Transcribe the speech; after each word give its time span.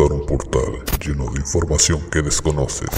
Un 0.00 0.24
portal 0.24 0.82
lleno 0.98 1.30
de 1.30 1.40
información 1.40 2.00
que 2.10 2.22
desconoces. 2.22 2.88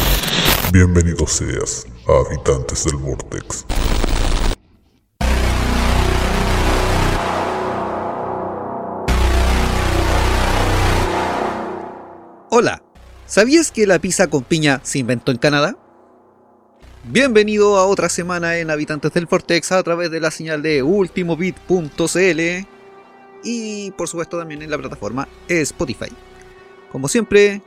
Bienvenido 0.73 1.27
seas 1.27 1.85
a 2.07 2.13
Habitantes 2.29 2.85
del 2.85 2.95
Vortex. 2.95 3.67
Hola, 12.51 12.81
¿sabías 13.27 13.73
que 13.73 13.85
la 13.89 13.99
pizza 13.99 14.29
con 14.29 14.45
piña 14.45 14.79
se 14.85 15.01
inventó 15.01 15.33
en 15.33 15.39
Canadá? 15.39 15.77
Bienvenido 17.03 17.79
a 17.79 17.87
otra 17.87 18.09
semana 18.11 18.59
en 18.59 18.71
Habitantes 18.71 19.13
del 19.13 19.27
Vortex 19.27 19.73
a 19.73 19.83
través 19.83 20.13
de 20.13 20.21
la 20.21 20.31
señal 20.31 20.63
de 20.63 20.85
ultimobit.cl 20.85 22.41
y 23.43 23.91
por 23.91 24.07
supuesto 24.07 24.39
también 24.39 24.63
en 24.63 24.71
la 24.71 24.79
plataforma 24.79 25.27
Spotify. 25.49 26.13
Como 26.93 27.09
siempre, 27.09 27.63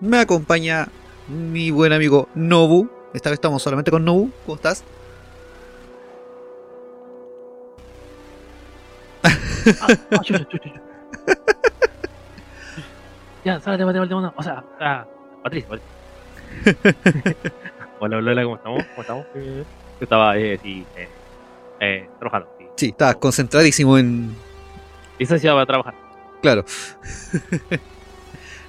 me 0.00 0.18
acompaña 0.18 0.88
mi 1.26 1.70
buen 1.70 1.94
amigo 1.94 2.28
Nobu. 2.34 2.90
Esta 3.14 3.30
vez 3.30 3.38
estamos 3.38 3.62
solamente 3.62 3.90
con 3.90 4.04
Nobu. 4.04 4.30
¿Cómo 4.44 4.56
estás? 4.56 4.84
Ah, 9.22 9.30
ya, 13.44 13.58
sálate, 13.60 13.86
mate, 13.86 14.00
mate, 14.00 14.14
mate. 14.14 14.34
O 14.36 14.42
sea, 14.42 14.62
ah, 14.78 15.06
Patricia, 15.42 15.70
Patricia. 15.70 15.90
hola, 18.00 18.18
hola, 18.18 18.32
hola, 18.32 18.42
¿cómo 18.44 18.56
estamos? 18.56 18.84
¿Cómo 18.84 19.00
estamos? 19.00 19.26
Yo 19.34 19.64
estaba, 19.98 20.36
eh, 20.36 20.58
sí, 20.62 20.84
eh, 20.96 21.08
eh, 21.80 22.10
trabajando. 22.18 22.50
Sí. 22.58 22.66
Sí, 22.76 22.88
estás 22.88 23.16
concentradísimo 23.16 23.96
en... 23.96 24.36
Licenciado 25.18 25.56
para 25.56 25.66
trabajar. 25.66 25.94
Claro. 26.42 26.66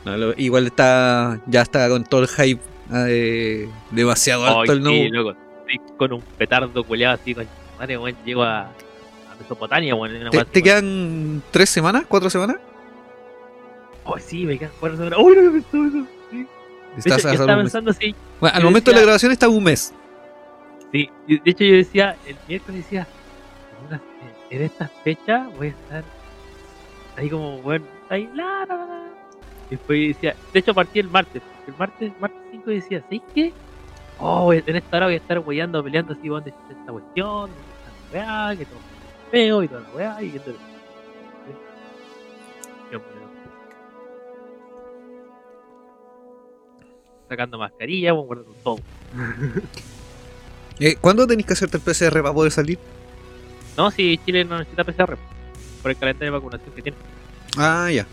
No, 0.05 0.17
lo- 0.17 0.33
igual 0.37 0.67
está... 0.67 1.39
Ya 1.47 1.61
está 1.61 1.87
con 1.89 2.03
todo 2.03 2.21
el 2.21 2.27
hype 2.27 2.61
eh, 2.93 3.69
demasiado 3.91 4.45
alto 4.45 4.73
el 4.73 4.81
Nobu. 4.83 4.95
sí, 4.95 5.09
loco. 5.09 5.35
Estoy 5.67 5.95
con 5.97 6.13
un 6.13 6.21
petardo 6.21 6.83
culeado 6.83 7.15
así, 7.15 7.33
con 7.33 7.47
madre, 7.79 7.97
weón, 7.97 8.15
llego 8.25 8.43
a, 8.43 8.63
a 8.63 9.35
Mesopotamia, 9.39 9.95
weón. 9.95 10.15
una 10.27 10.43
¿Te, 10.45 10.61
quedan 10.61 11.41
tres 11.51 11.69
semanas? 11.69 12.03
¿Cuatro 12.07 12.29
semanas? 12.29 12.57
Ay, 14.05 14.21
sí, 14.25 14.45
me 14.45 14.57
quedan 14.59 14.73
cuatro 14.79 14.97
semanas. 14.97 15.19
Uy, 15.21 15.35
no 15.37 15.41
me 15.43 15.61
pensó 15.61 15.85
eso. 15.85 16.07
Sí. 16.29 16.37
De 16.37 16.47
Estás 16.97 17.19
hecho, 17.19 17.29
estaba 17.31 17.57
pensando 17.61 17.91
así, 17.91 18.13
Bueno, 18.41 18.57
al 18.57 18.63
momento 18.65 18.91
de 18.91 18.95
la 18.97 19.03
grabación 19.03 19.31
está 19.31 19.47
un 19.47 19.63
mes. 19.63 19.93
Sí, 20.91 21.09
de 21.27 21.41
hecho 21.45 21.63
yo 21.63 21.75
decía, 21.77 22.15
el 22.27 22.35
miércoles 22.47 22.83
decía, 22.83 23.07
en, 23.81 23.87
una- 23.87 24.01
en 24.51 24.61
esta 24.61 24.87
fecha 25.03 25.47
voy 25.57 25.67
a 25.67 25.69
estar 25.71 26.03
ahí 27.15 27.29
como, 27.29 27.59
bueno, 27.61 27.85
ahí, 28.09 28.29
la, 28.35 28.65
la, 28.67 28.75
la, 28.75 28.85
la. 28.85 29.12
Después 29.73 30.15
decía, 30.15 30.35
de 30.53 30.59
hecho 30.59 30.71
partí 30.71 30.99
el 30.99 31.09
martes, 31.09 31.41
el 31.65 31.73
martes, 31.75 32.11
martes 32.19 32.39
5 32.51 32.69
decía, 32.69 33.01
¿sabes 33.01 33.21
qué? 33.33 33.51
Oh, 34.19 34.53
en 34.53 34.75
esta 34.75 34.97
hora 34.97 35.07
voy 35.07 35.15
a 35.15 35.17
estar 35.17 35.39
weyando, 35.39 35.83
peleando 35.83 36.13
así, 36.13 36.27
¿dónde 36.27 36.51
está 36.51 36.79
esta 36.79 36.91
cuestión? 36.91 37.49
¿Dónde 37.49 37.55
está 38.11 38.19
la 38.19 38.51
weá? 38.51 38.55
Que 38.55 38.65
todo 38.65 38.77
es 38.77 39.31
feo 39.31 39.63
y 39.63 39.67
toda 39.67 39.81
la 39.81 39.89
weá, 39.89 40.21
y 40.21 40.25
entonces... 40.27 40.61
Sacando 47.27 47.57
mascarilla, 47.57 48.13
bueno, 48.13 48.27
guardando 48.27 48.53
todo. 48.63 48.77
Eh, 50.79 50.95
¿Cuándo 50.99 51.27
tenéis 51.27 51.45
que 51.45 51.53
hacerte 51.53 51.77
el 51.77 51.83
PCR 51.83 52.23
para 52.23 52.33
poder 52.33 52.51
salir? 52.51 52.79
No, 53.77 53.91
si 53.91 54.17
Chile 54.25 54.43
no 54.43 54.57
necesita 54.57 54.83
PCR 54.83 55.15
por 55.83 55.91
el 55.91 55.97
calendario 55.97 56.33
de 56.33 56.39
vacunación 56.39 56.73
que 56.73 56.81
tiene. 56.81 56.97
Ah, 57.55 57.91
ya. 57.91 58.07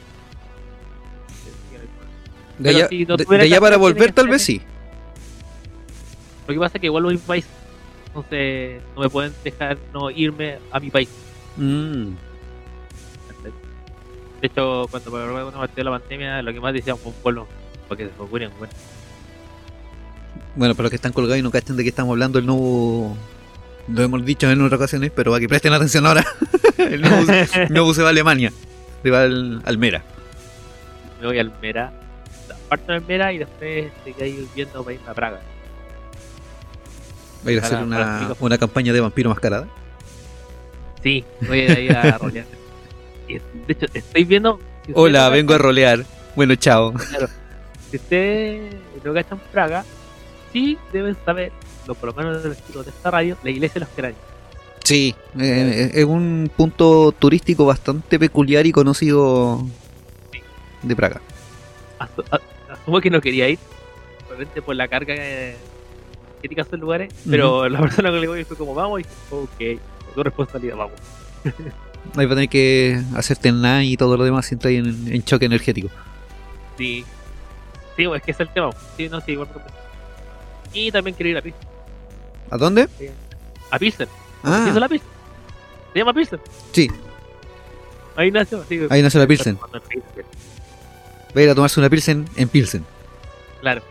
De 2.61 2.71
allá, 2.71 2.89
si 2.89 3.05
no 3.07 3.17
de- 3.17 3.25
tuviera 3.25 3.43
de 3.43 3.49
allá 3.49 3.57
que 3.57 3.61
para 3.61 3.77
volver 3.77 4.13
tal 4.13 4.29
vez 4.29 4.43
sí. 4.43 4.61
Lo 6.47 6.55
que 6.55 6.61
pasa 6.61 6.79
es 6.79 6.81
que 6.81 6.87
igual 6.87 7.05
voy 7.05 7.15
a 7.15 7.17
mi 7.17 7.23
país. 7.23 7.47
Entonces 8.07 8.83
no 8.97 9.03
me 9.03 9.09
pueden 9.09 9.33
dejar 9.45 9.79
no 9.93 10.11
irme 10.11 10.59
a 10.71 10.81
mi 10.81 10.91
país. 10.91 11.09
Mm. 11.57 12.11
De 14.41 14.47
hecho, 14.47 14.87
cuando 14.91 15.11
cuando 15.11 15.53
partió 15.53 15.85
la 15.85 15.91
pandemia, 15.91 16.43
lo 16.43 16.53
que 16.53 16.61
más 16.61 16.73
decíamos 16.73 17.03
fue 17.03 17.13
un 17.13 17.19
pueblo. 17.19 17.47
Porque 17.89 18.05
se 18.07 18.11
vacunen, 18.19 18.51
bueno. 18.59 18.73
Bueno, 20.57 20.75
para 20.75 20.85
los 20.85 20.91
que 20.91 20.97
están 20.97 21.13
colgados 21.13 21.39
y 21.39 21.43
no 21.43 21.51
cachen 21.51 21.77
de 21.77 21.83
qué 21.83 21.91
estamos 21.91 22.13
hablando, 22.13 22.39
el 22.39 22.47
nuevo... 22.47 23.17
Lo 23.89 24.03
hemos 24.03 24.25
dicho 24.25 24.51
en 24.51 24.61
otras 24.63 24.79
ocasiones, 24.79 25.11
pero 25.15 25.35
a 25.35 25.41
que 25.41 25.49
presten 25.49 25.73
atención 25.73 26.07
ahora. 26.07 26.25
el 26.79 27.01
nuevo, 27.01 27.33
el 27.33 27.73
nuevo 27.73 27.95
se 27.95 28.03
va 28.03 28.09
a 28.09 28.11
Alemania. 28.11 28.53
Se 29.03 29.11
va 29.11 29.23
al 29.23 29.63
Almera. 29.65 30.03
Me 31.21 31.27
voy 31.27 31.39
a 31.39 31.41
Almera. 31.43 31.93
Parto 32.71 32.93
en 32.93 33.03
Almera 33.03 33.33
y 33.33 33.39
después 33.39 33.93
te 34.05 34.13
quedas 34.13 34.55
viendo 34.55 34.85
para 34.85 34.95
irme 34.95 35.11
a 35.11 35.15
Praga. 35.15 35.41
Va 37.45 37.51
a 37.51 37.53
ir 37.53 37.59
a 37.59 37.63
hacer 37.63 37.83
una, 37.83 38.35
una 38.39 38.59
campaña 38.59 38.93
de 38.93 39.01
vampiro 39.01 39.29
mascarada. 39.29 39.67
Sí, 41.03 41.25
voy 41.49 41.63
a 41.63 41.81
ir 41.81 41.97
a 41.97 42.17
rolear. 42.19 42.47
Y, 43.27 43.35
de 43.35 43.43
hecho, 43.67 43.87
estoy 43.93 44.23
viendo. 44.23 44.61
si 44.87 44.93
Hola, 44.95 45.25
no 45.25 45.31
vengo 45.33 45.55
a 45.55 45.59
rolear. 45.59 46.05
Bueno, 46.37 46.55
chao. 46.55 46.95
Si 47.91 47.97
ustedes 47.97 48.73
no 49.03 49.13
cachan 49.15 49.41
Praga, 49.51 49.85
sí 50.53 50.79
deben 50.93 51.17
saber, 51.25 51.51
lo 51.89 51.97
por 51.97 52.11
lo 52.11 52.15
menos 52.15 52.41
de 52.45 52.53
esta 52.53 53.11
radio, 53.11 53.37
la 53.43 53.51
iglesia 53.51 53.75
de 53.75 53.81
los 53.81 53.89
cráneos. 53.89 54.21
Sí, 54.85 55.13
eh, 55.41 55.91
es 55.93 56.05
un 56.05 56.53
punto 56.57 57.11
turístico 57.19 57.67
bastante 57.67 58.17
peculiar 58.21 58.65
y 58.65 58.71
conocido 58.71 59.67
de 60.83 60.95
Praga. 60.95 61.21
Asumo 62.83 63.01
que 63.01 63.11
no 63.11 63.21
quería 63.21 63.49
ir, 63.49 63.59
probablemente 64.21 64.63
por 64.63 64.77
la 64.77 64.89
carga 64.89 65.15
eh, 65.17 65.57
crítica 66.41 66.63
a 66.63 66.65
esos 66.65 66.79
lugares, 66.79 67.13
pero 67.29 67.69
la 67.69 67.81
persona 67.83 68.11
que 68.11 68.21
le 68.21 68.29
voy 68.29 68.45
fue 68.45 68.57
como, 68.57 68.75
vamos, 68.75 69.01
y 69.01 69.03
dije, 69.03 69.79
ok, 69.79 70.15
tu 70.15 70.23
responsabilidad, 70.23 70.77
vamos. 70.77 70.99
Ahí 72.17 72.27
va 72.27 72.33
a 72.33 72.35
tener 72.35 72.49
que 72.49 73.01
hacerte 73.15 73.53
nada 73.53 73.85
y 73.85 73.97
todo 73.97 74.17
lo 74.17 74.25
demás 74.25 74.47
si 74.47 74.55
entras 74.55 74.73
en, 74.73 75.13
en 75.13 75.23
choque 75.23 75.45
energético. 75.45 75.89
Sí, 76.79 77.05
sí, 77.97 78.07
pues, 78.07 78.21
es 78.21 78.25
que 78.25 78.31
es 78.33 78.41
el 78.41 78.49
tema. 78.49 78.71
Sí, 78.97 79.09
no, 79.09 79.21
sí, 79.21 79.33
igual. 79.33 79.49
Y 80.73 80.91
también 80.91 81.15
quiero 81.15 81.31
ir 81.31 81.37
a 81.37 81.43
Pilsen. 81.43 81.69
¿A 82.51 82.57
dónde? 82.57 82.89
A 83.71 83.79
Pilsen. 83.79 84.09
Ah, 84.43 84.63
¿Sí 84.65 84.71
es 84.71 84.77
la 84.77 84.89
Pilsen? 84.89 85.09
¿Se 85.93 85.99
llama 85.99 86.15
Pilsen? 86.15 86.41
sí, 86.73 86.91
Ahí 88.17 88.31
nació. 88.31 88.65
Sí, 88.69 88.81
ahí 88.91 89.03
nació 89.03 89.21
la 89.21 89.27
Pilsen. 89.27 89.59
Va 91.37 91.41
a 91.41 91.45
ir 91.45 91.51
a 91.51 91.55
tomarse 91.55 91.81
una 91.81 91.89
Pilsen 91.89 92.29
en 92.37 92.49
Pilsen. 92.49 92.85
Claro. 93.61 93.83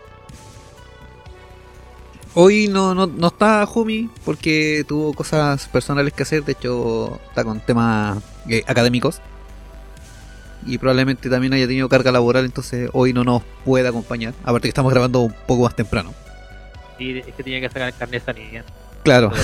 Hoy 2.33 2.67
no, 2.67 2.93
no, 2.93 3.07
no 3.07 3.27
está 3.27 3.65
Jumi 3.65 4.09
porque 4.23 4.85
tuvo 4.87 5.13
cosas 5.13 5.67
personales 5.67 6.13
que 6.13 6.23
hacer. 6.23 6.43
De 6.43 6.51
hecho, 6.53 7.19
está 7.29 7.43
con 7.43 7.59
temas 7.59 8.21
eh, 8.47 8.63
académicos. 8.67 9.21
Y 10.65 10.77
probablemente 10.77 11.29
también 11.29 11.53
haya 11.53 11.67
tenido 11.67 11.87
carga 11.87 12.11
laboral, 12.11 12.43
entonces 12.45 12.89
hoy 12.93 13.13
no 13.13 13.23
nos 13.23 13.43
puede 13.63 13.87
acompañar. 13.87 14.33
Aparte 14.43 14.63
que 14.63 14.69
estamos 14.69 14.91
grabando 14.91 15.21
un 15.21 15.33
poco 15.47 15.63
más 15.63 15.75
temprano. 15.75 16.13
Sí, 16.97 17.17
es 17.25 17.33
que 17.33 17.43
tenía 17.43 17.61
que 17.61 17.69
sacar 17.69 17.87
el 17.87 17.95
carnet 17.95 18.25
de 18.25 18.33
sanidad. 18.33 18.65
Claro. 19.03 19.31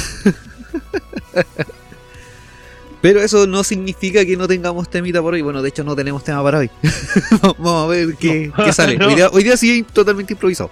Pero 3.05 3.21
eso 3.21 3.45
no 3.45 3.63
significa 3.63 4.25
que 4.25 4.35
no 4.35 4.47
tengamos 4.47 4.89
temita 4.89 5.21
por 5.21 5.35
hoy. 5.35 5.43
Bueno, 5.43 5.61
de 5.61 5.69
hecho 5.69 5.83
no 5.83 5.95
tenemos 5.95 6.23
tema 6.23 6.41
para 6.41 6.57
hoy. 6.57 6.71
Vamos 7.59 7.85
a 7.85 7.87
ver 7.87 8.15
qué, 8.15 8.51
No. 8.57 8.65
qué 8.65 8.73
sale. 8.73 8.97
No. 8.97 9.05
Hoy, 9.09 9.13
día, 9.13 9.29
hoy 9.31 9.43
día 9.43 9.55
sí 9.57 9.85
totalmente 9.93 10.33
improvisado. 10.33 10.71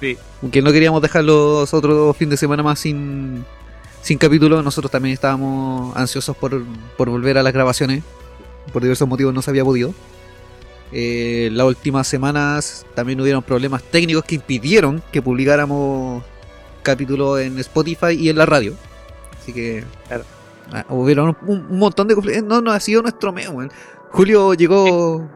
Sí. 0.00 0.16
Aunque 0.40 0.62
no 0.62 0.72
queríamos 0.72 1.02
dejar 1.02 1.24
los 1.24 1.74
otros 1.74 2.16
fin 2.16 2.30
de 2.30 2.38
semana 2.38 2.62
más 2.62 2.78
sin, 2.78 3.44
sin 4.00 4.16
capítulo. 4.16 4.62
Nosotros 4.62 4.90
también 4.90 5.12
estábamos 5.12 5.94
ansiosos 5.94 6.34
por, 6.38 6.62
por 6.96 7.10
volver 7.10 7.36
a 7.36 7.42
las 7.42 7.52
grabaciones. 7.52 8.02
Por 8.72 8.80
diversos 8.80 9.06
motivos 9.06 9.34
no 9.34 9.42
se 9.42 9.50
había 9.50 9.62
podido. 9.62 9.92
Eh, 10.90 11.50
las 11.52 11.66
últimas 11.66 12.06
semanas 12.06 12.86
también 12.94 13.20
hubieron 13.20 13.42
problemas 13.42 13.82
técnicos 13.82 14.24
que 14.24 14.36
impidieron 14.36 15.02
que 15.12 15.20
publicáramos 15.20 16.24
capítulos 16.82 17.40
en 17.40 17.58
Spotify 17.58 18.12
y 18.18 18.30
en 18.30 18.38
la 18.38 18.46
radio. 18.46 18.72
Así 19.38 19.52
que 19.52 19.84
Claro. 20.08 20.24
Ah, 20.72 20.84
hubieron 20.88 21.36
un, 21.46 21.66
un 21.70 21.78
montón 21.78 22.08
de 22.08 22.14
conflictos. 22.14 22.44
No, 22.44 22.60
no 22.60 22.70
ha 22.70 22.80
sido 22.80 23.02
nuestro 23.02 23.32
mes, 23.32 23.48
weón. 23.48 23.70
Julio 24.10 24.54
llegó 24.54 25.28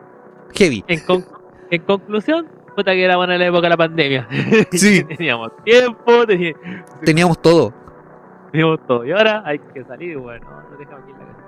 heavy. 0.54 0.84
En, 0.88 1.00
con- 1.00 1.24
en 1.70 1.82
conclusión, 1.82 2.46
puta 2.76 2.92
que 2.92 3.04
era 3.04 3.16
buena 3.16 3.36
la 3.38 3.46
época 3.46 3.62
de 3.62 3.68
la 3.70 3.76
pandemia. 3.76 4.28
Sí. 4.72 5.04
teníamos 5.16 5.52
tiempo, 5.64 6.12
teni- 6.26 6.54
Teníamos 7.04 7.40
todo. 7.40 7.72
teníamos 8.52 8.84
todo. 8.86 9.04
Y 9.04 9.12
ahora 9.12 9.42
hay 9.44 9.58
que 9.58 9.84
salir, 9.84 10.18
bueno, 10.18 10.46
no 10.70 10.76
dejamos 10.76 11.02
aquí 11.02 11.12
en 11.12 11.18
la 11.18 11.24
casa. 11.26 11.38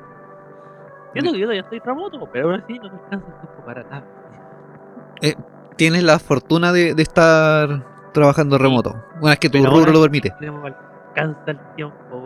Siento 1.12 1.32
que 1.32 1.38
yo 1.38 1.52
ya 1.52 1.60
estoy 1.60 1.78
remoto, 1.80 2.28
pero 2.32 2.50
aún 2.50 2.60
así 2.60 2.74
no 2.78 2.84
me 2.84 2.90
alcanza 2.90 3.26
el 3.26 3.40
tiempo 3.40 3.64
para 3.64 3.82
nada. 3.84 4.04
Tienes 5.76 6.02
la 6.04 6.18
fortuna 6.18 6.72
de, 6.72 6.94
de 6.94 7.02
estar 7.02 7.84
trabajando 8.12 8.56
remoto. 8.58 8.94
Una 9.20 9.30
vez 9.30 9.38
que 9.38 9.48
tu 9.50 9.58
Pero 9.58 9.70
rubro 9.70 9.80
ahora- 9.80 9.92
lo 9.92 10.02
permite. 10.02 10.32
No 10.40 10.60
me 10.60 10.68
alcanza 10.68 11.50
el 11.50 11.58
tiempo, 11.76 12.25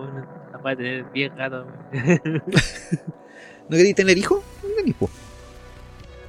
capaz 0.60 0.70
de 0.70 0.76
tener 0.76 1.12
10 1.12 1.36
gatos. 1.36 1.66
¿No 3.68 3.76
queréis 3.76 3.94
tener 3.94 4.18
hijos? 4.18 4.42
No. 4.62 5.08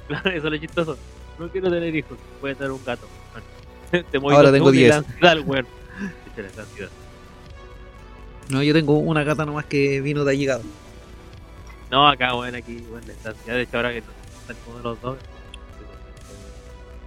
Claro, 0.08 0.30
eso 0.30 0.46
es 0.46 0.52
lo 0.52 0.56
chistoso. 0.56 0.98
No 1.38 1.48
quiero 1.48 1.70
tener 1.70 1.94
hijos, 1.94 2.18
voy 2.40 2.52
a 2.52 2.54
tener 2.54 2.72
un 2.72 2.84
gato. 2.84 3.06
Te 3.90 4.18
Ahora 4.18 4.50
tengo 4.50 4.70
tú 4.70 4.74
y 4.74 4.78
10. 4.78 4.88
la 4.88 4.96
ansiedad, 4.96 5.38
weón. 5.44 5.66
Viste, 6.24 6.42
la 6.42 6.62
ansiedad. 6.62 6.90
No, 8.48 8.62
yo 8.62 8.72
tengo 8.72 8.98
una 8.98 9.22
gata 9.22 9.44
nomás 9.44 9.66
que 9.66 10.00
vino 10.00 10.24
de 10.24 10.32
allegado. 10.32 10.62
No, 11.90 12.08
acá, 12.08 12.32
bueno, 12.32 12.56
aquí, 12.56 12.78
bueno, 12.90 13.06
la 13.22 13.30
ansiedad. 13.30 13.56
De 13.56 13.62
hecho, 13.62 13.76
ahora 13.76 13.92
que 13.92 13.98
están 13.98 14.56
como 14.64 14.78
los 14.78 15.00
dos, 15.02 15.18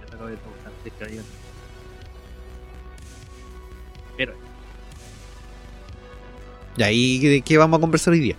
me 0.00 0.14
acabo 0.14 0.28
de 0.28 0.36
preguntar 0.36 0.72
si 0.82 0.88
es 0.88 0.94
que 0.94 1.04
Y 6.76 6.82
ahí, 6.82 7.18
¿de 7.20 7.40
qué 7.42 7.56
vamos 7.58 7.78
a 7.78 7.80
conversar 7.80 8.12
hoy 8.12 8.20
día? 8.20 8.36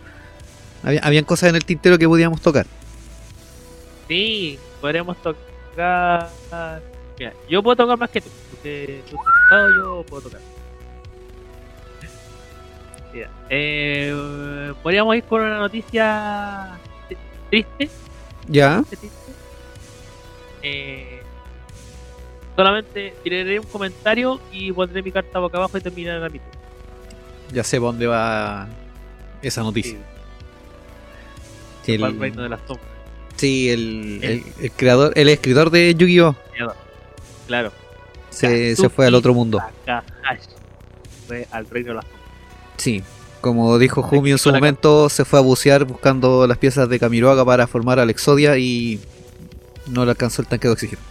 Había- 0.84 1.02
habían 1.02 1.24
cosas 1.26 1.50
en 1.50 1.56
el 1.56 1.66
tintero 1.66 1.98
que 1.98 2.08
podíamos 2.08 2.42
tocar. 2.42 2.66
sí, 4.08 4.58
podríamos 4.80 5.18
tocar. 5.22 6.30
Mira, 7.20 7.34
yo 7.50 7.62
puedo 7.64 7.76
tocar 7.76 7.98
más 7.98 8.10
que 8.10 8.22
tú, 8.22 8.30
porque 8.52 9.04
tú 9.10 9.16
estás 9.18 9.34
sentado, 9.50 9.70
yo 9.76 10.04
puedo 10.08 10.22
tocar. 10.24 10.40
Mira, 13.14 13.30
eh, 13.50 14.74
podríamos 14.84 15.16
ir 15.16 15.24
con 15.24 15.42
una 15.42 15.58
noticia 15.60 16.78
triste, 17.50 17.90
¿Ya? 18.48 18.84
triste. 18.88 19.10
Eh, 20.62 21.22
solamente 22.56 23.14
tiraré 23.24 23.60
un 23.60 23.66
comentario 23.66 24.40
y 24.52 24.72
pondré 24.72 25.02
mi 25.02 25.12
carta 25.12 25.40
boca 25.40 25.58
abajo 25.58 25.78
y 25.78 25.82
terminaré 25.82 26.20
la 26.20 26.30
mitad. 26.30 26.48
Ya 27.54 27.64
sé 27.64 27.80
por 27.80 27.90
dónde 27.92 28.08
va 28.08 28.68
esa 29.42 29.62
noticia. 29.64 29.98
Sí, 31.84 31.94
El- 31.94 32.04
el 32.04 32.20
reino 32.20 32.44
de 32.44 32.50
las 32.50 32.60
sombras. 32.68 32.88
sí, 33.38 33.70
el, 33.70 34.20
el- 34.22 34.44
el 34.62 34.72
creador, 34.72 35.14
el 35.16 35.30
escritor 35.30 35.70
de 35.70 35.96
Yu-Gi-Oh! 35.96 36.36
Claro. 37.48 37.72
Se, 38.30 38.76
se 38.76 38.90
fue 38.90 39.08
al 39.08 39.16
otro 39.16 39.34
mundo. 39.34 39.60
Fue 41.28 41.48
al 41.52 41.66
reino 41.70 41.90
de 41.90 41.96
las 41.96 42.06
sombras. 42.06 42.24
Sí. 42.78 43.04
Como 43.40 43.78
dijo 43.78 44.02
Jumi 44.02 44.32
en 44.32 44.38
su 44.38 44.52
momento, 44.52 45.10
se 45.10 45.24
fue 45.24 45.40
a 45.40 45.42
bucear 45.42 45.86
buscando 45.86 46.46
las 46.48 46.58
piezas 46.58 46.90
de 46.90 47.00
Kamiroaga 47.00 47.46
para 47.46 47.68
formar 47.68 48.00
al 48.00 48.10
Exodia 48.10 48.58
y 48.58 49.00
no 49.88 50.04
le 50.04 50.12
alcanzó 50.12 50.42
el 50.42 50.48
tanque 50.48 50.68
de 50.68 50.74
oxígeno. 50.74 51.02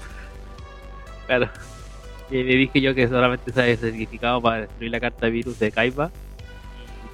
Claro. 1.27 1.49
Y 2.31 2.43
le 2.43 2.57
dije 2.57 2.81
yo 2.81 2.95
que 2.95 3.09
solamente 3.09 3.53
sabe 3.53 3.73
ese 3.73 3.91
significado 3.93 4.43
para 4.43 4.63
destruir 4.63 4.91
la 4.91 5.01
carta 5.01 5.29
virus 5.29 5.59
de 5.59 5.71
Kaiba. 5.71 6.11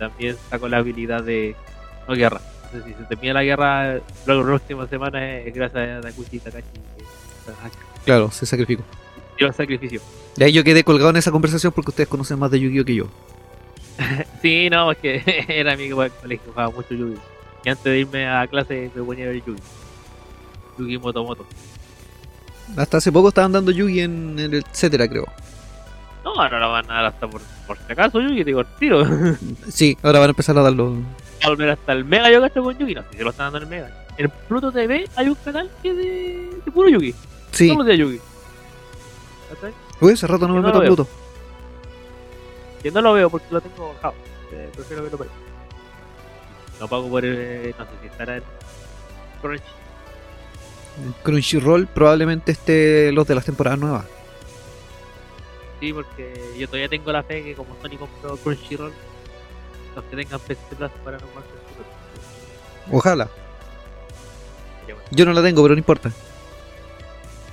También 0.08 0.36
sacó 0.50 0.68
la 0.68 0.78
habilidad 0.78 1.22
de 1.22 1.54
no 2.08 2.14
guerra. 2.14 2.40
Entonces, 2.64 2.92
si 2.92 3.02
se 3.02 3.08
termina 3.08 3.34
la 3.34 3.44
guerra, 3.44 4.00
luego 4.26 4.42
la 4.42 4.46
próxima 4.48 4.88
semana 4.88 5.38
es 5.38 5.54
gracias 5.54 5.98
a 5.98 6.00
Takuchi 6.00 6.40
Takashi. 6.40 6.66
Claro, 8.04 8.30
se 8.32 8.46
sacrificó. 8.46 8.82
El 9.38 9.54
sacrificio. 9.54 10.00
De 10.36 10.46
ahí 10.46 10.52
yo 10.52 10.64
quedé 10.64 10.82
colgado 10.82 11.10
en 11.10 11.16
esa 11.16 11.30
conversación 11.30 11.72
porque 11.72 11.90
ustedes 11.90 12.08
conocen 12.08 12.38
más 12.38 12.50
de 12.50 12.58
Yu-Gi-Oh! 12.60 12.84
que 12.84 12.94
yo. 12.94 13.06
Sí, 14.42 14.68
no, 14.70 14.90
es 14.90 14.98
que 14.98 15.22
era 15.48 15.74
amigo 15.74 16.02
del 16.02 16.10
colegio, 16.10 16.50
jugaba 16.52 16.70
mucho 16.70 16.94
Yugi. 16.94 17.18
Y 17.64 17.68
antes 17.68 17.84
de 17.84 17.98
irme 18.00 18.28
a 18.28 18.46
clase 18.48 18.90
me 18.92 19.02
ponía 19.02 19.26
a 19.26 19.28
ver 19.28 19.42
Yugi. 19.44 19.62
Yugi 20.78 20.98
Motomoto. 20.98 21.46
Hasta 22.76 22.96
hace 22.96 23.12
poco 23.12 23.28
estaban 23.28 23.52
dando 23.52 23.70
Yugi 23.70 24.00
en, 24.00 24.38
en 24.38 24.54
el 24.54 24.64
etcétera, 24.68 25.06
creo. 25.06 25.26
No, 26.24 26.34
ahora 26.40 26.60
la 26.60 26.66
van 26.68 26.90
a 26.90 26.94
dar 26.94 27.04
hasta 27.06 27.28
por, 27.28 27.40
por 27.66 27.76
si 27.78 27.92
acaso 27.92 28.20
Yugi, 28.20 28.44
digo, 28.44 28.64
tiro. 28.64 29.04
Sí, 29.68 29.96
ahora 30.02 30.20
van 30.20 30.28
a 30.28 30.30
empezar 30.30 30.56
a 30.56 30.62
darlo. 30.62 30.96
a 31.42 31.48
volver 31.48 31.70
hasta 31.70 31.92
el 31.92 32.04
Mega 32.04 32.30
yo 32.30 32.40
gasto 32.40 32.62
con 32.62 32.76
Yugi. 32.78 32.94
No 32.94 33.02
sé 33.02 33.08
si 33.18 33.24
lo 33.24 33.30
están 33.30 33.52
dando 33.52 33.58
en 33.58 33.64
el 33.64 33.68
Mega. 33.70 34.04
En 34.18 34.30
Pluto 34.48 34.70
TV 34.70 35.08
hay 35.16 35.28
un 35.28 35.34
canal 35.36 35.70
que 35.82 35.90
es 35.90 35.96
de, 35.96 36.60
de 36.64 36.70
puro 36.70 36.88
Yugi. 36.88 37.14
Sí. 37.50 37.68
Solo 37.68 37.84
de 37.84 37.98
Yugi. 37.98 38.20
Uy, 40.00 40.12
hace 40.12 40.26
rato 40.26 40.48
no 40.48 40.54
me 40.54 40.60
Yo 40.60 40.62
no 40.62 40.68
meto 40.68 40.78
a. 40.78 40.86
Pluto. 40.86 41.08
Que 42.82 42.90
no 42.90 43.00
lo 43.00 43.12
veo 43.12 43.30
porque 43.30 43.46
lo 43.50 43.60
tengo 43.60 43.92
bajado. 43.94 44.14
Eh, 44.52 44.70
prefiero 44.74 45.02
verlo 45.02 45.18
por 45.18 45.26
ahí. 45.26 45.32
No 46.80 46.88
pago 46.88 47.08
por 47.08 47.24
el. 47.24 47.74
No 47.78 47.84
sé 47.84 47.90
si 48.00 48.06
estará 48.08 48.36
en 48.36 48.42
Crunchy. 49.40 49.62
Crunchyroll 51.22 51.86
probablemente 51.86 52.52
esté 52.52 53.12
los 53.12 53.26
de 53.26 53.34
las 53.34 53.44
temporadas 53.44 53.78
nuevas. 53.78 54.04
Sí, 55.82 55.92
porque 55.92 56.32
yo 56.56 56.68
todavía 56.68 56.88
tengo 56.88 57.10
la 57.10 57.24
fe 57.24 57.42
que 57.42 57.56
como 57.56 57.74
Sony 57.82 57.98
compró 57.98 58.36
Crunchyroll, 58.36 58.92
los 59.96 60.04
que 60.04 60.14
tengan 60.16 60.38
PC 60.38 60.76
Plus 60.76 60.90
para 61.04 61.18
no 61.18 61.26
jugar 61.26 61.42
Crunchyroll. 61.42 62.96
Ojalá. 62.96 63.28
Yo 65.10 65.24
no 65.24 65.32
la 65.32 65.42
tengo, 65.42 65.60
pero 65.60 65.74
no 65.74 65.78
importa. 65.78 66.08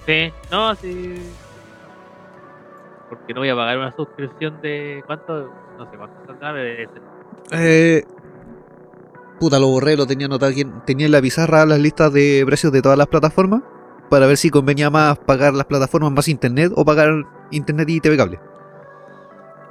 Sí, 0.06 0.32
no, 0.52 0.76
sí. 0.76 1.16
Porque 3.10 3.34
no 3.34 3.40
voy 3.40 3.50
a 3.50 3.56
pagar 3.56 3.80
una 3.80 3.96
suscripción 3.96 4.62
de. 4.62 5.02
¿Cuánto? 5.08 5.52
No 5.80 5.90
sé 5.90 5.98
cuánto 5.98 6.16
saldrá, 6.28 6.54
Eh, 7.54 8.04
puta, 9.40 9.58
lo 9.58 9.70
borré, 9.70 9.98
lo 9.98 10.06
tenía 10.06 10.28
anotado 10.28 10.52
aquí. 10.52 10.62
en- 10.62 10.86
Tenía 10.86 11.08
en 11.08 11.14
la 11.14 11.22
pizarra 11.22 11.66
las 11.66 11.80
listas 11.80 12.14
de 12.14 12.44
precios 12.46 12.72
de 12.72 12.84
todas 12.84 12.98
las 13.00 13.08
plataformas 13.08 13.64
para 14.10 14.26
ver 14.26 14.38
si 14.38 14.50
convenía 14.50 14.90
más 14.90 15.18
pagar 15.20 15.54
las 15.54 15.66
plataformas 15.66 16.12
más 16.12 16.28
internet 16.28 16.72
o 16.76 16.84
pagar 16.84 17.24
internet 17.52 17.90
y 17.90 18.00
TV 18.00 18.18
cable. 18.18 18.40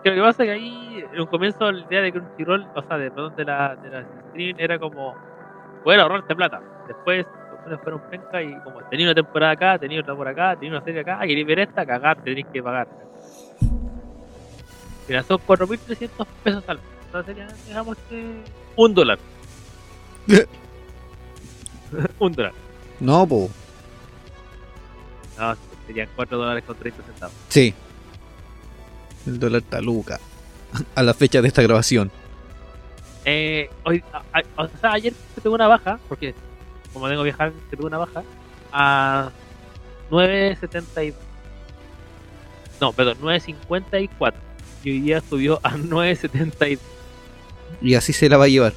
Que 0.02 0.10
lo 0.10 0.16
que 0.16 0.22
pasa 0.22 0.44
es 0.44 0.48
que 0.48 0.52
ahí, 0.52 1.04
en 1.12 1.20
un 1.20 1.26
comienzo, 1.26 1.70
la 1.72 1.84
idea 1.86 2.02
de 2.02 2.12
Crunchyroll, 2.12 2.66
o 2.74 2.82
sea, 2.82 2.98
de, 2.98 3.10
perdón, 3.10 3.34
de 3.36 3.44
la, 3.44 3.76
de 3.76 3.90
la 3.90 4.06
stream, 4.30 4.56
era 4.58 4.78
como, 4.78 5.14
poder 5.82 6.00
ahorrarte 6.00 6.36
plata. 6.36 6.60
Después, 6.86 7.26
fueron 7.82 8.00
penca 8.10 8.42
y 8.42 8.54
como, 8.60 8.80
tenía 8.88 9.06
una 9.06 9.14
temporada 9.14 9.52
acá, 9.52 9.78
tenía 9.78 10.00
otra 10.00 10.14
por 10.14 10.28
acá, 10.28 10.54
tenía 10.54 10.76
una 10.76 10.84
serie 10.84 11.00
acá, 11.00 11.20
queréis 11.20 11.46
ver 11.46 11.58
esta, 11.58 11.84
cagar, 11.84 12.22
tenéis 12.22 12.46
que 12.52 12.62
pagar. 12.62 12.88
Mira, 15.08 15.22
son 15.22 15.38
4.300 15.38 16.26
pesos 16.44 16.64
al 16.68 16.76
mes. 16.76 16.86
Entonces 17.06 17.34
sería, 17.34 17.48
digamos 17.66 17.96
que, 18.08 18.42
un 18.76 18.94
dólar. 18.94 19.18
un 22.18 22.32
dólar. 22.32 22.52
No, 23.00 23.26
po. 23.26 23.48
No, 25.38 25.56
serían 25.86 26.08
4 26.16 26.36
dólares 26.38 26.64
con 26.66 26.76
30 26.76 27.02
centavos. 27.04 27.34
Sí. 27.48 27.74
El 29.26 29.38
dólar 29.38 29.62
taluca. 29.62 30.18
A 30.94 31.02
la 31.02 31.14
fecha 31.14 31.40
de 31.40 31.48
esta 31.48 31.62
grabación. 31.62 32.10
Eh, 33.24 33.70
hoy, 33.84 34.02
a- 34.12 34.22
a- 34.38 34.62
o 34.64 34.68
sea, 34.80 34.92
ayer 34.92 35.12
tuve 35.42 35.54
una 35.54 35.66
baja, 35.68 35.98
porque 36.08 36.34
como 36.92 37.08
tengo 37.08 37.22
que 37.22 37.28
viajar, 37.30 37.52
tuve 37.70 37.86
una 37.86 37.98
baja 37.98 38.22
a 38.72 39.30
9.70 40.10 41.04
y... 41.08 41.14
No, 42.80 42.92
perdón, 42.92 43.18
9.54. 43.20 44.34
Y 44.84 44.90
hoy 44.90 45.00
día 45.00 45.22
subió 45.28 45.60
a 45.62 45.72
9.70 45.76 46.78
Y 47.82 47.94
así 47.94 48.12
se 48.12 48.28
la 48.28 48.36
va 48.36 48.44
a 48.44 48.48
llevar. 48.48 48.72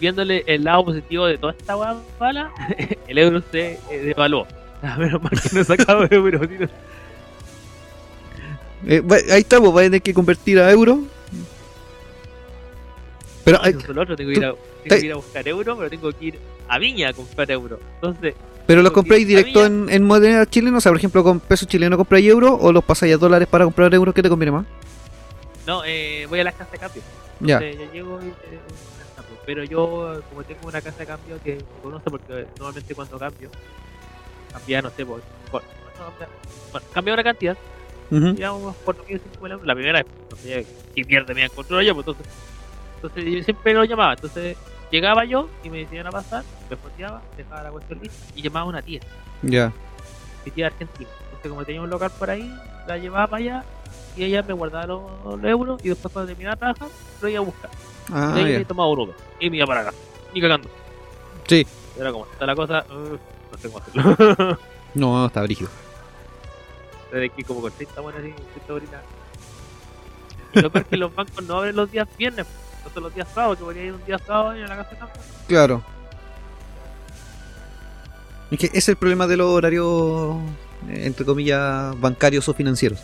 Viéndole 0.00 0.44
el 0.46 0.64
lado 0.64 0.84
positivo 0.84 1.26
de 1.26 1.38
toda 1.38 1.52
esta 1.52 1.74
guapa 1.74 2.00
bala, 2.18 2.50
el 3.08 3.18
euro 3.18 3.42
se 3.50 3.78
eh, 3.90 3.98
devaluó. 3.98 4.46
A 4.82 4.96
menos 4.98 5.22
mal 5.22 5.32
que 5.40 5.48
no 5.52 5.60
he 5.60 5.64
sacado 5.64 6.06
euro. 6.10 6.40
si 6.48 6.58
no- 6.58 6.68
Eh, 8.86 9.00
va- 9.00 9.16
ahí 9.16 9.40
estamos, 9.40 9.74
va 9.74 9.80
a 9.80 9.84
tener 9.84 10.02
que 10.02 10.12
convertir 10.12 10.58
a 10.58 10.70
euro. 10.70 11.00
Pero 13.44 13.58
No, 13.58 13.64
hay- 13.64 13.70
eso 13.70 13.80
es 13.80 13.88
lo 13.88 14.02
otro, 14.02 14.16
tengo 14.16 14.30
que, 14.30 14.38
ir 14.38 14.44
a, 14.44 14.52
tengo 14.82 15.00
que 15.00 15.06
ir 15.06 15.12
a 15.12 15.16
buscar 15.16 15.48
euro, 15.48 15.76
pero 15.76 15.90
tengo 15.90 16.12
que 16.12 16.24
ir 16.26 16.38
a 16.68 16.78
Viña 16.78 17.08
a 17.10 17.12
comprar 17.12 17.50
euro. 17.50 17.78
Entonces, 17.96 18.34
Pero 18.66 18.82
los 18.82 18.92
compráis 18.92 19.26
directo 19.26 19.64
en, 19.64 19.88
en 19.90 20.02
moneda 20.04 20.44
chilena, 20.46 20.78
o 20.78 20.80
sea, 20.80 20.90
por 20.92 20.98
ejemplo, 20.98 21.22
con 21.22 21.40
pesos 21.40 21.68
chilenos 21.68 21.96
compráis 21.98 22.26
euros 22.26 22.56
o 22.60 22.72
los 22.72 22.82
pasáis 22.84 23.14
a 23.14 23.18
dólares 23.18 23.46
para 23.48 23.64
comprar 23.64 23.92
euros, 23.94 24.14
¿qué 24.14 24.22
te 24.22 24.28
conviene 24.28 24.52
más? 24.52 24.66
no, 25.66 25.82
eh, 25.86 26.26
voy 26.28 26.40
a 26.40 26.44
la 26.44 26.52
casa 26.52 26.70
de 26.72 26.78
cambio. 26.78 27.02
Ya, 27.40 27.56
Entonces, 27.58 27.86
yo 27.88 27.92
llego 27.94 28.20
y 28.22 28.26
eh, 28.28 28.32
cambio. 28.42 28.60
Pero 29.46 29.64
yo 29.64 30.22
como 30.28 30.42
tengo 30.44 30.66
una 30.68 30.80
casa 30.80 30.98
de 30.98 31.06
cambio 31.06 31.40
que 31.42 31.56
me 31.56 31.80
conoce 31.82 32.10
porque 32.10 32.46
normalmente 32.58 32.94
cuando 32.94 33.18
cambio 33.18 33.50
cambia 34.52 34.82
no 34.82 34.90
sé 34.90 35.04
por, 35.04 35.22
por- 35.50 35.62
bueno, 36.72 36.86
cambia 36.92 37.14
una 37.14 37.24
cantidad 37.24 37.56
ujú, 38.10 38.32
digamos 38.32 38.76
por 38.76 38.96
4.000 38.96 39.20
5.000 39.20 39.52
euros 39.52 39.66
la 39.66 39.74
primera 39.74 40.02
vez 40.02 40.06
entonces 40.22 40.66
si 40.94 41.04
pierde 41.04 41.34
me 41.34 41.44
encontró 41.44 41.80
yo 41.82 41.94
pues 41.94 42.06
entonces 42.06 42.32
entonces 42.96 43.24
yo 43.32 43.42
siempre 43.42 43.74
lo 43.74 43.84
llamaba 43.84 44.14
entonces 44.14 44.56
llegaba 44.90 45.24
yo 45.24 45.48
y 45.62 45.70
me 45.70 45.78
decían 45.78 46.06
a 46.06 46.10
pasar 46.12 46.44
me 46.70 46.76
fondeaba 46.76 47.22
dejaba 47.36 47.62
la 47.64 47.70
cuestión 47.70 47.98
lista 48.00 48.26
y 48.34 48.42
llamaba 48.42 48.64
a 48.66 48.68
una 48.68 48.82
tía. 48.82 49.00
Ya. 49.42 49.72
mi 50.44 50.50
tía 50.52 50.66
argentina. 50.66 51.08
Entonces 51.24 51.50
como 51.50 51.64
tenía 51.64 51.82
un 51.82 51.90
local 51.90 52.10
por 52.18 52.30
ahí 52.30 52.50
la 52.86 52.96
llevaba 52.98 53.26
para 53.26 53.42
allá 53.42 53.64
y 54.16 54.24
ella 54.24 54.42
me 54.42 54.52
guardaba 54.54 54.86
los, 54.86 55.02
los 55.40 55.44
euros 55.50 55.80
y 55.84 55.88
después 55.88 56.12
cuando 56.12 56.28
terminaba 56.28 56.54
de 56.54 56.58
trabajar 56.60 56.88
lo 57.20 57.28
iba 57.28 57.38
a 57.40 57.42
buscar 57.44 57.70
Ah, 58.12 58.34
y 58.36 58.42
ahí 58.42 58.64
tomaba 58.64 58.90
un 58.90 59.00
Uber 59.00 59.16
y 59.40 59.50
me 59.50 59.56
iba 59.58 59.66
para 59.66 59.80
acá. 59.80 59.92
Ni 60.34 60.40
cagando. 60.40 60.68
Sí. 61.46 61.66
Ahora 61.96 62.12
como 62.12 62.26
está 62.26 62.46
la 62.46 62.56
cosa, 62.56 62.84
uh, 62.90 63.18
no 63.52 63.58
sé 63.58 63.68
cómo 63.68 63.78
hacerlo. 63.78 64.58
No, 64.94 65.18
no, 65.20 65.26
está 65.26 65.42
brígido. 65.42 65.70
Desde 67.12 67.26
aquí 67.26 67.42
como 67.44 67.60
con 67.60 67.72
30 67.72 68.00
buenas 68.00 68.22
y 68.24 68.32
30 68.32 68.74
horitas. 68.74 69.02
Y 70.54 70.60
lo 70.60 70.70
peor 70.70 70.84
es 70.84 70.90
que 70.90 70.96
los 70.96 71.14
bancos 71.14 71.44
no 71.44 71.58
abren 71.58 71.76
los 71.76 71.90
días 71.90 72.08
viernes, 72.16 72.46
no 72.84 72.90
son 72.90 73.02
los 73.04 73.14
días 73.14 73.28
sábados, 73.34 73.58
que 73.58 73.64
podría 73.64 73.84
ir 73.84 73.92
un 73.92 74.04
día 74.04 74.18
sábado 74.18 74.56
y 74.56 74.62
a 74.62 74.66
la 74.66 74.76
casa 74.76 74.96
campo. 74.96 75.20
Claro. 75.48 75.82
Es 78.50 78.58
que 78.58 78.66
ese 78.66 78.78
es 78.78 78.88
el 78.88 78.96
problema 78.96 79.26
de 79.26 79.36
los 79.36 79.48
horarios, 79.48 80.36
eh, 80.88 81.06
entre 81.06 81.24
comillas, 81.24 81.98
bancarios 82.00 82.48
o 82.48 82.54
financieros. 82.54 83.00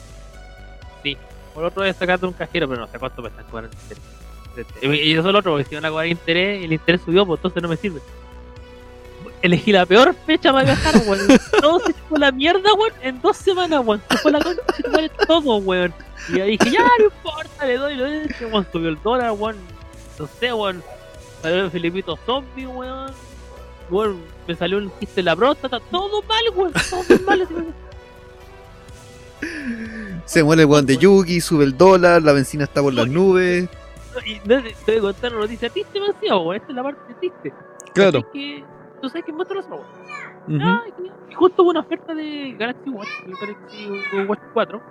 Por 1.54 1.64
otro 1.64 1.85
es 1.85 1.97
sacando 1.97 2.28
un 2.28 2.35
cajero, 2.35 2.69
pero 2.69 2.80
no 2.80 2.87
sé 2.87 2.99
cuánto 2.99 3.23
me 3.23 3.28
están 3.28 3.45
cobrando. 3.47 3.76
Y 4.83 5.12
eso 5.12 5.28
es 5.28 5.33
lo 5.33 5.38
otro, 5.38 5.52
porque 5.52 5.69
si 5.69 5.75
van 5.75 5.85
a 5.85 5.90
cobrar 5.90 6.07
interés, 6.07 6.64
el 6.64 6.73
interés 6.73 7.00
subió, 7.04 7.25
pues 7.26 7.38
entonces 7.38 7.62
no 7.62 7.69
me 7.69 7.76
sirve. 7.76 8.00
Elegí 9.42 9.73
la 9.73 9.87
peor 9.87 10.14
fecha 10.26 10.52
para 10.52 10.64
viajar, 10.64 10.95
weón. 11.07 11.21
Todo 11.61 11.80
se 11.80 11.95
fue 12.09 12.19
la 12.19 12.30
mierda, 12.30 12.73
weón, 12.75 12.92
en 13.02 13.21
dos 13.21 13.37
semanas, 13.37 13.83
weón. 13.85 14.02
Se 14.11 14.19
fue 14.19 14.33
la 14.33 14.40
concha 14.40 14.62
madre 14.90 15.11
todo, 15.26 15.57
weón. 15.57 15.95
Y 16.28 16.40
ahí 16.40 16.57
dije, 16.59 16.71
ya, 16.73 16.85
no 16.99 17.04
importa, 17.04 17.66
le 17.66 17.76
doy, 17.76 17.97
le 17.97 18.02
doy. 18.02 18.35
Weón, 18.50 18.66
subió 18.71 18.88
el 18.90 19.02
dólar, 19.02 19.33
weón. 19.33 19.57
No 20.19 20.28
sé, 20.38 20.52
weón. 20.52 20.83
Salió 21.42 21.64
el 21.64 21.71
Filipito 21.71 22.19
zombie, 22.26 22.66
weón. 22.66 23.12
Weón, 23.88 24.21
me 24.47 24.54
salió 24.54 24.78
un 24.78 24.90
quiste 25.00 25.21
en 25.21 25.26
la 25.26 25.37
próstata. 25.37 25.80
Todo 25.90 26.23
mal, 26.23 26.45
weón. 26.54 26.73
Todo 26.90 27.19
mal. 27.25 27.49
Se 30.26 30.45
muere 30.45 30.62
el 30.62 30.69
weón 30.69 30.85
de 30.85 30.99
Yugi, 30.99 31.40
sube 31.40 31.64
el 31.64 31.76
dólar, 31.76 32.23
la 32.23 32.33
benzina 32.33 32.64
está 32.64 32.83
por 32.83 32.92
las 32.92 33.09
nubes. 33.09 33.69
Y 34.27 34.35
no 34.49 34.62
te 34.62 34.93
voy 34.93 34.99
a 34.99 35.00
contar 35.00 35.33
una 35.33 35.41
noticia 35.43 35.69
triste, 35.71 35.99
demasiado, 36.00 36.41
weón. 36.43 36.57
Esta 36.57 36.69
es 36.69 36.75
la 36.77 36.83
parte 36.83 37.15
triste. 37.15 37.53
Claro. 37.95 38.23
¿Cachai 38.23 38.33
Que, 38.33 38.65
Tú 39.00 39.09
sabes 39.09 39.25
que 39.25 39.31
es 39.31 39.37
monstruoso, 39.37 39.69
weón. 39.71 40.61
Ujú. 40.61 40.69
Ah, 40.69 40.83
y 41.31 41.35
justo 41.35 41.62
hubo 41.62 41.71
una 41.71 41.81
oferta 41.81 42.15
de 42.15 42.55
Galaxy 42.59 42.91
Watch, 42.91 43.09
Galaxy 43.41 43.91
Watch 44.29 44.41
4. 44.53 44.83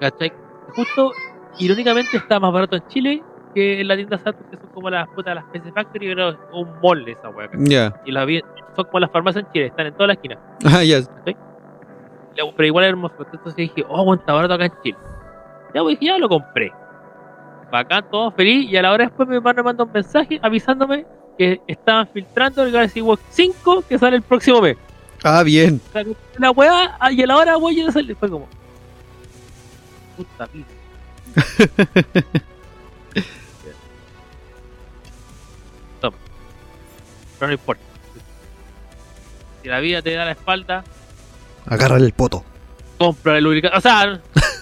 ¿Cachai? 0.00 0.32
Justo, 0.74 1.12
irónicamente, 1.58 2.16
está 2.16 2.40
más 2.40 2.52
barato 2.52 2.76
en 2.76 2.86
Chile 2.88 3.22
que 3.54 3.80
en 3.80 3.88
la 3.88 3.96
tienda 3.96 4.16
Saturn, 4.18 4.48
que 4.50 4.56
son 4.56 4.68
como 4.70 4.88
las 4.90 5.08
putas 5.08 5.34
las 5.34 5.44
PC 5.46 5.72
Factory, 5.72 6.08
pero 6.14 6.38
un 6.52 6.80
mall 6.80 7.06
esa. 7.08 7.30
¿cachai? 7.32 7.64
Ya. 7.68 8.00
Y 8.04 8.12
las 8.12 8.26
vi- 8.26 8.42
son 8.76 8.84
como 8.86 9.00
las 9.00 9.10
farmacias 9.10 9.44
en 9.44 9.52
Chile, 9.52 9.66
están 9.66 9.86
en 9.86 9.94
toda 9.94 10.06
la 10.08 10.12
esquina. 10.14 10.38
Ah, 10.64 10.82
ya. 10.84 11.00
Ya, 12.36 12.44
Pero 12.56 12.66
igual 12.66 12.84
es 12.84 12.90
hermoso. 12.90 13.14
Entonces 13.18 13.56
dije, 13.56 13.84
oh, 13.88 14.04
bueno, 14.04 14.20
está 14.20 14.32
barato 14.32 14.54
acá 14.54 14.66
en 14.66 14.72
Chile. 14.82 14.98
Ya, 15.74 15.82
pues 15.82 15.98
dije, 15.98 16.12
ya 16.12 16.18
lo 16.18 16.28
compré. 16.28 16.72
Bacán, 17.70 18.04
todo 18.10 18.30
feliz. 18.32 18.70
Y 18.70 18.76
a 18.76 18.82
la 18.82 18.92
hora 18.92 19.04
después 19.06 19.28
mi 19.28 19.36
hermano 19.36 19.56
me 19.58 19.62
manda 19.64 19.84
un 19.84 19.92
mensaje 19.92 20.38
avisándome 20.42 21.06
que 21.38 21.60
estaban 21.66 22.08
filtrando 22.08 22.62
el 22.64 22.72
Galaxy 22.72 23.00
Watch 23.00 23.20
5 23.30 23.84
que 23.88 23.98
sale 23.98 24.16
el 24.16 24.22
próximo 24.22 24.60
mes. 24.60 24.76
Ah, 25.22 25.42
bien. 25.42 25.80
O 25.88 25.92
sea, 25.92 26.04
que 26.04 26.14
la 26.38 26.50
weá, 26.50 26.96
ah, 26.98 27.12
y 27.12 27.22
a 27.22 27.26
la 27.26 27.36
hora 27.36 27.56
voy 27.56 27.80
a 27.80 27.92
salir. 27.92 28.16
Fue 28.16 28.28
como. 28.28 28.48
Puta 30.16 30.46
pizza. 30.46 30.70
Toma. 36.00 36.16
Pero 37.38 37.46
no 37.48 37.52
importa. 37.52 37.82
Si 39.62 39.68
la 39.68 39.80
vida 39.80 40.02
te 40.02 40.14
da 40.14 40.24
la 40.24 40.32
espalda, 40.32 40.84
Agárrale 41.66 42.06
el 42.06 42.12
poto. 42.12 42.44
compra 42.98 43.36
el 43.38 43.44
lubricante. 43.44 43.76
O 43.76 43.80
sea. 43.80 44.20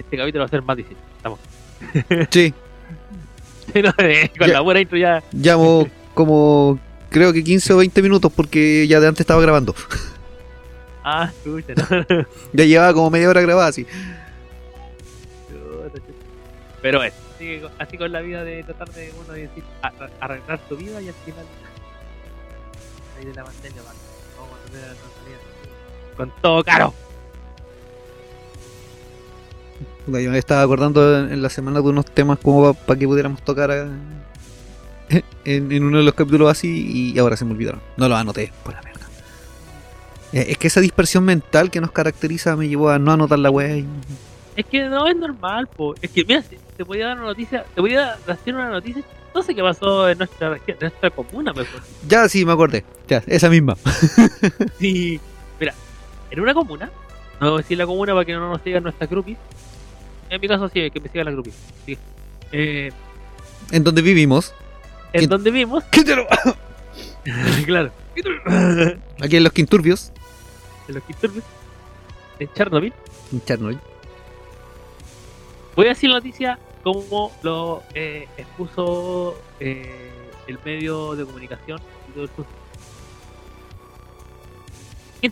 este 0.00 0.16
capítulo 0.16 0.42
va 0.42 0.46
a 0.46 0.50
ser 0.50 0.62
más 0.62 0.76
difícil. 0.76 0.98
Estamos. 1.16 1.38
Sí. 2.30 2.54
No, 3.82 3.92
eh, 3.98 4.30
con 4.36 4.48
Ya. 4.48 4.54
la 4.54 4.60
buena 4.62 4.80
intro 4.80 4.98
ya. 4.98 5.22
Llamo 5.32 5.86
como 6.14 6.78
creo 7.08 7.32
que 7.32 7.44
15 7.44 7.72
o 7.72 7.76
20 7.78 8.02
minutos 8.02 8.32
porque 8.34 8.86
ya 8.88 8.98
de 9.00 9.06
antes 9.08 9.20
estaba 9.20 9.40
grabando. 9.42 9.74
Ah, 11.02 11.30
escucha, 11.32 11.72
no. 11.74 12.26
Ya 12.52 12.64
llevaba 12.66 12.92
como 12.92 13.08
media 13.08 13.30
hora 13.30 13.40
grabada 13.40 13.68
así. 13.68 13.86
Pero 16.82 16.98
bueno, 16.98 17.14
así, 17.34 17.62
así 17.78 17.96
con 17.98 18.12
la 18.12 18.20
vida 18.20 18.44
de 18.44 18.62
tratar 18.64 18.90
de 18.90 19.10
uno 19.24 19.32
de 19.32 19.42
decir, 19.48 19.64
a- 19.82 19.86
a- 19.88 20.10
arreglar 20.20 20.58
tu 20.68 20.76
vida 20.76 21.00
y 21.00 21.08
al 21.08 21.14
final 21.14 21.44
ahí 23.18 23.24
de 23.24 23.34
la 23.34 23.44
pandemia. 23.44 23.82
Vamos 24.36 24.58
a 24.58 24.70
tener 24.70 24.88
la 24.88 26.16
con 26.16 26.32
todo 26.42 26.62
caro. 26.64 26.92
Yo 30.06 30.30
me 30.30 30.38
estaba 30.38 30.62
acordando 30.62 31.18
en 31.18 31.42
la 31.42 31.48
semana 31.50 31.80
de 31.80 31.88
unos 31.88 32.06
temas 32.06 32.38
como 32.38 32.74
para 32.74 32.98
que 32.98 33.06
pudiéramos 33.06 33.42
tocar 33.42 33.70
a- 33.70 33.88
en, 35.44 35.72
en 35.72 35.84
uno 35.84 35.98
de 35.98 36.04
los 36.04 36.14
capítulos 36.14 36.50
así 36.50 37.12
y 37.14 37.18
ahora 37.18 37.36
se 37.36 37.44
me 37.44 37.52
olvidaron. 37.52 37.80
No 37.96 38.08
los 38.08 38.18
anoté, 38.18 38.52
por 38.64 38.74
la 38.74 38.82
mierda. 38.82 39.00
Eh, 40.32 40.46
Es 40.50 40.58
que 40.58 40.68
esa 40.68 40.80
dispersión 40.80 41.24
mental 41.24 41.70
que 41.70 41.80
nos 41.80 41.90
caracteriza 41.92 42.56
me 42.56 42.68
llevó 42.68 42.90
a 42.90 42.98
no 42.98 43.12
anotar 43.12 43.38
la 43.38 43.50
wea 43.50 43.76
y... 43.78 43.86
Es 44.56 44.66
que 44.66 44.88
no 44.88 45.06
es 45.06 45.16
normal, 45.16 45.68
po. 45.68 45.94
Es 46.02 46.10
que 46.10 46.24
mira, 46.24 46.42
te 46.76 46.84
podía 46.84 47.06
dar 47.08 47.16
una 47.18 47.26
noticia, 47.26 47.64
te 47.74 47.80
voy 47.80 47.94
a 47.94 48.16
decir 48.26 48.54
una 48.54 48.68
noticia, 48.68 49.02
no 49.34 49.42
sé 49.42 49.54
qué 49.54 49.62
pasó 49.62 50.08
en 50.08 50.18
nuestra 50.18 50.50
región, 50.50 50.76
en 50.80 50.88
nuestra 50.88 51.10
comuna, 51.10 51.52
mejor. 51.52 51.80
Ya, 52.08 52.28
sí, 52.28 52.44
me 52.44 52.52
acordé. 52.52 52.84
Ya, 53.08 53.22
esa 53.26 53.48
misma. 53.48 53.76
Sí. 54.78 55.20
Mira, 55.58 55.74
en 56.30 56.40
una 56.40 56.52
comuna, 56.54 56.90
no 57.40 57.50
voy 57.50 57.58
a 57.60 57.62
decir 57.62 57.78
la 57.78 57.86
comuna 57.86 58.12
para 58.12 58.24
que 58.24 58.32
no 58.32 58.48
nos 58.50 58.60
sigan 58.62 58.82
nuestras 58.82 59.08
groupies. 59.10 59.38
En 60.30 60.40
mi 60.40 60.48
caso 60.48 60.68
sí, 60.68 60.90
que 60.90 61.00
me 61.00 61.08
sigan 61.08 61.24
las 61.26 61.34
groupies. 61.34 61.56
Sí. 61.86 61.98
Eh, 62.52 62.90
En 63.70 63.84
donde 63.84 64.00
vivimos. 64.02 64.54
en 65.12 65.20
¿Quién- 65.20 65.30
donde 65.30 65.50
vimos, 65.50 65.84
Quítalo. 65.84 66.26
claro, 67.66 67.90
Aquí 69.20 69.36
en 69.36 69.44
los 69.44 69.52
Quinturbios. 69.52 70.12
en 70.88 70.94
los 70.94 71.04
Quinturbios, 71.04 71.44
en 72.38 72.52
Chernobyl, 72.54 72.92
En 73.32 73.44
Chernobyl. 73.44 73.78
voy 75.76 75.86
a 75.86 75.88
decir 75.90 76.10
la 76.10 76.16
noticia 76.16 76.58
como 76.82 77.30
lo 77.42 77.82
eh, 77.94 78.26
expuso 78.38 79.36
eh, 79.60 80.10
el 80.46 80.58
medio 80.64 81.14
de 81.14 81.24
comunicación 81.26 81.80
y 85.22 85.28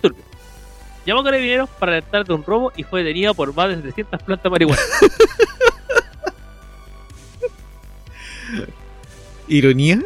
Llamó 1.08 1.22
a 1.22 1.24
carabineros 1.24 1.70
para 1.70 1.92
alertar 1.92 2.26
de 2.26 2.34
un 2.34 2.44
robo 2.44 2.70
y 2.76 2.82
fue 2.82 3.02
detenido 3.02 3.32
por 3.32 3.54
más 3.54 3.70
de 3.70 3.76
700 3.76 4.22
plantas 4.24 4.42
de 4.44 4.50
marihuana. 4.50 4.82
Ironía. 9.48 10.00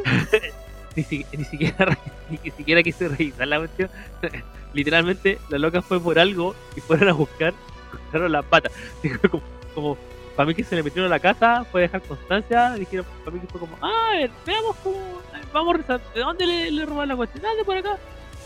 ni, 0.96 1.02
si- 1.02 1.26
ni 1.36 1.44
siquiera 1.44 1.98
ni 2.30 2.38
siquiera 2.52 2.84
quise 2.84 3.08
revisar 3.08 3.48
la 3.48 3.58
cuestión. 3.58 3.90
Literalmente, 4.74 5.40
la 5.48 5.58
loca 5.58 5.82
fue 5.82 5.98
por 6.00 6.20
algo 6.20 6.54
y 6.76 6.80
fueron 6.80 7.08
a 7.08 7.12
buscar, 7.14 7.52
las 8.12 8.44
patas. 8.44 8.70
Dijo 9.02 9.18
como, 9.28 9.42
como 9.74 9.98
para 10.36 10.46
mí 10.46 10.54
que 10.54 10.62
se 10.62 10.76
le 10.76 10.84
metieron 10.84 11.10
a 11.10 11.16
la 11.16 11.20
casa, 11.20 11.64
fue 11.72 11.80
a 11.80 11.82
dejar 11.82 12.00
constancia, 12.02 12.74
dijeron 12.74 13.04
para 13.24 13.34
mí 13.34 13.40
que 13.40 13.48
fue 13.48 13.58
como, 13.58 13.76
ah, 13.82 14.10
a 14.12 14.16
ver, 14.18 14.30
veamos 14.46 14.76
cómo, 14.84 14.98
vamos 15.52 15.74
a 15.74 15.78
rezar, 15.78 16.00
¿de 16.14 16.20
dónde 16.20 16.46
le, 16.46 16.70
le 16.70 16.86
robaron 16.86 17.08
la 17.08 17.16
cuestión? 17.16 17.44
Ah, 17.44 17.56
de 17.56 17.64
por 17.64 17.76
acá. 17.76 17.98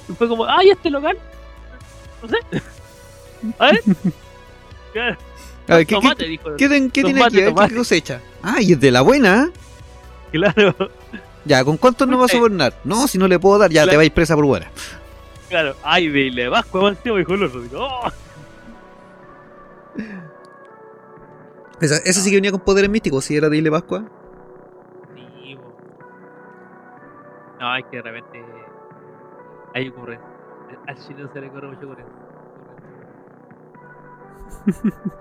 Y 0.09 0.13
fue 0.15 0.27
como, 0.27 0.47
ah, 0.47 0.65
¿y 0.65 0.71
este 0.71 0.89
local? 0.89 1.19
No 2.27 2.29
sé. 2.29 2.63
A 3.59 3.67
ver. 3.73 3.81
Claro, 4.93 5.17
A 5.69 5.77
ver, 5.77 5.87
¿qué, 5.87 5.95
qué, 5.95 6.01
tomate, 6.01 6.25
dijo. 6.27 6.57
qué 6.57 6.69
ten- 6.69 6.91
qué 6.91 7.05
tiene 7.05 7.23
aquí? 7.23 7.37
¿Qué 7.37 7.75
cosecha? 7.75 8.21
Ah, 8.43 8.61
y 8.61 8.73
es 8.73 8.81
de 8.81 8.91
la 8.91 9.03
buena. 9.03 9.51
Claro, 10.33 10.75
Ya, 11.45 11.65
¿con 11.65 11.77
cuánto 11.77 12.07
no 12.07 12.19
va 12.19 12.25
a 12.25 12.29
sobornar? 12.29 12.75
No, 12.85 13.07
si 13.07 13.19
no 13.19 13.29
le 13.29 13.39
puedo 13.39 13.59
dar, 13.59 13.71
ya 13.71 13.87
te 13.87 13.97
vais 13.97 14.11
presa 14.11 14.35
por 14.35 14.45
buena. 14.47 14.67
claro. 15.49 15.75
Ay, 15.85 16.09
de 16.09 16.31
le 16.31 16.49
vasco 16.49 16.79
avanzado, 16.79 17.17
dijo 17.17 17.35
el 17.35 17.45
otro. 17.45 17.61
Digo, 17.63 17.79
oh. 17.87 18.11
Esa, 21.81 21.97
esa 21.99 22.21
sí 22.21 22.31
que 22.31 22.37
venía 22.37 22.51
con 22.51 22.61
poderes 22.61 22.89
místicos, 22.91 23.25
si 23.25 23.37
era 23.37 23.49
de 23.49 23.59
Isle 23.59 23.71
Pascua. 23.71 24.05
Sí, 25.15 25.55
bo. 25.57 25.77
No, 27.61 27.77
es 27.77 27.85
que 27.91 27.97
de 27.99 28.03
repente 28.03 28.45
hay 29.75 29.89
ocurrencia. 29.89 30.27
Al 30.87 30.97
chino 30.99 31.29
se 31.33 31.41
le 31.41 31.51
corre 31.51 31.69
mucho 31.69 31.87
ocurrencia. 31.87 32.15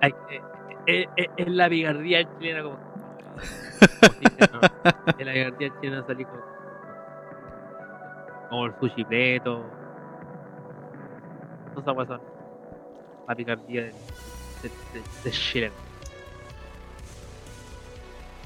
Ay, 0.00 0.14
eh, 0.30 0.40
eh, 0.86 1.08
eh, 1.16 1.28
es 1.36 1.48
la 1.48 1.68
bigardía 1.68 2.22
chilena 2.38 2.62
como. 2.62 2.76
como 2.76 4.14
dice, 4.20 4.50
¿no? 4.52 4.60
Es 5.18 5.26
la 5.26 5.32
bigardía 5.32 5.80
chilena 5.80 6.06
salir 6.06 6.26
como. 6.26 6.42
Como 8.48 8.66
el 8.66 8.74
sushi 8.80 9.04
pleto. 9.04 9.64
Esas 11.72 11.94
cosas 11.94 12.20
La 13.26 13.34
picardía 13.34 13.82
de, 13.82 13.92
de, 13.92 14.68
de, 14.92 15.02
de 15.24 15.30
chileno. 15.30 15.74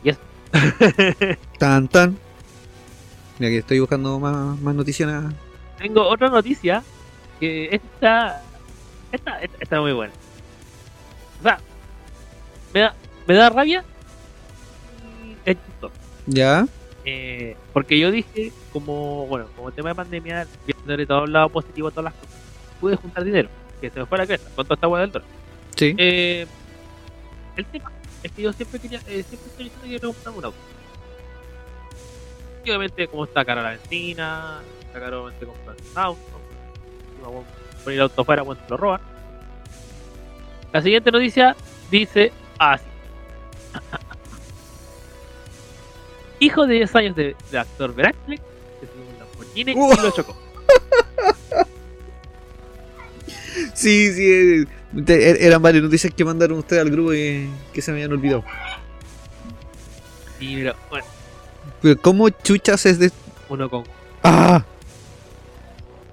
Y 0.02 0.08
eso. 0.10 0.20
Tan, 1.58 1.88
tan. 1.88 2.16
Mira 3.42 3.50
que 3.50 3.58
estoy 3.58 3.80
buscando 3.80 4.20
más, 4.20 4.56
más 4.60 4.72
noticias. 4.72 5.24
Tengo 5.76 6.06
otra 6.06 6.28
noticia 6.28 6.80
que 7.40 7.70
esta, 7.72 8.40
esta, 9.10 9.40
esta, 9.40 9.56
esta 9.58 9.76
es 9.78 9.82
muy 9.82 9.92
buena. 9.92 10.12
O 11.40 11.42
sea, 11.42 11.58
me 12.72 12.80
da, 12.82 12.94
me 13.26 13.34
da 13.34 13.50
rabia 13.50 13.84
y 15.24 15.36
es 15.44 15.56
chistoso. 15.66 15.92
¿Ya? 16.28 16.68
Eh, 17.04 17.56
porque 17.72 17.98
yo 17.98 18.12
dije, 18.12 18.52
como, 18.72 19.26
bueno, 19.26 19.48
como 19.56 19.72
tema 19.72 19.88
de 19.88 19.96
pandemia, 19.96 20.46
viendo 20.64 20.96
de 20.96 21.04
todo 21.04 21.24
el 21.24 21.32
lado 21.32 21.48
positivo 21.48 21.88
a 21.88 21.90
todas 21.90 22.04
las 22.04 22.14
cosas, 22.14 22.36
pude 22.80 22.94
juntar 22.94 23.24
dinero, 23.24 23.48
que 23.80 23.90
se 23.90 23.98
me 23.98 24.06
fue 24.06 24.18
la 24.18 24.26
cresta, 24.28 24.50
con 24.54 24.66
toda 24.66 24.76
esta 24.76 24.86
hueá 24.86 25.00
del 25.00 25.10
dólar. 25.10 25.28
Sí. 25.74 25.96
Eh, 25.98 26.46
el 27.56 27.66
tema 27.66 27.90
es 28.22 28.30
que 28.30 28.42
yo 28.42 28.52
siempre 28.52 28.78
quería, 28.78 29.00
eh, 29.08 29.24
siempre 29.28 29.50
estoy 29.50 29.64
diciendo 29.64 29.82
que 29.82 29.88
quiero 29.88 30.12
comprar 30.12 30.34
un 30.36 30.44
auto. 30.44 30.58
Y 32.64 32.70
obviamente, 32.70 33.08
como 33.08 33.24
está 33.24 33.44
cara 33.44 33.62
la 33.62 33.70
benzina, 33.70 34.60
está 34.86 35.00
caro 35.00 35.24
obviamente 35.24 35.46
comprar 35.46 35.76
un 35.76 35.98
auto. 35.98 36.20
Vamos 37.22 37.44
a 37.44 37.84
poner 37.84 37.98
el 37.98 38.02
auto 38.02 38.22
afuera 38.22 38.44
cuando 38.44 38.62
lo 38.68 38.76
roban. 38.76 39.00
La 40.72 40.80
siguiente 40.82 41.10
noticia 41.10 41.56
dice 41.90 42.32
así. 42.58 42.84
Hijo 46.40 46.66
de 46.66 46.74
10 46.74 46.96
años 46.96 47.16
de- 47.16 47.36
del 47.50 47.60
actor 47.60 47.94
Ben 47.94 48.06
Affleck 48.06 48.40
se 48.80 48.86
subió 48.86 49.04
un 49.08 49.18
Lamborghini 49.18 49.74
Uh. 49.76 49.92
y 49.92 49.96
lo 50.02 50.10
chocó. 50.10 50.36
Sí, 53.74 54.12
sí. 54.12 54.22
eh, 54.24 54.66
er- 54.94 55.36
eran 55.40 55.60
varias 55.62 55.82
noticias 55.84 56.12
que 56.14 56.24
mandaron 56.24 56.58
ustedes 56.58 56.82
al 56.82 56.90
grupo 56.90 57.12
y 57.14 57.48
que 57.72 57.82
se 57.82 57.90
me 57.92 57.98
habían 57.98 58.12
olvidado. 58.12 58.44
Y 60.40 60.56
mira, 60.56 60.74
bueno, 60.90 61.04
Pero 61.82 62.00
¿cómo 62.00 62.28
chuchas 62.30 62.86
es 62.86 62.98
de... 62.98 63.10
uno 63.48 63.68
con 63.68 63.84
¡Ah! 64.22 64.64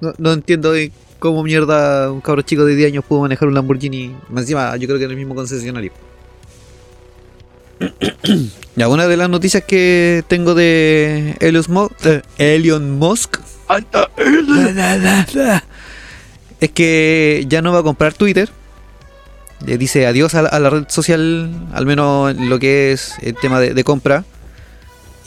No, 0.02 0.14
no 0.18 0.34
entiendo 0.34 0.72
de 0.72 0.92
cómo 1.20 1.44
mierda 1.44 2.12
un 2.12 2.22
cabro 2.22 2.42
chico 2.42 2.66
de 2.66 2.76
10 2.76 2.92
años 2.92 3.06
pudo 3.06 3.22
manejar 3.22 3.48
un 3.48 3.54
Lamborghini. 3.54 4.16
Más 4.30 4.44
encima, 4.44 4.76
yo 4.78 4.88
creo 4.88 4.98
que 4.98 5.06
en 5.06 5.12
el 5.12 5.18
mismo 5.18 5.36
concesionario. 5.36 5.92
ya, 8.76 8.88
una 8.88 9.08
de 9.08 9.18
las 9.18 9.30
noticias 9.30 9.64
que 9.64 10.24
tengo 10.28 10.56
de 10.56 11.38
Elon 11.40 11.66
Musk, 11.70 12.06
eh, 12.06 12.22
Elon 12.38 12.98
Musk 12.98 13.38
es 16.60 16.72
que 16.72 17.46
ya 17.48 17.62
no 17.62 17.72
va 17.72 17.80
a 17.80 17.84
comprar 17.84 18.14
Twitter. 18.14 18.50
Le 19.66 19.78
dice 19.78 20.08
adiós 20.08 20.36
a 20.36 20.44
la, 20.44 20.50
a 20.50 20.60
la 20.60 20.70
red 20.70 20.86
social, 20.88 21.52
al 21.74 21.86
menos 21.86 22.32
en 22.32 22.50
lo 22.50 22.60
que 22.60 22.94
es 22.94 23.14
el 23.22 23.36
tema 23.36 23.60
de, 23.60 23.74
de 23.74 23.84
compra. 23.84 24.24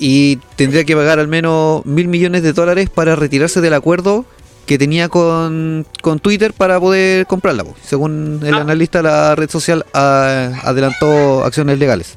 Y 0.04 0.38
tendría 0.56 0.82
que 0.82 0.96
pagar 0.96 1.20
al 1.20 1.28
menos 1.28 1.86
mil 1.86 2.08
millones 2.08 2.42
de 2.42 2.52
dólares 2.52 2.90
para 2.90 3.14
retirarse 3.14 3.60
del 3.60 3.72
acuerdo 3.72 4.24
que 4.66 4.76
tenía 4.76 5.08
con, 5.08 5.86
con 6.02 6.18
Twitter 6.18 6.52
para 6.52 6.80
poder 6.80 7.24
comprarla. 7.28 7.62
po. 7.62 7.76
Según 7.84 8.40
el 8.42 8.54
Ah. 8.54 8.62
analista, 8.62 9.00
la 9.00 9.36
red 9.36 9.48
social 9.48 9.86
ah, 9.94 10.50
adelantó 10.64 11.44
acciones 11.44 11.78
legales. 11.78 12.16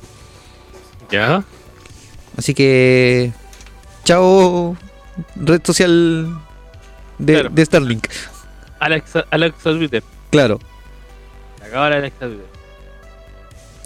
Ya. 1.12 1.44
Así 2.36 2.56
que. 2.56 3.32
Chao, 4.04 4.75
red 5.36 5.62
social 5.63 6.39
de, 7.20 7.34
Claro. 7.34 7.50
de 7.51 7.65
Starlink. 7.65 8.08
Alexa, 8.80 9.25
Alexa 9.30 9.70
Twitter. 9.72 10.04
Claro. 10.32 10.60
Acaba 11.63 11.92
la 11.92 11.98
Alexa 11.98 12.25
Twitter. 12.25 12.46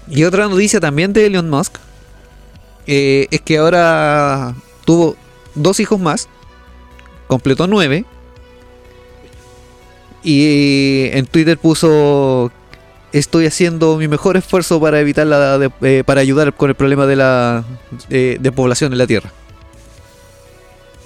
Y 0.07 0.23
otra 0.23 0.47
noticia 0.47 0.79
también 0.79 1.11
de 1.11 1.25
Elon 1.25 1.49
Musk 1.49 1.75
eh, 2.91 3.27
es 3.31 3.41
que 3.41 3.57
ahora 3.59 4.55
tuvo 4.85 5.15
dos 5.55 5.79
hijos 5.79 5.99
más, 5.99 6.27
completó 7.27 7.67
nueve. 7.67 8.03
Y 10.23 11.09
en 11.13 11.25
Twitter 11.25 11.57
puso: 11.57 12.51
Estoy 13.13 13.45
haciendo 13.45 13.97
mi 13.97 14.07
mejor 14.07 14.37
esfuerzo 14.37 14.79
para 14.81 14.99
evitar 14.99 15.25
la 15.27 15.57
de- 15.57 15.71
eh, 15.81 16.03
para 16.05 16.21
ayudar 16.21 16.53
con 16.53 16.69
el 16.69 16.75
problema 16.75 17.05
de 17.05 17.15
la 17.15 17.63
eh, 18.09 18.37
de 18.39 18.51
población 18.51 18.91
en 18.91 18.97
la 18.97 19.07
Tierra. 19.07 19.31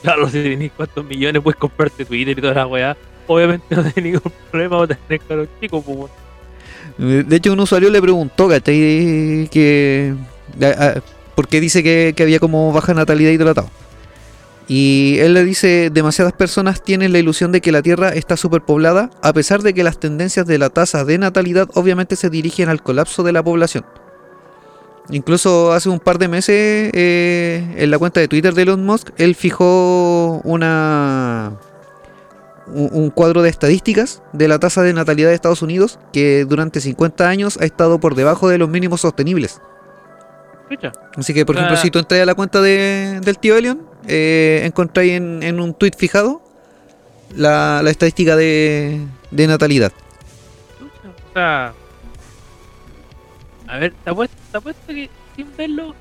Claro, 0.02 0.28
si 0.30 0.42
tenés 0.44 0.72
cuántos 0.76 1.06
millones 1.06 1.42
puedes 1.42 1.60
comprarte 1.60 2.04
Twitter 2.06 2.38
y 2.38 2.42
toda 2.42 2.54
la 2.56 2.68
weá. 2.68 2.98
Obviamente 3.28 3.74
no 3.76 3.84
tenés 3.84 4.04
ningún 4.04 4.34
problema 4.52 4.78
o 4.78 4.88
tener 4.88 5.22
caros 5.28 5.48
chicos, 5.62 5.84
pues. 5.86 6.12
De 6.98 7.36
hecho, 7.38 7.54
un 7.54 7.60
usuario 7.62 7.90
le 7.90 8.02
preguntó, 8.02 8.50
¿cachai? 8.50 9.48
Que, 9.52 10.14
a- 10.62 10.84
a- 10.86 11.02
porque 11.36 11.60
dice 11.60 11.84
que, 11.84 12.16
había 12.22 12.40
como 12.40 12.72
baja 12.72 12.94
natalidad 12.94 13.32
y 13.32 13.38
tratado. 13.38 13.70
Y 14.68 15.18
él 15.20 15.34
le 15.34 15.44
dice, 15.44 15.90
demasiadas 15.92 16.34
personas 16.34 16.82
tienen 16.82 17.12
la 17.12 17.20
ilusión 17.20 17.52
de 17.52 17.60
que 17.60 17.72
la 17.72 17.82
Tierra 17.82 18.10
está 18.10 18.38
superpoblada, 18.38 19.10
a 19.22 19.34
pesar 19.34 19.62
de 19.62 19.74
que 19.74 19.84
las 19.84 20.00
tendencias 20.00 20.46
de 20.46 20.58
la 20.58 20.70
tasa 20.70 21.04
de 21.04 21.18
natalidad 21.18 21.68
obviamente 21.74 22.16
se 22.16 22.30
dirigen 22.30 22.70
al 22.70 22.82
colapso 22.82 23.24
de 23.24 23.34
la 23.34 23.44
población. 23.44 23.86
Incluso 25.10 25.74
hace 25.74 25.90
un 25.90 26.00
par 26.00 26.18
de 26.18 26.30
meses, 26.30 26.92
eh, 26.94 27.76
en 27.76 27.92
la 27.92 28.00
cuenta 28.00 28.22
de 28.22 28.30
Twitter 28.30 28.54
de 28.54 28.62
Elon 28.62 28.86
Musk, 28.86 29.10
él 29.18 29.36
fijó 29.36 30.40
una 30.46 31.52
un, 32.68 32.90
un 32.94 33.10
cuadro 33.10 33.42
de 33.42 33.50
estadísticas 33.50 34.22
de 34.32 34.48
la 34.48 34.60
tasa 34.60 34.82
de 34.82 34.94
natalidad 34.94 35.28
de 35.28 35.36
Estados 35.36 35.62
Unidos 35.62 36.00
que 36.14 36.46
durante 36.46 36.80
50 36.80 37.28
años 37.28 37.58
ha 37.60 37.66
estado 37.66 38.00
por 38.00 38.16
debajo 38.16 38.48
de 38.48 38.58
los 38.58 38.70
mínimos 38.70 39.02
sostenibles. 39.02 39.60
Escucha. 40.74 40.92
Así 41.16 41.34
que, 41.34 41.46
por 41.46 41.56
ejemplo, 41.56 41.78
si 41.78 41.92
tú 41.92 42.00
entras 42.00 42.22
a 42.22 42.26
la 42.26 42.36
cuenta 42.36 42.62
de- 42.62 43.20
del 43.22 43.38
tío 43.38 43.56
Elion, 43.58 43.82
eh, 44.08 44.62
encontráis 44.66 45.14
en, 45.14 45.44
en 45.44 45.60
un 45.60 45.74
tweet 45.74 45.92
fijado 45.98 46.42
la, 47.36 47.82
la 47.84 47.90
estadística 47.90 48.36
de, 48.36 49.00
de 49.32 49.48
natalidad. 49.48 49.92
O 50.82 51.34
sea. 51.34 51.74
A 53.68 53.78
ver, 53.78 53.94
te 54.04 54.10
apuesto, 54.10 54.36
te 54.52 54.58
apuesto 54.58 54.88
que 54.88 55.10
sin 55.36 55.56
verlo, 55.58 55.96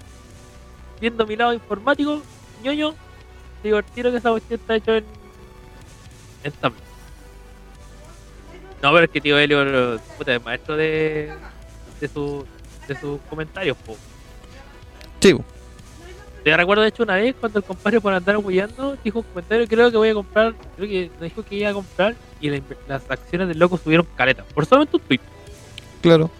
viendo 1.00 1.26
mi 1.26 1.36
lado 1.36 1.52
informático, 1.54 2.22
ñoño, 2.62 2.94
digo 3.62 3.78
el 3.78 3.84
tiro 3.84 4.10
que 4.10 4.18
esa 4.18 4.30
cuestión 4.30 4.60
está 4.60 4.74
hecho 4.76 4.94
en. 4.96 5.04
en 6.44 6.52
tablet. 6.52 6.82
No, 8.82 8.92
pero 8.92 9.04
es 9.04 9.10
que 9.10 9.20
tío 9.20 9.38
Helio, 9.38 9.98
puta, 10.18 10.34
es 10.34 10.44
maestro 10.44 10.76
de. 10.76 11.32
de, 12.00 12.08
su, 12.08 12.44
de 12.88 12.98
sus 12.98 13.20
comentarios, 13.30 13.76
po. 13.78 13.96
Sí, 15.22 15.36
Te 16.44 16.56
recuerdo 16.56 16.82
de 16.82 16.88
hecho 16.88 17.04
una 17.04 17.14
vez 17.14 17.34
cuando 17.38 17.60
el 17.60 17.64
compadre 17.64 18.00
por 18.00 18.12
andar 18.12 18.36
huyendo 18.36 18.96
dijo 19.04 19.20
un 19.20 19.24
comentario, 19.24 19.66
creo 19.68 19.90
que 19.90 19.96
voy 19.96 20.08
a 20.08 20.14
comprar, 20.14 20.54
creo 20.76 20.88
que 20.88 21.10
dijo 21.20 21.42
que 21.44 21.54
iba 21.54 21.70
a 21.70 21.72
comprar 21.72 22.16
y 22.40 22.50
la 22.50 22.60
las 22.88 23.02
acciones 23.08 23.46
del 23.48 23.58
loco 23.58 23.78
subieron 23.78 24.06
caleta. 24.16 24.44
Por 24.52 24.66
solamente 24.66 24.96
un 24.96 25.02
tweet. 25.04 25.20
claro. 26.00 26.30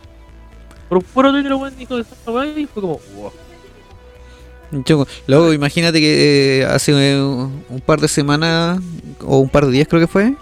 Por 0.89 0.99
un 0.99 1.05
puro 1.05 1.31
tweet 1.31 1.47
el 1.47 1.77
dijo 1.79 1.97
de 1.97 2.03
esa 2.03 2.47
y 2.59 2.67
fue 2.67 2.83
como, 2.83 3.01
wow. 3.17 3.33
Yo- 4.85 5.07
luego, 5.27 5.53
imagínate 5.53 6.01
que 6.01 6.61
eh, 6.61 6.65
hace 6.67 6.93
eh, 6.93 7.21
un 7.23 7.81
par 7.85 8.01
de 8.01 8.09
semanas 8.09 8.81
o 9.25 9.39
un 9.39 9.49
par 9.49 9.67
de 9.67 9.73
días 9.73 9.87
creo 9.89 10.01
que 10.01 10.07
fue, 10.07 10.35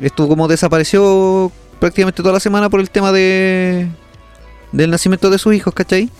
estuvo 0.00 0.28
como 0.28 0.48
desapareció 0.48 1.52
prácticamente 1.80 2.22
toda 2.22 2.32
la 2.34 2.40
semana 2.40 2.70
por 2.70 2.80
el 2.80 2.90
tema 2.90 3.12
de 3.12 3.88
del 4.72 4.90
nacimiento 4.90 5.30
de 5.30 5.38
sus 5.38 5.54
hijos, 5.54 5.74
¿cachai? 5.74 6.10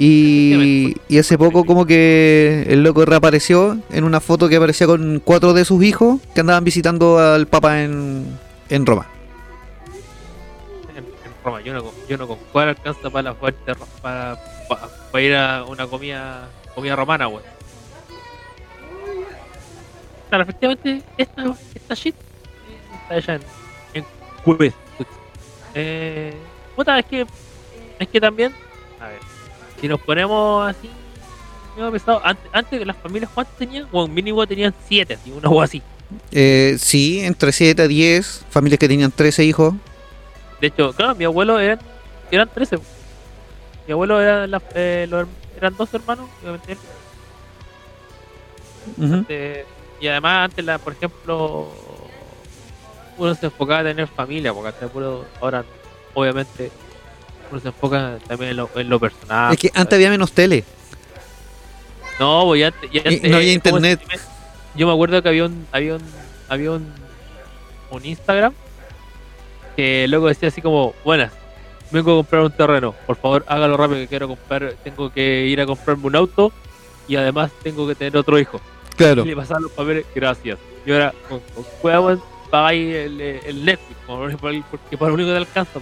Y, 0.00 0.94
y 1.08 1.18
hace 1.18 1.36
poco 1.36 1.64
como 1.64 1.84
que 1.84 2.64
el 2.68 2.84
loco 2.84 3.04
reapareció 3.04 3.78
en 3.90 4.04
una 4.04 4.20
foto 4.20 4.48
que 4.48 4.54
aparecía 4.54 4.86
con 4.86 5.20
cuatro 5.24 5.52
de 5.54 5.64
sus 5.64 5.82
hijos 5.82 6.20
que 6.34 6.40
andaban 6.40 6.62
visitando 6.62 7.18
al 7.18 7.48
Papa 7.48 7.82
en, 7.82 8.24
en 8.68 8.86
Roma. 8.86 9.08
En, 10.96 11.04
en 11.04 11.32
Roma, 11.44 11.60
yo 11.62 11.72
no, 11.74 11.82
con- 11.82 11.94
yo 12.08 12.16
no 12.16 12.28
con 12.28 12.38
cuál 12.52 12.68
alcanza 12.68 13.10
para 13.10 13.22
la 13.30 13.34
fuerte 13.34 13.74
para, 14.00 14.40
para, 14.68 14.88
para 15.10 15.24
ir 15.24 15.34
a 15.34 15.64
una 15.64 15.88
comida 15.88 16.48
comida 16.76 16.94
romana, 16.94 17.26
weón. 17.26 17.42
Claro, 20.28 20.44
efectivamente, 20.44 21.02
esta, 21.16 21.54
esta 21.74 21.94
shit 21.94 22.14
está 23.02 23.16
hecha 23.16 23.34
en, 23.34 23.42
en 23.94 24.04
Quebec. 24.44 24.74
Eh, 25.74 26.34
puta, 26.76 26.98
es 27.00 27.06
que, 27.06 27.26
es 27.98 28.08
que 28.08 28.20
también, 28.20 28.52
si 29.80 29.88
nos 29.88 30.00
ponemos 30.00 30.68
así, 30.68 30.90
pesado, 31.92 32.20
antes, 32.24 32.50
antes 32.52 32.86
las 32.86 32.96
familias, 32.96 33.30
¿cuántas 33.32 33.56
tenían? 33.56 33.86
Bueno, 33.90 34.12
mínimo 34.12 34.46
tenían 34.46 34.74
siete, 34.88 35.14
así, 35.14 35.30
una 35.30 35.48
o 35.48 35.60
así. 35.62 35.82
Eh, 36.32 36.76
sí, 36.78 37.20
entre 37.20 37.52
7 37.52 37.82
a 37.82 37.88
10 37.88 38.44
familias 38.50 38.78
que 38.78 38.88
tenían 38.88 39.12
13 39.12 39.44
hijos. 39.44 39.74
De 40.60 40.68
hecho, 40.68 40.92
claro, 40.92 41.14
mi 41.14 41.24
abuelo 41.24 41.58
eran, 41.60 41.78
eran 42.30 42.48
13. 42.52 42.78
Mi 43.86 43.92
abuelo 43.92 44.20
era 44.20 44.46
la- 44.46 44.62
eh, 44.74 45.06
los 45.08 45.26
eran 45.56 45.76
dos 45.76 45.92
hermanos, 45.94 46.28
obviamente 46.42 46.76
eh, 49.28 49.64
y 50.00 50.06
además 50.08 50.44
antes, 50.50 50.64
la, 50.64 50.78
por 50.78 50.92
ejemplo, 50.92 51.68
uno 53.16 53.34
se 53.34 53.46
enfocaba 53.46 53.80
en 53.80 53.86
tener 53.96 54.06
familia, 54.08 54.52
porque 54.54 54.68
hasta 54.68 54.88
puro- 54.88 55.24
ahora, 55.40 55.64
obviamente, 56.14 56.70
uno 57.50 57.60
se 57.60 57.68
enfoca 57.68 58.18
también 58.26 58.50
en 58.50 58.56
lo, 58.56 58.70
en 58.74 58.88
lo 58.88 59.00
personal. 59.00 59.52
es 59.52 59.58
que 59.58 59.70
antes 59.74 59.96
había 59.96 60.10
menos 60.10 60.32
tele. 60.32 60.64
No, 62.18 62.44
pues 62.46 62.60
ya 62.60 62.72
Y 62.90 63.28
no 63.28 63.36
había 63.36 63.52
eh, 63.52 63.60
¿cómo 63.62 63.80
se 63.80 63.92
internet. 63.92 64.00
Yo 64.74 64.86
me 64.86 64.92
acuerdo 64.92 65.22
que 65.22 65.28
había 65.28 65.44
un, 65.44 65.66
había 65.72 65.96
un, 65.96 66.02
había 66.48 66.72
un, 66.72 66.92
un 67.90 68.04
Instagram 68.04 68.52
que 69.76 70.06
luego 70.08 70.28
decía 70.28 70.48
así 70.48 70.60
como, 70.60 70.94
buenas, 71.04 71.32
vengo 71.90 72.12
a 72.12 72.16
comprar 72.16 72.42
un 72.42 72.50
terreno, 72.50 72.94
por 73.06 73.16
favor 73.16 73.44
hágalo 73.46 73.76
rápido 73.76 74.00
que 74.00 74.08
quiero 74.08 74.28
comprar, 74.28 74.74
tengo 74.82 75.12
que 75.12 75.46
ir 75.46 75.60
a 75.60 75.66
comprarme 75.66 76.06
un 76.06 76.16
auto 76.16 76.52
y 77.06 77.16
además 77.16 77.50
tengo 77.62 77.86
que 77.86 77.94
tener 77.94 78.16
otro 78.16 78.38
hijo. 78.38 78.60
Claro. 78.96 79.22
Y 79.22 79.28
le 79.28 79.36
pasaban 79.36 79.62
los 79.62 79.72
papeles, 79.72 80.04
gracias. 80.14 80.58
Y 80.84 80.90
ahora, 80.92 81.14
con, 81.28 81.40
con 81.54 81.64
pagáis 82.50 82.94
el, 82.94 83.20
el 83.20 83.64
Netflix, 83.64 83.96
por- 84.06 84.36
por- 84.38 84.62
porque 84.70 84.96
por 84.98 85.08
lo 85.08 85.14
único 85.14 85.28
que 85.28 85.32
te 85.34 85.38
alcanza. 85.38 85.80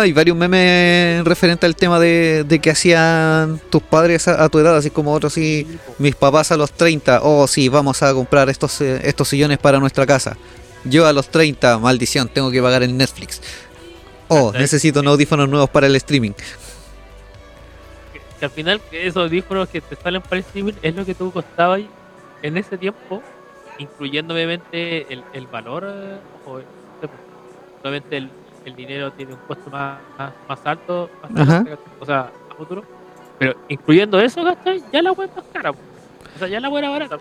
hay 0.00 0.12
varios 0.12 0.36
memes 0.36 1.24
referentes 1.24 1.66
al 1.66 1.76
tema 1.76 1.98
de, 2.00 2.44
de 2.44 2.58
que 2.58 2.70
hacían 2.70 3.60
tus 3.70 3.82
padres 3.82 4.26
a, 4.28 4.42
a 4.44 4.48
tu 4.48 4.58
edad, 4.58 4.76
así 4.76 4.90
como 4.90 5.12
otros, 5.12 5.32
sí, 5.34 5.66
mis 5.98 6.14
papás 6.14 6.50
a 6.52 6.56
los 6.56 6.72
30, 6.72 7.20
oh 7.22 7.46
sí, 7.46 7.68
vamos 7.68 8.02
a 8.02 8.12
comprar 8.14 8.48
estos, 8.48 8.80
eh, 8.80 9.00
estos 9.04 9.28
sillones 9.28 9.58
para 9.58 9.78
nuestra 9.78 10.06
casa. 10.06 10.36
Yo 10.84 11.06
a 11.06 11.12
los 11.12 11.28
30, 11.28 11.78
maldición, 11.78 12.28
tengo 12.28 12.50
que 12.50 12.62
pagar 12.62 12.82
el 12.82 12.96
Netflix. 12.96 13.42
Oh, 14.28 14.46
¿Cachai? 14.48 14.62
necesito 14.62 15.00
unos 15.00 15.12
audífonos 15.12 15.48
nuevos 15.48 15.68
para 15.70 15.86
el 15.86 15.96
streaming. 15.96 16.32
Que, 18.12 18.20
que 18.38 18.44
al 18.44 18.50
final 18.50 18.80
esos 18.92 19.16
audífonos 19.24 19.68
que 19.68 19.80
te 19.80 19.96
salen 19.96 20.22
para 20.22 20.36
el 20.36 20.40
streaming 20.44 20.74
es 20.82 20.94
lo 20.94 21.04
que 21.04 21.14
tú 21.14 21.30
costabas 21.32 21.80
en 22.42 22.56
ese 22.56 22.78
tiempo, 22.78 23.22
incluyendo 23.78 24.34
obviamente 24.34 25.12
el, 25.12 25.22
el 25.32 25.46
valor, 25.46 25.86
ojo, 26.44 26.60
eh, 26.60 26.64
obviamente 27.80 28.16
el, 28.16 28.30
el 28.64 28.76
dinero 28.76 29.12
tiene 29.12 29.34
un 29.34 29.40
costo 29.46 29.70
más, 29.70 29.98
más, 30.18 30.32
más 30.48 30.58
alto, 30.64 31.10
más 31.30 31.48
alto, 31.48 31.78
o 32.00 32.06
sea, 32.06 32.30
a 32.50 32.54
futuro, 32.54 32.82
pero 33.38 33.54
incluyendo 33.68 34.20
eso, 34.20 34.42
¿cachai? 34.44 34.82
Ya 34.92 35.02
la 35.02 35.12
web 35.12 35.30
más 35.34 35.44
cara, 35.52 35.70
o 35.70 36.38
sea, 36.38 36.48
ya 36.48 36.60
la 36.60 36.68
web 36.68 36.84
era 36.84 36.90
barata. 36.90 37.18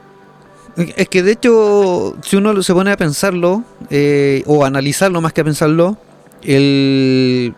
Es 0.96 1.10
que 1.10 1.24
de 1.24 1.32
hecho, 1.32 2.16
si 2.22 2.36
uno 2.36 2.62
se 2.62 2.74
pone 2.74 2.92
a 2.92 2.98
pensarlo, 2.98 3.64
eh, 3.90 4.44
o 4.46 4.64
a 4.64 4.68
analizarlo 4.68 5.22
más 5.22 5.34
que 5.34 5.42
a 5.42 5.44
pensarlo, 5.44 5.98
el 6.44 7.56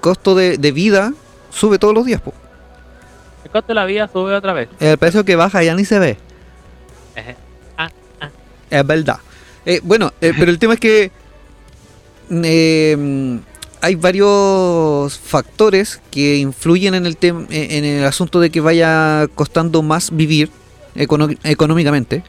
costo 0.00 0.34
de, 0.34 0.56
de 0.56 0.72
vida 0.72 1.12
sube 1.50 1.78
todos 1.78 1.92
los 1.94 2.06
días. 2.06 2.22
po. 2.22 2.32
El 3.44 3.50
costo 3.50 3.68
de 3.68 3.74
la 3.74 3.84
vida 3.84 4.08
sube 4.08 4.34
otra 4.34 4.54
vez. 4.54 4.70
El 4.80 4.96
precio 4.96 5.24
que 5.24 5.36
baja 5.36 5.62
ya 5.62 5.74
ni 5.74 5.84
se 5.84 5.98
ve. 5.98 6.16
Ejé. 7.14 7.36
Es 8.70 8.86
verdad. 8.86 9.18
Eh, 9.66 9.80
bueno, 9.82 10.12
eh, 10.20 10.32
pero 10.38 10.50
el 10.50 10.58
tema 10.58 10.74
es 10.74 10.80
que 10.80 11.10
eh, 12.30 13.38
hay 13.80 13.94
varios 13.96 15.18
factores 15.18 16.00
que 16.10 16.36
influyen 16.36 16.94
en 16.94 17.06
el 17.06 17.18
tem- 17.18 17.46
eh, 17.50 17.76
en 17.78 17.84
el 17.84 18.04
asunto 18.04 18.40
de 18.40 18.50
que 18.50 18.60
vaya 18.60 19.26
costando 19.34 19.82
más 19.82 20.14
vivir 20.14 20.50
económicamente. 20.94 22.22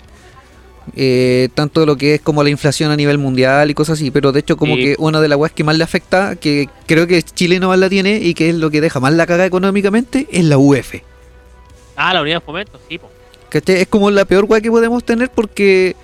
Eh, 0.95 1.49
tanto 1.55 1.83
lo 1.85 1.95
que 1.97 2.15
es 2.15 2.21
como 2.21 2.43
la 2.43 2.49
inflación 2.51 2.91
a 2.91 2.95
nivel 2.95 3.17
mundial 3.17 3.71
y 3.71 3.73
cosas 3.73 3.97
así, 3.97 4.11
pero 4.11 4.31
de 4.31 4.41
hecho 4.41 4.55
como 4.55 4.75
Sí. 4.75 4.83
que 4.83 4.95
una 4.99 5.19
de 5.19 5.27
las 5.27 5.37
weas 5.39 5.51
que 5.51 5.63
más 5.63 5.75
le 5.77 5.83
afecta, 5.83 6.35
que 6.35 6.69
creo 6.85 7.07
que 7.07 7.23
Chile 7.23 7.59
no 7.59 7.69
más 7.69 7.79
la 7.79 7.89
tiene 7.89 8.17
y 8.19 8.35
que 8.35 8.49
es 8.49 8.55
lo 8.55 8.69
que 8.69 8.81
deja 8.81 8.99
más 8.99 9.13
la 9.13 9.25
caga 9.25 9.45
económicamente, 9.47 10.27
es 10.31 10.43
la 10.45 10.59
UF. 10.59 11.01
Ah, 11.95 12.13
la 12.13 12.21
unidad 12.21 12.37
de 12.37 12.41
fomento, 12.45 12.79
sí, 12.87 12.99
po. 12.99 13.09
Es 13.51 13.87
como 13.87 14.11
la 14.11 14.25
peor 14.25 14.45
weá 14.47 14.59
que 14.61 14.69
podemos 14.69 15.03
tener 15.03 15.29
porque 15.31 15.95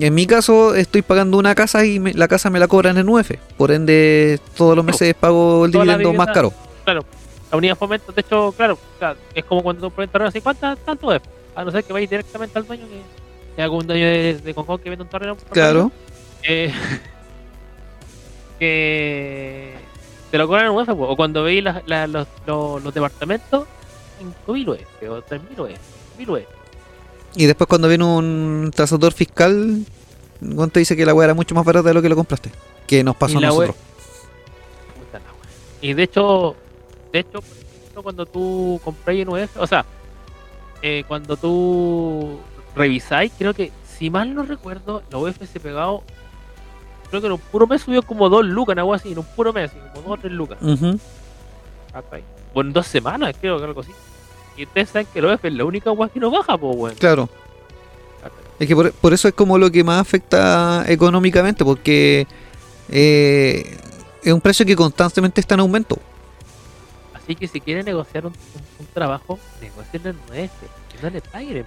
en 0.00 0.14
mi 0.14 0.26
caso 0.26 0.74
estoy 0.74 1.02
pagando 1.02 1.36
una 1.38 1.54
casa 1.54 1.84
y 1.84 1.98
me- 2.00 2.14
la 2.14 2.28
casa 2.28 2.50
me 2.50 2.58
la 2.58 2.68
cobran 2.68 2.96
en 2.98 3.08
UF. 3.08 3.32
Por 3.56 3.70
ende, 3.72 4.40
todos 4.56 4.74
los 4.76 4.84
meses 4.84 5.14
pago 5.14 5.64
el 5.66 5.72
Toda 5.72 5.84
la 5.84 5.92
dividendo 5.98 6.16
más 6.18 6.34
caro. 6.34 6.52
Claro, 6.84 7.04
la 7.50 7.56
unidad 7.58 7.72
de 7.72 7.78
fomento, 7.78 8.12
de 8.12 8.20
hecho, 8.20 8.52
claro, 8.56 8.74
o 8.74 8.98
sea, 8.98 9.14
es 9.34 9.44
como 9.44 9.62
cuando 9.62 9.82
tú 9.88 9.94
pones 9.94 10.10
terreno 10.10 10.28
así, 10.28 10.40
¿cuántas 10.40 10.78
tanto 10.78 11.12
es? 11.12 11.20
A 11.54 11.64
no 11.64 11.70
ser 11.70 11.84
que 11.84 11.92
vayas 11.92 12.10
directamente 12.10 12.58
al 12.58 12.66
dueño, 12.66 12.84
que, 12.88 13.00
que 13.56 13.62
algún 13.62 13.86
dueño 13.86 14.06
de, 14.06 14.34
de 14.42 14.54
que 14.54 14.90
vende 14.90 15.02
un 15.04 15.08
terreno. 15.08 15.36
Claro. 15.50 15.90
eh, 16.42 16.72
que 18.58 19.74
te 20.30 20.38
lo 20.38 20.46
cobran 20.48 20.66
en 20.66 20.72
UF, 20.72 20.88
o 20.88 21.16
cuando 21.16 21.42
veis 21.44 21.62
las- 21.62 21.82
las- 21.86 22.08
los, 22.08 22.26
los, 22.46 22.82
los 22.82 22.94
departamentos, 22.94 23.66
5.000 24.46 24.68
UF, 24.68 25.08
o 25.10 25.22
3.000 25.22 25.58
UF, 25.60 25.70
1.000 26.18 26.28
UF. 26.30 26.42
Y 27.36 27.46
después 27.46 27.68
cuando 27.68 27.88
viene 27.88 28.04
un 28.04 28.70
tasador 28.74 29.12
fiscal, 29.12 29.84
te 30.72 30.78
dice 30.78 30.96
que 30.96 31.04
la 31.04 31.14
weá 31.14 31.26
era 31.26 31.34
mucho 31.34 31.54
más 31.54 31.64
barata 31.64 31.88
de 31.88 31.94
lo 31.94 32.02
que 32.02 32.08
lo 32.08 32.16
compraste. 32.16 32.50
Que 32.86 33.02
nos 33.02 33.16
pasó 33.16 33.38
a 33.38 33.40
nosotros. 33.40 33.76
Wea. 33.76 35.20
Y 35.80 35.92
de 35.92 36.02
hecho, 36.04 36.56
de 37.12 37.18
hecho, 37.18 37.40
por 37.42 37.56
ejemplo, 37.82 38.02
cuando 38.02 38.26
tú 38.26 38.80
compráis 38.82 39.20
en 39.20 39.28
UF, 39.28 39.56
o 39.58 39.66
sea, 39.66 39.84
eh, 40.80 41.04
cuando 41.06 41.36
tú 41.36 42.38
revisáis, 42.74 43.32
creo 43.36 43.52
que, 43.52 43.70
si 43.98 44.08
mal 44.08 44.34
no 44.34 44.44
recuerdo, 44.44 45.02
la 45.10 45.18
UFC 45.18 45.60
pegado, 45.60 46.02
creo 47.10 47.20
que 47.20 47.26
en 47.26 47.34
un 47.34 47.38
puro 47.38 47.66
mes 47.66 47.82
subió 47.82 48.02
como 48.02 48.30
2 48.30 48.46
lucas, 48.46 48.78
algo 48.78 48.94
así, 48.94 49.12
en 49.12 49.18
un 49.18 49.26
puro 49.26 49.52
mes, 49.52 49.72
como 49.92 50.08
2 50.08 50.18
o 50.18 50.20
3 50.22 50.32
lucas. 50.32 50.58
Ujú. 50.62 50.98
¿cachai? 51.92 52.24
O 52.54 52.60
en 52.60 52.72
dos 52.72 52.86
semanas, 52.86 53.34
creo 53.40 53.58
que 53.58 53.64
algo 53.64 53.80
así. 53.80 53.92
Y 54.56 54.64
ustedes 54.64 54.90
saben 54.90 55.06
que 55.12 55.20
la 55.20 55.34
UF 55.34 55.44
es 55.44 55.52
la 55.52 55.64
única 55.64 55.90
weá 55.92 56.08
que 56.08 56.20
no 56.20 56.30
baja, 56.30 56.56
pues, 56.56 56.76
weón. 56.76 56.94
Claro. 56.96 57.28
Es 58.58 58.68
que 58.68 58.74
por, 58.76 58.92
por 58.92 59.12
eso 59.12 59.26
es 59.28 59.34
como 59.34 59.58
lo 59.58 59.70
que 59.70 59.82
más 59.82 60.00
afecta 60.00 60.84
económicamente, 60.86 61.64
porque 61.64 62.26
eh, 62.88 63.76
es 64.22 64.32
un 64.32 64.40
precio 64.40 64.64
que 64.64 64.76
constantemente 64.76 65.40
está 65.40 65.54
en 65.54 65.60
aumento. 65.60 65.98
Así 67.14 67.34
que 67.34 67.48
si 67.48 67.60
quieren 67.60 67.84
negociar 67.84 68.26
un, 68.26 68.32
un- 68.32 68.64
un 68.80 68.86
trabajo, 68.94 69.38
negocien 69.60 70.02
en 70.06 70.16
UF, 70.44 70.50
que 70.92 71.02
no 71.02 71.10
le 71.10 71.20
paguen. 71.20 71.66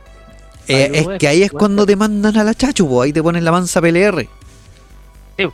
Eh, 0.70 0.92
es 0.94 1.08
que 1.20 1.28
ahí 1.28 1.44
es 1.44 1.52
cuando 1.52 1.86
te 1.86 1.96
mandan 1.96 2.38
a 2.38 2.44
la 2.44 2.54
chachu, 2.54 2.88
po, 2.88 3.02
ahí 3.02 3.12
te 3.14 3.22
ponen 3.24 3.44
la 3.44 3.52
mansa 3.52 3.82
PLR. 3.82 4.28
Sí. 5.38 5.48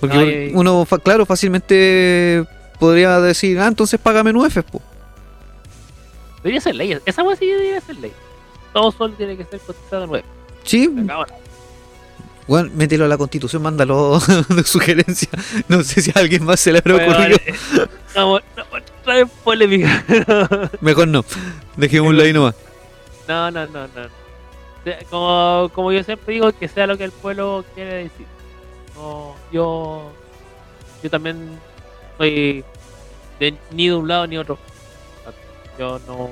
Porque 0.00 0.52
uno, 0.54 0.86
claro, 1.02 1.24
fácilmente 1.24 2.44
podría 2.78 3.20
decir, 3.20 3.58
ah, 3.58 3.66
entonces 3.68 3.98
págame 3.98 4.30
en 4.30 4.36
UF, 4.36 4.58
po. 4.70 4.82
Debería 6.46 6.60
ser 6.60 6.76
ley, 6.76 6.96
esa 7.04 7.24
weá 7.24 7.34
sí 7.34 7.44
debería 7.44 7.80
ser 7.80 7.96
ley. 7.96 8.12
Todo 8.72 8.92
solo 8.92 9.12
tiene 9.14 9.36
que 9.36 9.44
ser 9.46 9.58
cotizado 9.58 10.04
UF. 10.04 10.20
Sí, 10.62 10.88
bueno, 12.46 12.70
mételo 12.72 13.06
a 13.06 13.08
la 13.08 13.18
constitución, 13.18 13.62
mándalo 13.62 14.20
de 14.48 14.62
sugerencia. 14.62 15.28
No 15.66 15.82
sé 15.82 16.02
si 16.02 16.12
a 16.14 16.20
alguien 16.20 16.44
más 16.44 16.60
se 16.60 16.70
le 16.70 16.78
habrá 16.78 16.94
Bueno, 16.94 17.12
ocurrido. 17.14 17.38
vale. 17.74 17.88
No, 18.14 18.38
no, 18.38 18.64
trae 19.02 19.26
polémica. 19.26 20.04
Mejor 20.80 21.08
no, 21.08 21.24
dejémoslo 21.76 22.22
ahí 22.22 22.32
nomás. 22.32 22.54
No, 23.26 23.50
no, 23.50 23.66
no, 23.66 23.88
no. 23.88 24.08
Como, 25.10 25.68
como 25.74 25.90
yo 25.90 26.04
siempre 26.04 26.34
digo, 26.34 26.52
que 26.52 26.68
sea 26.68 26.86
lo 26.86 26.96
que 26.96 27.02
el 27.02 27.10
pueblo 27.10 27.64
quiere 27.74 28.04
decir. 28.04 28.26
No, 28.94 29.34
yo, 29.50 30.12
yo 31.02 31.10
también 31.10 31.58
soy 32.18 32.64
de 33.40 33.56
ni 33.72 33.88
de 33.88 33.94
un 33.96 34.06
lado 34.06 34.28
ni 34.28 34.38
otro. 34.38 34.56
Yo 35.78 35.98
no 36.06 36.30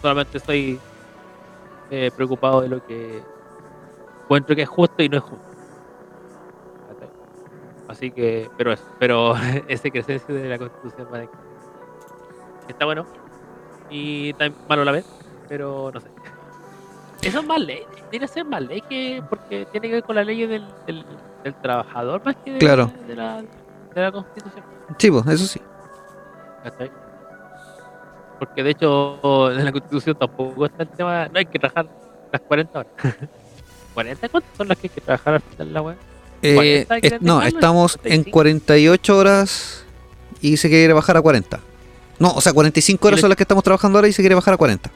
solamente 0.00 0.38
estoy 0.38 0.78
eh, 1.90 2.10
preocupado 2.14 2.60
de 2.60 2.68
lo 2.68 2.84
que 2.86 3.22
encuentro 4.24 4.54
que 4.56 4.62
es 4.62 4.68
justo 4.68 5.02
y 5.02 5.08
no 5.08 5.16
es 5.18 5.22
justo. 5.22 5.44
Así 7.88 8.10
que, 8.10 8.50
pero 8.56 8.72
es, 8.74 8.82
pero 8.98 9.34
ese 9.68 9.90
crecencia 9.90 10.34
de 10.34 10.48
la 10.48 10.58
constitución 10.58 11.08
está 12.68 12.84
bueno 12.84 13.06
y 13.88 14.32
también 14.34 14.60
malo 14.68 14.82
a 14.82 14.84
la 14.86 14.92
vez, 14.92 15.06
pero 15.48 15.90
no 15.92 16.00
sé. 16.00 16.08
Eso 17.22 17.40
es 17.40 17.46
más 17.46 17.60
ley, 17.60 17.82
tiene 18.10 18.26
que 18.26 18.32
ser 18.32 18.44
más 18.44 18.62
ley 18.62 18.80
que 18.82 19.22
porque 19.28 19.66
tiene 19.66 19.88
que 19.88 19.94
ver 19.94 20.04
con 20.04 20.16
la 20.16 20.24
ley 20.24 20.46
del, 20.46 20.66
del, 20.86 21.04
del 21.44 21.54
trabajador 21.54 22.24
más 22.24 22.36
que 22.44 22.52
de, 22.52 22.58
Claro. 22.58 22.90
de, 23.06 23.16
la, 23.16 23.42
de 23.42 24.00
la 24.02 24.12
constitución. 24.12 24.64
Sí, 24.98 25.10
pues, 25.10 25.26
eso 25.28 25.46
sí. 25.46 25.60
Porque 28.38 28.62
de 28.62 28.70
hecho 28.70 29.50
en 29.52 29.64
la 29.64 29.72
constitución 29.72 30.16
tampoco 30.18 30.66
está 30.66 30.82
el 30.82 30.88
tema, 30.90 31.28
no 31.28 31.38
hay 31.38 31.46
que 31.46 31.58
trabajar 31.58 31.86
las 32.32 32.40
40 32.42 32.78
horas. 32.78 32.92
¿40 33.94 34.30
cuántas 34.30 34.56
son 34.56 34.68
las 34.68 34.78
que 34.78 34.86
hay 34.88 34.94
que 34.94 35.00
trabajar 35.00 35.34
al 35.34 35.40
final 35.40 35.68
de 35.68 35.72
la 35.72 35.82
web? 35.82 35.96
Eh, 36.42 36.54
40, 36.54 36.94
es- 36.96 37.00
¿quieren 37.00 37.18
no, 37.22 37.42
estamos 37.42 37.94
en 38.04 38.24
45. 38.24 38.30
48 38.32 39.16
horas 39.18 39.84
y 40.42 40.56
se 40.58 40.68
quiere 40.68 40.92
bajar 40.92 41.16
a 41.16 41.22
40. 41.22 41.60
No, 42.18 42.30
o 42.32 42.40
sea, 42.40 42.52
45 42.52 43.08
horas 43.08 43.20
son 43.20 43.28
las 43.30 43.36
que 43.36 43.42
estamos 43.44 43.64
trabajando 43.64 43.98
ahora 43.98 44.08
y 44.08 44.12
se 44.12 44.22
quiere 44.22 44.34
bajar 44.34 44.54
a 44.54 44.56
40. 44.56 44.90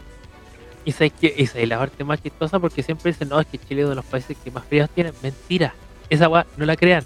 Y 0.85 0.93
sabes 0.93 1.13
que 1.19 1.35
esa 1.37 1.59
es 1.59 1.69
la 1.69 1.79
parte 1.79 2.03
más 2.05 2.23
chistosa 2.23 2.59
porque 2.59 2.83
siempre 2.83 3.13
dicen, 3.13 3.29
no, 3.29 3.39
es 3.41 3.47
que 3.47 3.59
Chile 3.59 3.83
es 3.83 3.85
uno 3.85 3.91
de 3.91 3.97
los 3.97 4.05
países 4.07 4.37
que 4.43 4.51
más 4.51 4.65
feriados 4.65 4.91
tienen. 4.95 5.13
Mentira. 5.23 5.75
Esa 6.09 6.29
weá, 6.29 6.47
no 6.57 6.65
la 6.65 6.77
crean. 6.77 7.05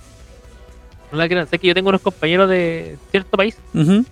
No 1.11 1.19
la 1.19 1.29
crean. 1.29 1.49
Sé 1.49 1.59
que 1.59 1.67
yo 1.69 1.75
tengo 1.75 1.89
unos 1.89 2.01
compañeros 2.01 2.49
de 2.49 2.97
cierto 3.11 3.37
país. 3.37 3.57
Ujú. 3.75 4.05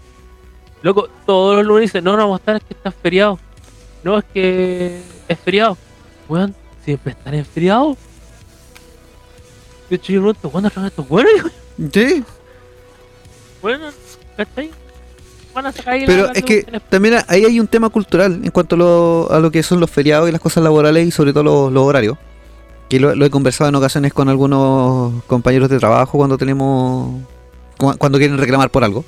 Loco, 0.82 1.08
todos 1.26 1.56
los 1.56 1.64
lunes 1.66 1.82
dicen, 1.82 2.04
no, 2.04 2.12
no 2.12 2.18
vamos 2.24 2.38
a 2.38 2.42
estar, 2.42 2.56
es 2.56 2.62
que 2.64 2.74
está 2.74 2.90
feriado. 2.90 3.38
No, 4.02 4.18
es 4.18 4.24
que 4.32 5.00
es 5.28 5.38
feriado. 5.38 5.76
Weón, 6.28 6.54
siempre 6.84 7.12
están 7.12 7.34
en 7.34 7.44
feriado. 7.44 7.96
De 9.88 9.96
hecho, 9.96 10.12
yo 10.12 10.20
pregunto, 10.20 10.50
¿cuándo 10.50 10.68
están 10.68 10.86
estos 10.86 11.08
buenos? 11.08 11.32
Sí, 11.92 12.22
Bueno, 13.62 13.86
¿cachai? 14.36 14.70
Van 15.54 15.66
a 15.66 15.72
sacar 15.72 15.94
ahí 15.94 16.04
pero 16.06 16.30
es 16.32 16.42
que 16.44 16.62
también 16.90 17.16
ahí 17.28 17.44
hay 17.46 17.58
un 17.60 17.66
tema 17.66 17.88
cultural 17.88 18.40
en 18.44 18.50
cuanto 18.50 18.74
a 18.74 18.78
lo, 18.78 19.28
a 19.32 19.38
lo 19.40 19.50
que 19.50 19.62
son 19.62 19.80
los 19.80 19.90
feriados 19.90 20.28
y 20.28 20.32
las 20.32 20.40
cosas 20.40 20.62
laborales 20.62 21.06
y 21.06 21.10
sobre 21.10 21.32
todo 21.32 21.42
los, 21.44 21.72
los 21.72 21.82
horarios. 21.84 22.18
Que 22.90 23.00
lo, 23.00 23.14
lo 23.14 23.24
he 23.24 23.30
conversado 23.30 23.68
en 23.70 23.74
ocasiones 23.74 24.12
con 24.12 24.28
algunos 24.28 25.22
compañeros 25.24 25.70
de 25.70 25.78
trabajo 25.78 26.18
cuando 26.18 26.36
tenemos. 26.36 27.22
cu- 27.78 27.96
cuando 27.96 28.18
quieren 28.18 28.36
reclamar 28.38 28.70
por 28.70 28.84
algo. 28.84 29.02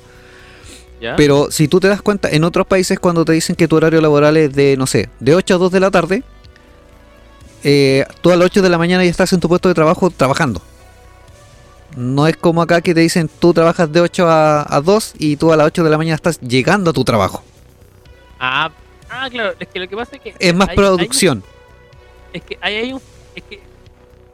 ¿Ya? 1.05 1.15
Pero 1.15 1.51
si 1.51 1.67
tú 1.67 1.79
te 1.79 1.87
das 1.87 2.01
cuenta, 2.01 2.29
en 2.29 2.43
otros 2.43 2.65
países 2.67 2.99
cuando 2.99 3.23
te 3.25 3.33
dicen 3.33 3.55
que 3.55 3.67
tu 3.67 3.75
horario 3.75 4.01
laboral 4.01 4.35
es 4.37 4.53
de, 4.53 4.75
no 4.77 4.87
sé, 4.87 5.09
de 5.19 5.35
8 5.35 5.55
a 5.55 5.57
2 5.57 5.71
de 5.71 5.79
la 5.79 5.91
tarde, 5.91 6.23
eh, 7.63 8.05
tú 8.21 8.31
a 8.31 8.35
las 8.35 8.45
8 8.47 8.61
de 8.61 8.69
la 8.69 8.77
mañana 8.77 9.03
ya 9.03 9.09
estás 9.11 9.31
en 9.33 9.39
tu 9.39 9.47
puesto 9.47 9.67
de 9.69 9.75
trabajo 9.75 10.09
trabajando. 10.09 10.61
No 11.95 12.27
es 12.27 12.35
como 12.35 12.61
acá 12.61 12.81
que 12.81 12.93
te 12.93 12.99
dicen 13.01 13.29
tú 13.39 13.53
trabajas 13.53 13.91
de 13.91 14.01
8 14.01 14.27
a, 14.27 14.75
a 14.75 14.81
2 14.81 15.13
y 15.17 15.37
tú 15.37 15.53
a 15.53 15.57
las 15.57 15.67
8 15.67 15.83
de 15.83 15.89
la 15.89 15.97
mañana 15.97 16.15
estás 16.15 16.39
llegando 16.41 16.89
a 16.89 16.93
tu 16.93 17.03
trabajo. 17.05 17.43
Ah, 18.39 18.69
ah, 19.09 19.27
claro, 19.29 19.53
es 19.59 19.67
que 19.67 19.79
lo 19.79 19.87
que 19.87 19.95
pasa 19.95 20.15
es 20.15 20.21
que. 20.21 20.35
Es 20.39 20.53
más 20.55 20.67
hay- 20.69 20.71
hay- 20.73 20.75
producción. 20.75 21.43
es 22.33 22.41
que 22.43 22.57
ahí 22.61 22.75
hay 22.75 22.93
un. 22.93 23.01
Es 23.35 23.43
que 23.43 23.61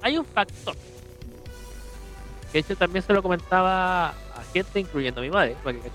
hay 0.01 0.17
un 0.17 0.25
factor. 0.25 0.75
Que 2.51 2.53
de 2.53 2.59
hecho 2.59 2.75
también 2.75 3.05
se 3.05 3.13
lo 3.13 3.21
comentaba 3.21 4.07
a 4.09 4.13
gente, 4.53 4.79
incluyendo 4.79 5.21
a 5.21 5.23
mi 5.23 5.29
madre. 5.29 5.55
para 5.63 5.77
que 5.77 5.89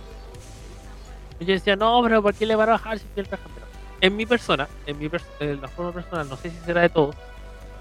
yo 1.44 1.52
decía, 1.52 1.76
no, 1.76 2.00
pero 2.02 2.22
¿por 2.22 2.34
qué 2.34 2.46
le 2.46 2.56
va 2.56 2.64
a 2.64 2.66
bajar 2.66 2.98
si 2.98 3.06
él 3.16 3.28
trabaja? 3.28 3.48
Pero 3.54 3.66
en 4.00 4.16
mi 4.16 4.26
persona, 4.26 4.68
en 4.86 4.98
mi 4.98 5.08
pers- 5.08 5.24
en 5.40 5.60
la 5.60 5.68
forma 5.68 5.92
personal, 5.92 6.28
no 6.28 6.36
sé 6.36 6.50
si 6.50 6.56
será 6.64 6.82
de 6.82 6.88
todos, 6.88 7.14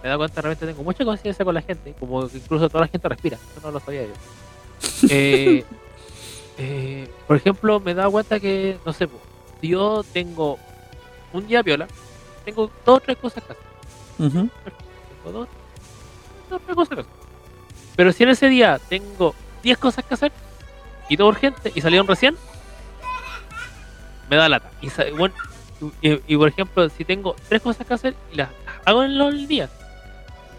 me 0.03 0.09
da 0.09 0.17
cuenta 0.17 0.41
realmente 0.41 0.65
tengo 0.65 0.83
mucha 0.83 1.03
conciencia 1.05 1.43
con 1.45 1.53
la 1.53 1.61
gente, 1.61 1.93
como 1.99 2.27
que 2.27 2.37
incluso 2.37 2.67
toda 2.69 2.81
la 2.85 2.87
gente 2.87 3.07
respira, 3.09 3.37
eso 3.37 3.61
no 3.67 3.71
lo 3.71 3.79
sabía 3.79 4.03
yo. 4.03 4.13
Eh, 5.09 5.63
eh, 6.57 7.09
por 7.27 7.37
ejemplo, 7.37 7.79
me 7.79 7.93
dado 7.93 8.11
cuenta 8.11 8.39
que, 8.39 8.77
no 8.85 8.93
sé, 8.93 9.07
si 9.61 9.69
yo 9.69 10.03
tengo 10.13 10.57
un 11.33 11.47
día 11.47 11.61
viola, 11.61 11.87
tengo 12.45 12.69
dos 12.85 12.97
o 12.97 12.99
tres 12.99 13.17
cosas 13.17 13.43
que 13.43 13.51
hacer. 13.53 13.65
Ujú. 14.19 14.49
Tengo 15.23 15.39
dos, 15.39 15.47
dos 16.49 16.61
tres 16.63 16.75
cosas 16.75 16.95
que 16.95 17.01
hacer. 17.01 17.11
Pero 17.95 18.11
si 18.13 18.23
en 18.23 18.29
ese 18.29 18.47
día 18.49 18.79
tengo 18.89 19.33
10 19.63 19.77
cosas 19.77 20.03
que 20.05 20.13
hacer 20.13 20.31
y 21.09 21.17
todo 21.17 21.27
urgente 21.29 21.71
y 21.73 21.81
salieron 21.81 22.07
recién, 22.07 22.35
me 24.29 24.35
da 24.35 24.49
lata. 24.49 24.69
Y, 24.81 24.89
bueno, 25.11 25.33
y, 26.01 26.33
y, 26.33 26.37
por 26.37 26.47
ejemplo, 26.47 26.87
si 26.89 27.03
tengo 27.05 27.35
tres 27.49 27.61
cosas 27.61 27.85
que 27.85 27.93
hacer 27.93 28.15
y 28.31 28.37
las 28.37 28.49
hago 28.85 29.03
en 29.03 29.11
el 29.19 29.47
día, 29.47 29.69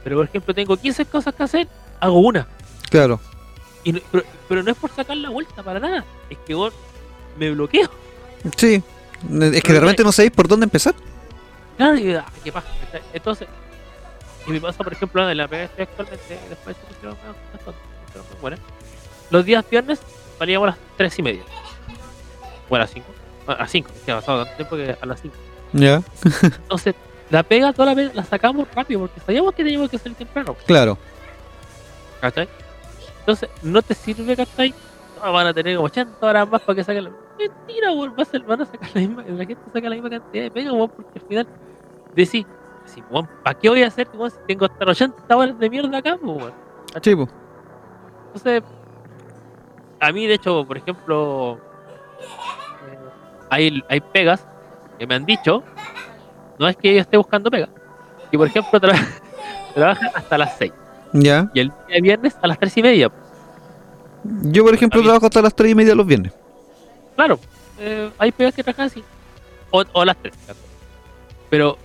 pero 0.05 0.17
por 0.17 0.27
ejemplo 0.27 0.55
tengo 0.55 0.77
15 0.77 1.05
cosas 1.07 1.35
que 1.35 1.43
hacer, 1.43 1.69
hago 2.01 2.19
una. 2.21 2.47
Claro. 2.91 3.21
Y 3.85 3.93
no- 3.93 4.01
pero, 4.11 4.25
pero 4.49 4.63
no 4.63 4.71
es 4.71 4.77
por 4.77 4.91
sacar 4.91 5.17
la 5.17 5.31
vuelta 5.31 5.63
para 5.63 5.81
nada, 5.81 6.05
es 6.31 6.39
que 6.47 6.55
vos 6.55 6.73
me 7.39 7.51
bloqueo. 7.51 7.89
Sí. 8.57 8.83
Es 9.41 9.63
que 9.63 9.73
de 9.73 9.81
repente 9.81 10.05
no 10.05 10.13
sabéis 10.13 10.33
por 10.33 10.47
dónde 10.49 10.65
empezar. 10.65 10.95
Claro, 11.77 11.97
y, 11.99 12.15
ah, 12.15 12.25
¿qué 12.45 12.53
pasa? 12.53 12.69
Entonces, 13.13 13.49
y 14.47 14.51
me 14.51 14.61
pasa, 14.61 14.83
por 14.85 14.93
ejemplo, 14.93 15.29
en 15.29 15.37
la 15.37 15.49
pega 15.49 15.69
que 15.69 15.83
estoy 15.83 16.05
actualmente, 16.05 16.39
después 16.49 16.77
muy 18.33 18.41
buenas. 18.41 18.61
Los 19.31 19.45
días 19.45 19.65
viernes 19.69 19.99
salíamos 20.39 20.69
a 20.69 20.71
las 20.71 20.79
3 20.97 21.19
y 21.19 21.23
media. 21.23 21.43
O 22.69 22.77
a 22.77 22.79
las 22.79 22.91
5. 22.91 23.07
A 23.47 23.55
las 23.55 23.71
5, 23.71 23.91
que 24.05 24.13
ha 24.13 24.17
pasado 24.17 24.45
tanto 24.45 24.57
tiempo 24.57 24.77
que 24.77 24.97
a 25.01 25.07
las 25.07 25.21
5. 25.21 25.35
Ya. 25.73 26.03
Entonces, 26.43 26.95
la 27.31 27.43
pega, 27.43 27.73
toda 27.73 27.87
la 27.87 27.95
pega, 27.95 28.11
la 28.15 28.25
sacamos 28.25 28.69
rápido 28.75 29.01
porque 29.01 29.21
sabíamos 29.21 29.55
que 29.55 29.63
teníamos 29.65 29.91
que 29.91 29.99
salir 29.99 30.17
temprano. 30.17 30.57
Claro. 30.67 30.99
¿Cachai? 32.21 32.49
Entonces, 33.21 33.49
no 33.63 33.83
te 33.83 33.95
sirve, 33.95 34.37
¿cachai? 34.37 34.75
No, 35.23 35.33
van 35.33 35.49
a 35.49 35.55
tener 35.55 35.77
como 35.77 35.87
80 35.87 36.27
horas 36.27 36.49
más 36.49 36.63
para 36.63 36.77
que 36.77 36.85
saquen 36.85 37.05
la. 37.05 37.11
Mentira, 37.39 37.93
weón. 37.93 38.15
Van 38.47 38.63
a 38.63 38.67
sacar 38.67 38.91
la 38.95 39.01
misma. 39.01 39.25
La 39.29 39.45
gente 39.45 39.63
saca 39.73 39.89
la 39.89 39.95
misma 39.95 40.11
cantidad 40.11 40.45
de 40.45 40.51
pega, 40.51 40.73
weón, 40.73 40.91
porque 40.91 41.19
al 41.19 41.27
final. 41.27 41.49
Decís, 42.15 42.47
decís, 42.87 43.05
weón, 43.11 43.29
¿para 43.43 43.59
qué 43.59 43.69
voy 43.69 43.83
a 43.83 43.89
hacer, 43.89 44.09
weón, 44.15 44.31
si 44.31 44.39
tengo 44.47 44.65
hasta 44.65 44.85
80 44.85 45.37
horas 45.37 45.59
de 45.59 45.71
mierda 45.71 45.99
acá, 45.99 46.17
pues, 46.17 46.37
weón? 46.37 46.53
Sí, 47.03 47.15
po. 47.15 47.29
Entonces, 48.29 48.63
a 50.01 50.13
mí, 50.13 50.27
de 50.27 50.35
hecho, 50.35 50.65
por 50.67 50.77
ejemplo, 50.79 51.61
hay, 53.51 53.83
hay 53.89 54.01
pegas 54.01 54.45
que 54.99 55.07
me 55.07 55.15
han 55.15 55.25
dicho, 55.27 55.63
no 56.59 56.69
es 56.69 56.77
que 56.77 56.95
yo 56.95 57.01
esté 57.01 57.17
buscando 57.17 57.51
pega, 57.51 57.69
que 58.31 58.39
por 58.39 58.47
ejemplo 58.47 58.81
tra 58.81 58.95
trabajan 59.75 60.11
hasta 60.15 60.39
las 60.39 60.57
6 60.59 60.73
Ya. 61.13 61.51
y 61.55 61.61
el 61.61 61.73
día 61.89 62.01
viernes 62.03 62.37
a 62.43 62.47
las 62.47 62.59
3 62.59 62.77
y 62.79 62.83
media. 62.83 63.11
Yo, 64.43 64.65
por 64.65 64.75
ejemplo, 64.75 65.03
trabajo 65.03 65.27
hasta 65.27 65.41
las 65.43 65.55
3 65.55 65.71
y 65.71 65.75
media 65.75 65.95
los 65.95 66.07
viernes. 66.07 66.33
Claro, 67.15 67.39
eh, 67.79 68.11
hay 68.19 68.33
pegas 68.33 68.55
que 68.55 68.65
trabajan 68.65 68.87
así, 68.87 69.05
o, 69.71 69.85
o 69.93 70.05
las 70.05 70.17
3. 70.17 70.35
Pero 71.49 71.79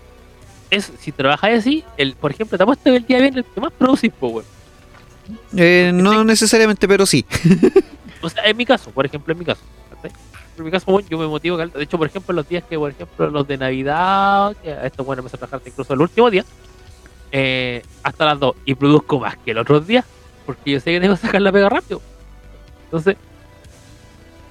es, 0.72 0.92
si 1.00 1.12
trabajas 1.12 1.52
así, 1.60 1.84
el, 1.98 2.16
por 2.16 2.32
ejemplo, 2.32 2.58
te 2.58 2.64
apuesto 2.64 2.86
que 2.86 2.96
el 2.96 3.06
día 3.06 3.20
viernes 3.20 3.46
el 3.46 3.54
que 3.54 3.62
más 3.62 3.72
producís, 3.74 4.12
pues. 4.20 4.46
Eh, 5.56 5.92
no 5.94 6.24
necesariamente, 6.24 6.88
pero 6.88 7.06
sí. 7.06 7.26
O 8.24 8.30
sea, 8.30 8.44
en 8.46 8.56
mi 8.56 8.66
caso, 8.68 8.92
por 8.92 9.04
ejemplo, 9.06 9.32
en 9.34 9.40
mi 9.40 9.46
caso. 9.46 9.62
¿cachai? 9.96 10.12
En 10.58 10.66
mi 10.66 10.72
caso, 10.72 10.92
bueno, 10.92 11.08
yo 11.10 11.18
me 11.18 11.28
motivo. 11.28 11.58
De 11.58 11.84
hecho, 11.84 11.98
por 11.98 12.08
ejemplo, 12.08 12.34
los 12.34 12.48
días 12.48 12.64
que, 12.70 12.78
por 12.78 12.92
ejemplo, 12.92 13.30
los 13.30 13.48
de 13.48 13.58
Navidad, 13.58 14.56
que 14.62 14.78
esto 14.84 15.04
bueno, 15.04 15.22
empecé 15.22 15.38
a 15.38 15.40
trabajar 15.40 15.62
incluso 15.66 15.94
el 15.94 16.02
último 16.02 16.30
día, 16.30 16.46
eh, 17.32 17.84
hasta 18.04 18.26
las 18.26 18.40
2, 18.40 18.56
y 18.66 18.76
produzco 18.76 19.20
más 19.20 19.38
que 19.38 19.52
el 19.52 19.58
otro 19.58 19.80
día, 19.80 20.04
porque 20.46 20.72
yo 20.72 20.80
sé 20.80 20.92
que 20.92 21.00
tengo 21.00 21.16
que 21.16 21.22
sacar 21.22 21.42
la 21.42 21.52
pega 21.52 21.70
rápido. 21.70 22.02
Entonces, 22.86 23.16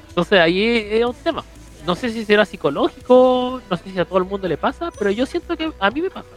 entonces 0.08 0.40
ahí 0.40 0.62
es 0.90 1.04
un 1.04 1.14
tema. 1.14 1.44
No 1.86 1.94
sé 1.94 2.10
si 2.10 2.24
será 2.24 2.44
psicológico, 2.44 3.60
no 3.70 3.76
sé 3.76 3.90
si 3.90 3.98
a 3.98 4.04
todo 4.04 4.18
el 4.18 4.24
mundo 4.24 4.48
le 4.48 4.56
pasa, 4.56 4.90
pero 4.98 5.10
yo 5.10 5.26
siento 5.26 5.56
que 5.56 5.70
a 5.78 5.90
mí 5.90 6.00
me 6.02 6.10
pasa. 6.10 6.28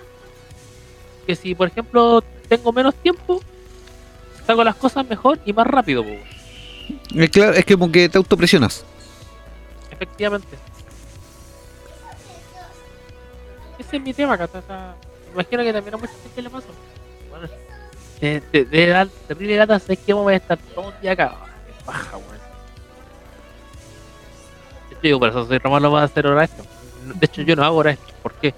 Que 1.25 1.35
si, 1.35 1.55
por 1.55 1.67
ejemplo, 1.67 2.23
tengo 2.47 2.71
menos 2.71 2.95
tiempo, 2.95 3.41
saco 4.45 4.63
las 4.63 4.75
cosas 4.75 5.07
mejor 5.07 5.39
y 5.45 5.53
más 5.53 5.67
rápido. 5.67 6.03
pues. 6.03 6.19
Es 7.15 7.29
claro, 7.29 7.53
es 7.53 7.65
que 7.65 7.73
como 7.75 7.91
que 7.91 8.09
te 8.09 8.17
autopresionas. 8.17 8.85
Efectivamente. 9.93 10.57
Ese 13.79 13.97
es 13.97 14.01
mi 14.01 14.13
tema, 14.13 14.37
¿cachai? 14.37 14.61
O 14.61 14.65
sea, 14.65 14.95
me 15.27 15.33
imagino 15.33 15.63
que 15.63 15.73
también 15.73 15.93
a 15.93 15.97
mucha 15.97 16.13
gente 16.23 16.41
le 16.41 16.49
pasa. 16.49 16.67
Bueno, 17.29 17.47
de, 18.19 18.41
de, 18.51 18.65
de 18.65 18.87
dar 18.87 19.07
terrible 19.27 19.57
lata, 19.57 19.79
sé 19.79 19.97
que 19.97 20.13
voy 20.13 20.33
a 20.33 20.37
estar 20.37 20.57
todo 20.57 20.89
el 20.89 21.01
día 21.01 21.11
acá. 21.11 21.35
Qué 21.67 21.85
paja, 21.85 22.17
weón. 22.17 22.33
Hecho, 24.91 24.99
digo, 25.01 25.19
por 25.19 25.29
eso 25.29 25.45
soy 25.45 25.57
Romano 25.59 25.91
va 25.91 26.01
a 26.01 26.05
hacer 26.05 26.25
hora 26.27 26.43
extra. 26.43 26.65
De 27.05 27.25
hecho, 27.25 27.41
yo 27.41 27.55
no 27.55 27.63
hago 27.63 27.77
hora 27.77 27.91
extra. 27.91 28.15
¿Por 28.21 28.33
qué? 28.33 28.53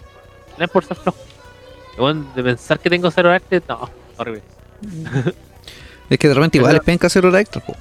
No 0.57 0.65
es 0.65 0.71
por 0.71 0.85
ser 0.85 0.97
flojo. 0.97 1.17
Bueno, 1.97 2.25
de 2.35 2.43
pensar 2.43 2.79
que 2.79 2.89
tengo 2.89 3.09
cero 3.11 3.29
hora 3.29 3.37
extra, 3.37 3.61
no, 3.67 3.89
horrible. 4.17 4.43
Es 6.07 6.19
que 6.19 6.27
de 6.27 6.35
repente 6.35 6.59
igual 6.59 6.75
es 6.75 6.81
penca 6.83 7.07
extra. 7.07 7.61
po. 7.65 7.75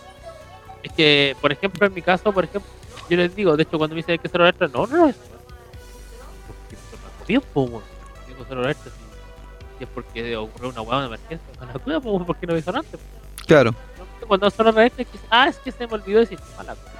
Es 0.82 0.92
que, 0.92 1.36
por 1.42 1.52
ejemplo, 1.52 1.86
en 1.86 1.92
mi 1.92 2.00
caso, 2.00 2.32
por 2.32 2.44
ejemplo, 2.44 2.70
yo 3.08 3.16
les 3.16 3.34
digo, 3.34 3.56
de 3.56 3.62
hecho, 3.64 3.78
cuando 3.78 3.94
me 3.94 4.00
dicen 4.02 4.18
que 4.18 4.28
cero 4.28 4.46
extra, 4.48 4.68
no, 4.68 4.86
no 4.86 5.08
es. 5.08 5.16
Porque 6.46 6.76
no 6.92 7.24
tiempo, 7.26 7.62
weón. 7.62 7.82
Tengo 8.26 8.44
cero 8.48 8.68
extra. 8.68 8.90
Si, 8.92 9.78
si 9.78 9.84
es 9.84 9.90
porque 9.94 10.36
ocurrió 10.36 10.70
una 10.70 10.80
hueá 10.82 11.00
de 11.00 11.06
emergencia, 11.06 11.46
no 11.60 11.66
la 11.66 11.72
cuida, 11.78 12.00
pues, 12.00 12.22
porque 12.26 12.46
no 12.46 12.52
me 12.54 12.58
hizo 12.60 12.74
antes. 12.74 13.00
Claro. 13.46 13.74
Cuando 14.26 14.48
son 14.50 14.66
horas 14.68 14.86
extra, 14.86 15.04
que- 15.04 15.18
ah, 15.30 15.48
es 15.48 15.56
que 15.58 15.70
se 15.70 15.86
me 15.86 15.94
olvidó 15.94 16.20
decir, 16.20 16.38
mala 16.56 16.74
cosa. 16.74 16.90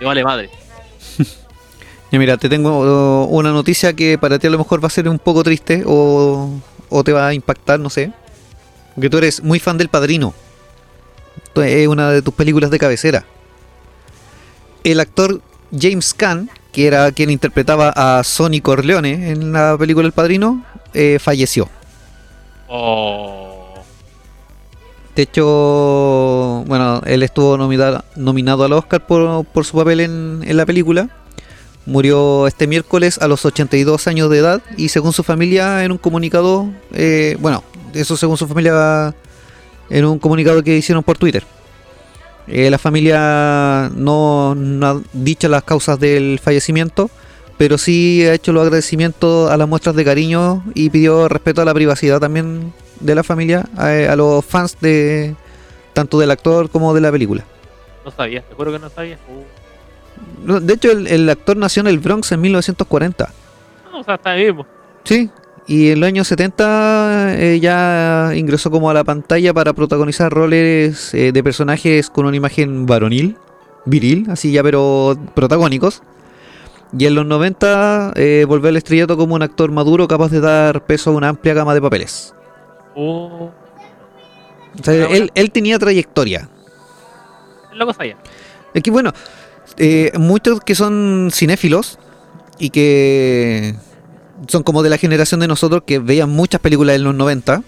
Me 0.00 0.06
vale 0.06 0.24
madre. 0.24 0.50
Ya 2.10 2.18
mira, 2.18 2.36
te 2.36 2.50
tengo 2.50 2.80
uh, 2.80 3.24
una 3.34 3.52
noticia 3.52 3.94
que 3.94 4.18
para 4.18 4.38
ti 4.38 4.46
a 4.46 4.50
lo 4.50 4.58
mejor 4.58 4.84
va 4.84 4.88
a 4.88 4.90
ser 4.90 5.08
un 5.08 5.18
poco 5.18 5.42
triste 5.42 5.82
o, 5.86 6.50
o 6.90 7.04
te 7.04 7.10
va 7.10 7.28
a 7.28 7.32
impactar, 7.32 7.80
no 7.80 7.88
sé. 7.88 8.12
Porque 8.94 9.08
tú 9.08 9.16
eres 9.16 9.42
muy 9.42 9.58
fan 9.58 9.78
del 9.78 9.88
Padrino. 9.88 10.34
Es 11.56 11.88
una 11.88 12.10
de 12.10 12.22
tus 12.22 12.34
películas 12.34 12.70
de 12.70 12.78
cabecera. 12.78 13.24
El 14.84 15.00
actor 15.00 15.40
James 15.78 16.14
Caan, 16.14 16.50
que 16.72 16.86
era 16.86 17.12
quien 17.12 17.30
interpretaba 17.30 17.92
a 17.94 18.24
Sonny 18.24 18.60
Corleone 18.60 19.30
en 19.30 19.52
la 19.52 19.76
película 19.78 20.06
El 20.06 20.12
Padrino, 20.12 20.64
eh, 20.94 21.18
falleció. 21.20 21.68
Oh. 22.68 23.74
De 25.14 25.22
hecho, 25.22 26.64
bueno, 26.66 27.02
él 27.04 27.22
estuvo 27.22 27.58
nominado, 27.58 28.02
nominado 28.16 28.64
al 28.64 28.72
Oscar 28.72 29.06
por, 29.06 29.44
por 29.44 29.66
su 29.66 29.76
papel 29.76 30.00
en, 30.00 30.40
en 30.44 30.56
la 30.56 30.64
película. 30.64 31.10
Murió 31.84 32.46
este 32.46 32.66
miércoles 32.66 33.18
a 33.18 33.28
los 33.28 33.44
82 33.44 34.06
años 34.06 34.30
de 34.30 34.38
edad 34.38 34.62
y 34.76 34.88
según 34.88 35.12
su 35.12 35.22
familia 35.22 35.84
en 35.84 35.92
un 35.92 35.98
comunicado, 35.98 36.70
eh, 36.94 37.36
bueno, 37.40 37.64
eso 37.92 38.16
según 38.16 38.38
su 38.38 38.46
familia 38.46 39.14
en 39.92 40.06
un 40.06 40.18
comunicado 40.18 40.62
que 40.62 40.76
hicieron 40.76 41.04
por 41.04 41.18
Twitter. 41.18 41.44
Eh, 42.48 42.70
la 42.70 42.78
familia 42.78 43.90
no, 43.94 44.54
no 44.54 44.86
ha 44.86 45.00
dicho 45.12 45.48
las 45.48 45.62
causas 45.62 46.00
del 46.00 46.40
fallecimiento, 46.42 47.10
pero 47.58 47.78
sí 47.78 48.24
ha 48.26 48.34
hecho 48.34 48.52
los 48.52 48.62
agradecimientos 48.62 49.50
a 49.50 49.56
las 49.56 49.68
muestras 49.68 49.94
de 49.94 50.04
cariño 50.04 50.64
y 50.74 50.90
pidió 50.90 51.28
respeto 51.28 51.62
a 51.62 51.64
la 51.64 51.74
privacidad 51.74 52.18
también 52.18 52.72
de 53.00 53.14
la 53.14 53.22
familia 53.22 53.68
a, 53.76 53.88
a 54.12 54.16
los 54.16 54.44
fans 54.44 54.78
de 54.80 55.36
tanto 55.92 56.18
del 56.18 56.30
actor 56.30 56.70
como 56.70 56.94
de 56.94 57.00
la 57.02 57.12
película. 57.12 57.44
No 58.04 58.10
sabía, 58.10 58.42
te 58.42 58.54
juro 58.54 58.72
que 58.72 58.78
no 58.78 58.88
sabía. 58.88 59.18
Uh. 59.28 60.58
De 60.58 60.74
hecho, 60.74 60.90
el, 60.90 61.06
el 61.06 61.28
actor 61.28 61.56
nació 61.56 61.80
en 61.80 61.88
el 61.88 61.98
Bronx 61.98 62.32
en 62.32 62.40
1940. 62.40 63.30
No, 63.92 64.00
o 64.00 64.04
sea, 64.04 64.14
está 64.14 64.30
ahí 64.30 64.46
mismo. 64.46 64.66
Sí. 65.04 65.30
Y 65.66 65.90
en 65.90 66.00
los 66.00 66.08
años 66.08 66.28
70 66.28 67.34
eh, 67.38 67.60
ya 67.60 68.32
ingresó 68.34 68.70
como 68.70 68.90
a 68.90 68.94
la 68.94 69.04
pantalla 69.04 69.54
para 69.54 69.72
protagonizar 69.72 70.32
roles 70.32 71.14
eh, 71.14 71.32
de 71.32 71.42
personajes 71.42 72.10
con 72.10 72.26
una 72.26 72.36
imagen 72.36 72.84
varonil, 72.86 73.36
viril, 73.84 74.26
así 74.28 74.52
ya 74.52 74.62
pero 74.62 75.16
protagónicos. 75.34 76.02
Y 76.98 77.06
en 77.06 77.14
los 77.14 77.24
90 77.26 78.12
eh, 78.16 78.44
volvió 78.46 78.68
al 78.68 78.76
estrellato 78.76 79.16
como 79.16 79.34
un 79.34 79.42
actor 79.42 79.70
maduro 79.70 80.08
capaz 80.08 80.30
de 80.30 80.40
dar 80.40 80.84
peso 80.84 81.10
a 81.10 81.14
una 81.14 81.28
amplia 81.28 81.54
gama 81.54 81.74
de 81.74 81.80
papeles. 81.80 82.34
Uh. 82.94 83.48
O 84.78 84.82
sea, 84.82 85.06
él, 85.08 85.30
él 85.34 85.50
tenía 85.52 85.78
trayectoria. 85.78 86.48
Loco 87.72 87.94
sabía. 87.94 88.16
Es 88.74 88.82
que 88.82 88.90
bueno, 88.90 89.12
muchos 90.18 90.60
que 90.60 90.74
son 90.74 91.30
cinéfilos 91.32 91.98
y 92.58 92.70
que 92.70 93.74
son 94.48 94.62
como 94.62 94.82
de 94.82 94.90
la 94.90 94.98
generación 94.98 95.40
de 95.40 95.48
nosotros 95.48 95.82
que 95.86 95.98
veían 95.98 96.30
muchas 96.30 96.60
películas 96.60 96.96
en 96.96 97.04
los 97.04 97.14
90, 97.14 97.62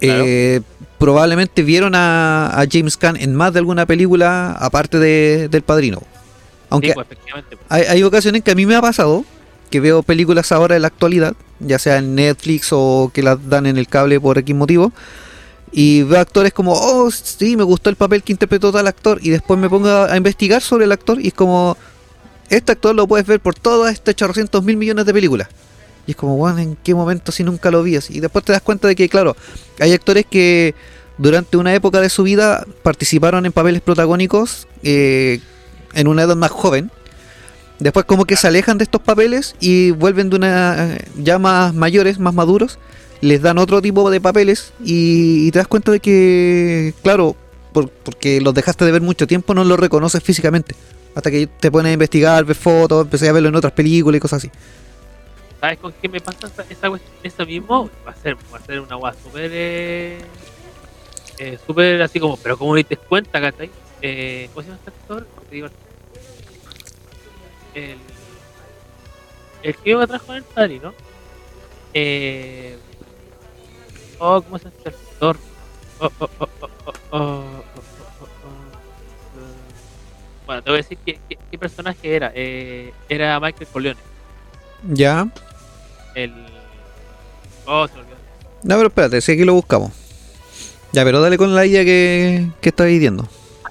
eh, 0.00 0.60
probablemente 0.98 1.62
vieron 1.62 1.94
a, 1.94 2.48
a 2.48 2.66
James 2.70 2.96
Caan 2.96 3.16
en 3.16 3.34
más 3.34 3.52
de 3.52 3.60
alguna 3.60 3.86
película 3.86 4.52
aparte 4.52 4.98
de, 4.98 5.48
del 5.48 5.62
Padrino. 5.62 6.02
Aunque 6.70 6.88
Sí, 6.88 6.94
pues, 6.94 7.06
pues. 7.06 7.60
hay, 7.68 7.82
hay 7.82 8.02
ocasiones 8.02 8.42
que 8.42 8.50
a 8.50 8.54
mí 8.54 8.66
me 8.66 8.74
ha 8.74 8.80
pasado 8.80 9.24
que 9.70 9.80
veo 9.80 10.02
películas 10.02 10.52
ahora 10.52 10.76
en 10.76 10.82
la 10.82 10.88
actualidad, 10.88 11.34
ya 11.58 11.78
sea 11.78 11.96
en 11.98 12.14
Netflix 12.14 12.68
o 12.72 13.10
que 13.12 13.22
las 13.22 13.48
dan 13.48 13.66
en 13.66 13.78
el 13.78 13.88
cable 13.88 14.20
por 14.20 14.38
X 14.38 14.54
motivo, 14.54 14.92
y 15.72 16.02
veo 16.02 16.20
actores 16.20 16.52
como, 16.52 16.74
oh, 16.74 17.10
sí, 17.10 17.56
me 17.56 17.62
gustó 17.64 17.88
el 17.88 17.96
papel 17.96 18.22
que 18.22 18.32
interpretó 18.32 18.70
tal 18.70 18.86
actor, 18.86 19.18
y 19.22 19.30
después 19.30 19.58
me 19.58 19.70
pongo 19.70 19.88
a, 19.88 20.12
a 20.12 20.16
investigar 20.16 20.60
sobre 20.60 20.84
el 20.84 20.92
actor, 20.92 21.18
y 21.18 21.28
es 21.28 21.34
como, 21.34 21.78
este 22.56 22.72
actor 22.72 22.94
lo 22.94 23.06
puedes 23.06 23.26
ver 23.26 23.40
por 23.40 23.54
todos 23.54 23.90
estos 23.90 24.12
800 24.14 24.62
mil 24.64 24.76
millones 24.76 25.06
de 25.06 25.12
películas. 25.12 25.48
Y 26.06 26.12
es 26.12 26.16
como, 26.16 26.36
bueno, 26.36 26.58
¿en 26.58 26.76
qué 26.76 26.94
momento 26.94 27.30
si 27.32 27.44
nunca 27.44 27.70
lo 27.70 27.82
vi? 27.82 27.98
Y 28.08 28.20
después 28.20 28.44
te 28.44 28.52
das 28.52 28.62
cuenta 28.62 28.88
de 28.88 28.96
que, 28.96 29.08
claro, 29.08 29.36
hay 29.78 29.92
actores 29.92 30.26
que 30.28 30.74
durante 31.18 31.56
una 31.56 31.74
época 31.74 32.00
de 32.00 32.08
su 32.08 32.24
vida 32.24 32.66
participaron 32.82 33.46
en 33.46 33.52
papeles 33.52 33.80
protagónicos 33.82 34.66
eh, 34.82 35.40
en 35.94 36.08
una 36.08 36.22
edad 36.22 36.36
más 36.36 36.50
joven. 36.50 36.90
Después 37.78 38.04
como 38.06 38.24
que 38.24 38.36
se 38.36 38.46
alejan 38.46 38.78
de 38.78 38.84
estos 38.84 39.00
papeles 39.00 39.54
y 39.60 39.90
vuelven 39.92 40.30
de 40.30 40.36
una 40.36 40.98
ya 41.16 41.38
más 41.38 41.74
mayores, 41.74 42.18
más 42.18 42.34
maduros, 42.34 42.78
les 43.20 43.40
dan 43.42 43.58
otro 43.58 43.80
tipo 43.80 44.10
de 44.10 44.20
papeles 44.20 44.72
y, 44.84 45.50
te 45.52 45.58
das 45.58 45.68
cuenta 45.68 45.92
de 45.92 46.00
que, 46.00 46.94
claro, 47.02 47.36
por- 47.72 47.88
porque 47.90 48.40
los 48.40 48.54
dejaste 48.54 48.84
de 48.84 48.92
ver 48.92 49.02
mucho 49.02 49.26
tiempo, 49.26 49.54
no 49.54 49.64
los 49.64 49.78
reconoces 49.78 50.22
físicamente. 50.22 50.74
Hasta 51.14 51.30
que 51.30 51.46
te 51.46 51.70
pones 51.70 51.90
a 51.90 51.92
investigar, 51.92 52.44
ves 52.44 52.56
fotos, 52.56 53.02
empecé 53.02 53.28
a 53.28 53.32
verlo 53.32 53.48
en 53.50 53.56
otras 53.56 53.72
películas 53.72 54.16
y 54.16 54.20
cosas 54.20 54.38
así. 54.38 54.50
¿Sabes 55.60 55.78
con 55.78 55.92
qué 55.92 56.08
me 56.08 56.20
pasa 56.20 56.50
esa, 56.68 56.88
cuestión? 56.88 57.12
Eso 57.22 57.46
mismo 57.46 57.90
va 58.06 58.12
a 58.12 58.16
ser, 58.16 58.36
va 58.52 58.58
a 58.58 58.62
ser 58.62 58.80
una 58.80 58.96
guada 58.96 59.16
súper. 59.22 59.50
Eh, 61.38 61.58
súper 61.66 62.02
así 62.02 62.18
como, 62.18 62.36
pero 62.36 62.56
como 62.56 62.74
te 62.82 62.96
cuenta, 62.96 63.40
¿cachai? 63.40 63.70
Eh, 64.00 64.48
¿Cómo 64.52 64.62
se 64.62 64.68
llama 64.70 64.80
este 64.84 64.90
actor? 64.90 65.26
El, 67.74 67.98
el 69.62 69.76
que 69.76 69.96
me 69.96 70.06
trajo 70.06 70.32
en 70.32 70.38
el 70.38 70.44
Tari, 70.44 70.78
¿no? 70.80 70.92
Eh, 71.94 72.76
oh, 74.18 74.42
¿cómo 74.42 74.58
se 74.58 74.64
llama 74.64 74.76
este 74.78 74.88
actor? 74.88 75.36
Oh, 76.00 76.10
oh, 76.18 76.28
oh, 76.38 76.48
oh, 76.60 76.92
oh, 77.12 77.62
bueno, 80.46 80.62
te 80.62 80.70
voy 80.70 80.78
a 80.80 80.82
decir 80.82 80.98
qué, 81.04 81.18
qué- 81.28 81.38
qué 81.50 81.58
personaje 81.58 82.14
era. 82.16 82.32
Eh, 82.34 82.92
era 83.08 83.38
Michael 83.40 83.66
Corleone. 83.72 84.00
Ya. 84.92 85.28
El. 86.14 86.32
Oh, 87.66 87.86
se 87.86 87.94
olvidó. 87.94 88.16
No, 88.64 88.76
pero 88.76 88.88
espérate, 88.88 89.20
si 89.20 89.32
aquí 89.32 89.44
lo 89.44 89.54
buscamos. 89.54 89.92
Ya, 90.92 91.04
pero 91.04 91.20
dale 91.20 91.38
con 91.38 91.54
la 91.54 91.64
idea 91.64 91.84
que, 91.84 92.48
que 92.60 92.68
estás 92.68 92.86
diciendo. 92.86 93.26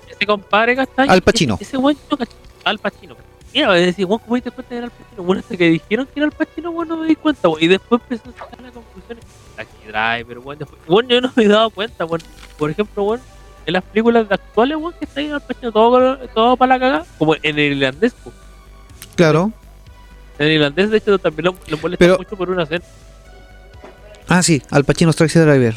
Ese 0.10 0.26
compadre, 0.26 0.76
¿cachai? 0.76 1.08
Al 1.10 1.22
Pacino. 1.22 1.58
Ese, 1.60 1.78
ese 1.78 1.98
¿cachai? 2.10 2.28
Al 2.64 2.80
Pacino. 2.80 3.16
Mira, 3.54 3.78
es 3.78 3.86
decir, 3.88 4.08
¿cómo 4.08 4.20
te 4.42 4.50
cuenta 4.50 4.64
que 4.70 4.76
era 4.78 4.86
Al 4.86 4.92
Pacino? 4.92 5.24
Bueno, 5.24 5.40
hasta 5.42 5.58
que 5.58 5.70
dijeron 5.70 6.06
que 6.08 6.20
era 6.20 6.26
Al 6.26 6.32
Pacino, 6.32 6.72
weón, 6.72 6.88
no 6.88 6.98
me 6.98 7.08
di 7.08 7.16
cuenta. 7.16 7.50
Y 7.60 7.68
después 7.68 8.02
empezó 8.10 8.30
a 8.30 8.40
sacar 8.44 8.62
las 8.62 8.72
conclusiones. 8.72 9.24
Taxi 9.56 9.78
Driver, 9.88 10.40
weón. 10.40 10.58
Después, 10.60 10.82
weón, 10.88 11.08
yo 11.10 11.22
no 11.22 11.32
me 11.36 11.44
he 11.44 11.48
dado 11.48 11.70
cuenta, 11.70 12.06
weón. 12.06 12.22
Por 12.58 12.72
ejemplo, 12.72 13.04
weón, 13.04 13.22
en 13.66 13.74
las 13.74 13.84
películas 13.84 14.26
actuales, 14.30 14.78
weón, 14.78 14.94
que 14.98 15.06
está 15.06 15.20
ahí 15.20 15.32
todo, 15.72 16.18
todo 16.34 16.58
para 16.58 16.76
la 16.76 16.80
cagada. 16.80 17.06
Como 17.18 17.36
en 17.36 17.42
el 17.44 17.60
irlandés, 17.74 18.14
weón. 18.26 18.38
Claro. 19.16 19.52
En 20.40 20.48
el 20.48 20.54
irlandés, 20.54 20.90
de 20.90 20.98
hecho, 20.98 21.20
también 21.20 21.46
lo, 21.46 21.56
lo 21.68 21.78
molesta 21.78 22.04
Pero- 22.04 22.18
mucho 22.18 22.36
por 22.36 22.50
una 22.50 22.64
escena. 22.64 22.84
Ah, 24.28 24.42
sí, 24.42 24.62
Al 24.72 24.86
Pacino 24.86 25.12
Taxi 25.14 25.40
Driver. 25.40 25.76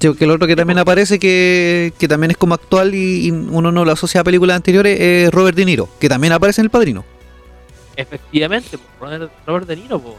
Sí, 0.00 0.12
que 0.14 0.24
el 0.24 0.30
otro 0.32 0.48
que 0.48 0.56
también 0.56 0.80
aparece, 0.80 1.20
que, 1.20 1.92
que 1.96 2.08
también 2.08 2.32
es 2.32 2.36
como 2.36 2.54
actual 2.54 2.92
y, 2.92 3.26
y 3.28 3.30
uno 3.30 3.70
no 3.70 3.84
lo 3.84 3.92
asocia 3.92 4.20
a 4.22 4.24
películas 4.24 4.56
anteriores, 4.56 4.98
es 5.00 5.30
Robert 5.30 5.56
De 5.56 5.64
Niro, 5.64 5.88
que 6.00 6.08
también 6.08 6.32
aparece 6.32 6.60
en 6.60 6.64
El 6.64 6.70
Padrino. 6.70 7.04
Efectivamente, 7.94 8.78
Robert, 9.46 9.66
De 9.68 9.76
Niro, 9.76 9.98
weón. 9.98 10.16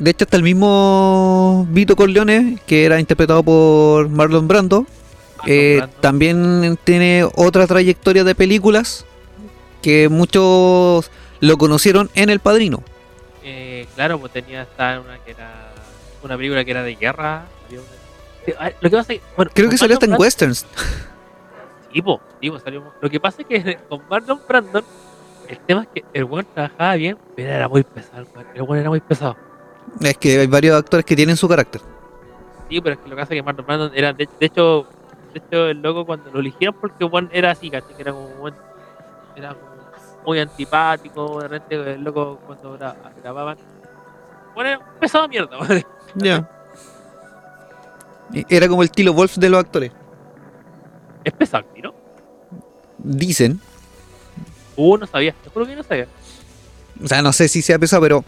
De 0.00 0.10
hecho, 0.10 0.24
está 0.24 0.36
el 0.36 0.42
mismo 0.42 1.66
Vito 1.70 1.94
Corleone, 1.94 2.58
que 2.66 2.84
era 2.84 2.98
interpretado 2.98 3.42
por 3.44 4.08
Marlon 4.08 4.48
Brando. 4.48 4.86
Eh, 5.46 5.82
también 6.00 6.78
tiene 6.84 7.26
otra 7.34 7.66
trayectoria 7.66 8.24
de 8.24 8.34
películas 8.34 9.04
que 9.82 10.08
muchos 10.08 11.10
lo 11.40 11.56
conocieron 11.58 12.10
en 12.14 12.30
El 12.30 12.40
Padrino. 12.40 12.82
Eh, 13.42 13.86
claro, 13.94 14.18
pues 14.18 14.32
tenía 14.32 14.62
esta 14.62 15.00
una 15.00 15.18
que 15.18 15.32
era 15.32 15.72
una 16.22 16.36
película 16.36 16.64
que 16.64 16.70
era 16.70 16.82
de 16.82 16.94
guerra. 16.94 17.44
una- 17.70 18.72
Lo 18.80 18.90
que 18.90 18.96
pasa 18.96 19.12
es 19.12 19.20
que, 19.20 19.24
bueno, 19.36 19.50
Creo 19.54 19.68
que 19.70 19.76
salió 19.78 19.94
hasta 19.96 20.06
en 20.06 20.14
westerns. 20.14 20.64
Brando- 20.66 21.04
Sí, 21.92 22.02
po, 22.02 22.20
sí, 22.40 22.50
po, 22.50 22.58
salió- 22.58 22.92
Lo 23.00 23.10
que 23.10 23.20
pasa 23.20 23.42
es 23.42 23.46
que 23.48 23.78
con 23.88 24.00
Marlon 24.08 24.40
Brandon, 24.48 24.84
el 25.48 25.58
tema 25.60 25.82
es 25.82 25.88
que 25.94 26.04
el 26.14 26.24
buen 26.24 26.46
trabajaba 26.54 26.94
bien, 26.96 27.18
pero 27.36 27.50
era 27.50 27.68
muy 27.68 27.82
pesado. 27.84 28.26
el 28.54 28.62
weón. 28.62 28.78
Era 28.80 28.88
muy 28.88 29.00
pesado. 29.00 29.36
Es 30.00 30.16
que 30.16 30.40
hay 30.40 30.46
varios 30.46 30.76
actores 30.78 31.04
que 31.04 31.14
tienen 31.14 31.36
su 31.36 31.46
carácter. 31.46 31.82
Sí, 32.70 32.80
pero 32.80 32.94
es 32.94 33.00
que 33.02 33.08
lo 33.10 33.14
que 33.16 33.20
pasa 33.22 33.34
es 33.34 33.38
que 33.38 33.42
Marlon 33.42 33.66
Brandon 33.66 33.92
era, 33.94 34.12
de, 34.14 34.26
de 34.40 34.46
hecho, 34.46 34.86
de 35.34 35.40
hecho, 35.46 35.66
el 35.66 35.82
loco 35.82 36.06
cuando 36.06 36.30
lo 36.30 36.40
eligieron 36.40 36.74
porque 36.80 37.04
Juan 37.04 37.28
era 37.32 37.50
así. 37.50 37.68
Que 37.70 37.82
era 37.98 38.12
como 38.12 38.28
buen- 38.36 38.54
era 39.36 39.50
como 39.54 39.74
muy 40.24 40.38
antipático, 40.40 41.42
de 41.42 41.48
repente 41.48 41.94
el 41.94 42.02
loco 42.04 42.40
cuando 42.46 42.78
gra- 42.78 42.96
grababan. 43.22 43.58
Bueno, 44.54 44.70
era 44.70 44.78
un 44.78 44.84
pesado 45.00 45.28
mierda. 45.28 45.58
Ya. 46.14 46.48
Era 48.48 48.68
como 48.68 48.82
el 48.82 48.90
Tilo 48.90 49.12
Wolf 49.12 49.36
de 49.36 49.50
los 49.50 49.60
actores. 49.60 49.92
Es 51.24 51.32
pesado, 51.32 51.64
¿no? 51.82 51.92
Dicen. 52.98 53.60
Uh, 54.76 54.96
no 54.96 55.06
sabía, 55.06 55.34
te 55.42 55.50
juro 55.50 55.66
que 55.66 55.76
no 55.76 55.82
sabía. 55.82 56.06
O 57.02 57.06
sea, 57.08 57.20
no 57.22 57.32
sé 57.32 57.48
si 57.48 57.60
sea 57.62 57.78
pesado, 57.78 58.02
pero 58.02 58.24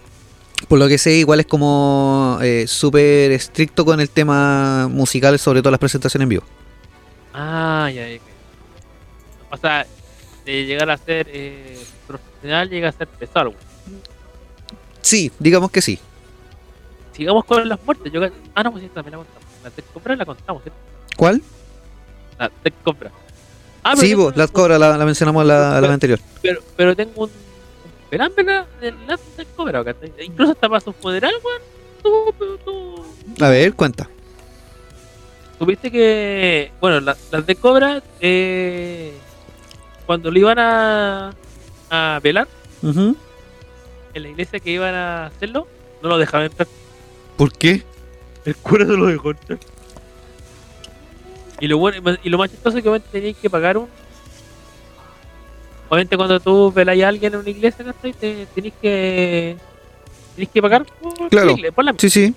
por 0.68 0.78
lo 0.78 0.88
que 0.88 0.98
sé, 0.98 1.12
igual 1.12 1.40
es 1.40 1.46
como 1.46 2.38
eh, 2.42 2.66
súper 2.66 3.30
estricto 3.32 3.84
con 3.84 4.00
el 4.00 4.10
tema 4.10 4.88
musical, 4.88 5.38
sobre 5.38 5.60
todo 5.62 5.70
las 5.70 5.80
presentaciones 5.80 6.24
en 6.24 6.28
vivo. 6.28 6.42
Ah, 7.38 7.90
ya, 7.92 8.08
ya. 8.08 8.18
O 9.50 9.56
sea, 9.58 9.86
de 10.46 10.64
llegar 10.64 10.88
a 10.90 10.96
ser 10.96 11.28
eh, 11.30 11.78
profesional, 12.06 12.70
llega 12.70 12.88
a 12.88 12.92
ser 12.92 13.06
pesado. 13.08 13.52
Sí, 15.02 15.30
digamos 15.38 15.70
que 15.70 15.82
sí. 15.82 15.98
Sigamos 17.12 17.44
con 17.44 17.68
las 17.68 17.78
muertes. 17.84 18.10
Yo, 18.10 18.22
ah, 18.54 18.62
no, 18.62 18.72
pues 18.72 18.84
sí, 18.84 18.90
también 18.92 19.12
la 19.12 19.18
contamos. 19.18 19.44
La 19.62 19.70
Tech 19.70 19.84
Compra 19.92 20.16
la 20.16 20.24
contamos, 20.24 20.62
¿cierto? 20.62 20.78
¿Cuál? 21.16 21.42
La 22.38 22.48
Tech 22.48 22.74
Compra. 22.82 23.10
Ah, 23.82 23.92
pero 23.94 24.06
sí, 24.06 24.14
vos, 24.14 24.34
las 24.36 24.50
cobras 24.50 24.80
la, 24.80 24.96
la 24.96 25.04
mencionamos 25.04 25.44
la, 25.44 25.74
la 25.74 25.80
vez 25.80 25.90
anterior. 25.90 26.18
pero, 26.40 26.60
pero 26.74 26.96
tengo 26.96 27.24
un, 27.24 27.30
un 27.30 28.10
perámbula 28.10 28.66
de 28.80 28.92
la 29.06 29.18
Tech 29.36 29.46
¿cachai? 29.56 30.12
Incluso 30.24 30.52
hasta 30.52 30.68
para 30.68 30.80
su 30.80 30.92
funeral, 30.94 31.34
weón. 31.44 33.06
A 33.40 33.48
ver, 33.50 33.74
cuenta. 33.74 34.08
Supiste 35.58 35.90
que, 35.90 36.70
bueno, 36.80 37.00
la- 37.00 37.16
las 37.30 37.46
de 37.46 37.56
Cobra, 37.56 38.02
eh, 38.20 39.12
cuando 40.04 40.30
lo 40.30 40.38
iban 40.38 40.58
a, 40.58 41.32
a 41.90 42.20
velar 42.22 42.46
en 42.82 44.22
la 44.22 44.28
iglesia 44.28 44.60
que 44.60 44.70
iban 44.70 44.94
a 44.94 45.26
hacerlo, 45.26 45.66
no 46.02 46.10
lo 46.10 46.18
dejaban 46.18 46.46
entrar. 46.46 46.68
¿Por 47.36 47.52
qué? 47.52 47.82
El 48.44 48.54
cura 48.56 48.84
no 48.84 48.96
lo 48.96 49.06
dejó 49.06 49.30
entrar. 49.30 49.58
Y 51.58 51.68
lo 51.68 51.78
bueno, 51.78 52.16
y 52.22 52.28
lo 52.28 52.36
más 52.38 52.50
chistoso 52.50 52.76
es 52.76 52.82
que 52.82 52.88
obviamente 52.90 53.08
tenías 53.18 53.36
que 53.38 53.48
pagar 53.48 53.78
un. 53.78 53.88
Obviamente 55.88 56.16
cuando 56.16 56.38
tú 56.38 56.70
velas 56.72 57.00
a 57.00 57.08
alguien 57.08 57.32
en 57.32 57.40
una 57.40 57.48
iglesia, 57.50 57.82
¿cachai? 57.84 58.12
Te, 58.12 58.46
tenés 58.54 58.72
que. 58.80 59.56
Tenés 60.34 60.50
que 60.50 60.60
pagar 60.60 60.84
por, 60.84 61.30
Claro. 61.30 61.46
la 61.46 61.52
iglesia, 61.52 61.72
por 61.72 61.84
la 61.84 61.94
Sí, 61.96 62.10
sí. 62.10 62.34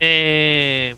eh, 0.00 0.96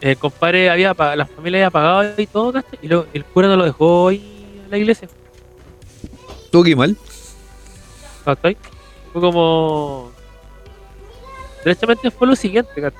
el 0.00 0.16
compadre 0.16 0.70
había 0.70 0.94
la 0.94 1.26
familia 1.26 1.58
había 1.60 1.70
pagado 1.70 2.14
y 2.16 2.26
todo. 2.26 2.62
Y 2.82 2.88
lo- 2.88 3.06
el 3.12 3.24
cura 3.24 3.48
no 3.48 3.56
lo 3.56 3.64
dejó 3.64 4.08
ahí 4.08 4.60
en 4.64 4.70
la 4.70 4.78
iglesia, 4.78 5.08
que 6.62 6.70
ir 6.70 6.76
mal. 6.76 6.96
¿cachai? 8.24 8.56
Fue 9.12 9.20
como. 9.20 10.10
Derechamente 11.64 12.10
fue 12.10 12.26
lo 12.26 12.36
siguiente. 12.36 12.80
De- 12.80 12.92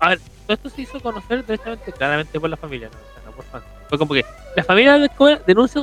A 0.00 0.10
ver, 0.10 0.20
todo 0.46 0.54
esto 0.54 0.70
se 0.70 0.82
hizo 0.82 1.00
conocer 1.00 1.44
derechamente, 1.44 1.92
claramente 1.92 2.38
por 2.40 2.48
la 2.50 2.56
familia, 2.56 2.88
¿no? 2.88 2.96
O 2.96 3.14
sea, 3.14 3.22
no 3.26 3.32
por 3.32 3.44
fans. 3.46 3.64
Fue 3.88 3.98
como 3.98 4.14
que 4.14 4.24
la 4.54 4.64
familia 4.64 4.98
de 4.98 5.10
denuncia 5.46 5.82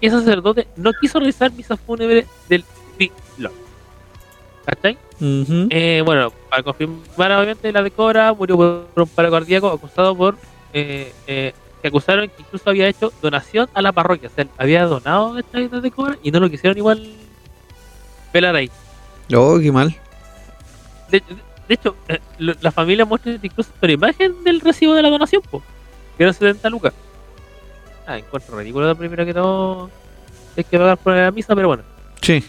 que 0.00 0.06
el 0.06 0.12
sacerdote 0.12 0.66
no 0.76 0.92
quiso 1.00 1.18
realizar 1.18 1.52
misa 1.52 1.76
fúnebre 1.76 2.26
del 2.48 2.64
¿Cachai? 4.64 4.98
Eh, 5.20 6.02
bueno, 6.04 6.32
para 6.50 6.62
confirmar, 6.62 7.32
obviamente, 7.32 7.70
la 7.72 7.82
de 7.82 7.90
Cobra 7.90 8.32
murió 8.32 8.56
por 8.56 9.02
un 9.02 9.08
paro 9.08 9.30
cardíaco 9.30 9.68
acusado 9.68 10.16
por. 10.16 10.36
Eh, 10.72 11.12
eh, 11.26 11.52
que 11.82 11.88
acusaron 11.88 12.28
que 12.28 12.36
incluso 12.40 12.70
había 12.70 12.88
hecho 12.88 13.12
donación 13.20 13.68
a 13.74 13.82
la 13.82 13.92
parroquia. 13.92 14.30
O 14.30 14.34
sea, 14.34 14.46
había 14.56 14.84
donado 14.86 15.38
esta 15.38 15.58
de 15.58 15.90
Cobra 15.90 16.16
y 16.22 16.30
no 16.30 16.40
lo 16.40 16.48
quisieron 16.48 16.78
igual 16.78 17.06
pelar 18.32 18.56
ahí. 18.56 18.70
Oh, 19.34 19.58
qué 19.60 19.70
mal. 19.70 19.94
De, 21.10 21.22
de 21.68 21.74
hecho, 21.74 21.94
eh, 22.08 22.20
la 22.38 22.72
familia 22.72 23.04
muestra 23.04 23.38
incluso 23.40 23.70
una 23.82 23.92
imagen 23.92 24.44
del 24.44 24.60
recibo 24.60 24.94
de 24.94 25.02
la 25.02 25.10
donación, 25.10 25.42
po, 25.42 25.62
que 26.16 26.22
eran 26.22 26.34
70 26.34 26.70
lucas. 26.70 26.92
Ah, 28.06 28.18
encuentro 28.18 28.58
ridículo 28.58 28.86
lo 28.86 28.96
primero 28.96 29.24
que 29.24 29.32
todo. 29.32 29.90
Hay 30.56 30.64
que 30.64 30.78
pagar 30.78 30.98
por 30.98 31.14
la 31.14 31.30
misa, 31.30 31.54
pero 31.54 31.68
bueno. 31.68 31.82
Sí. 32.20 32.44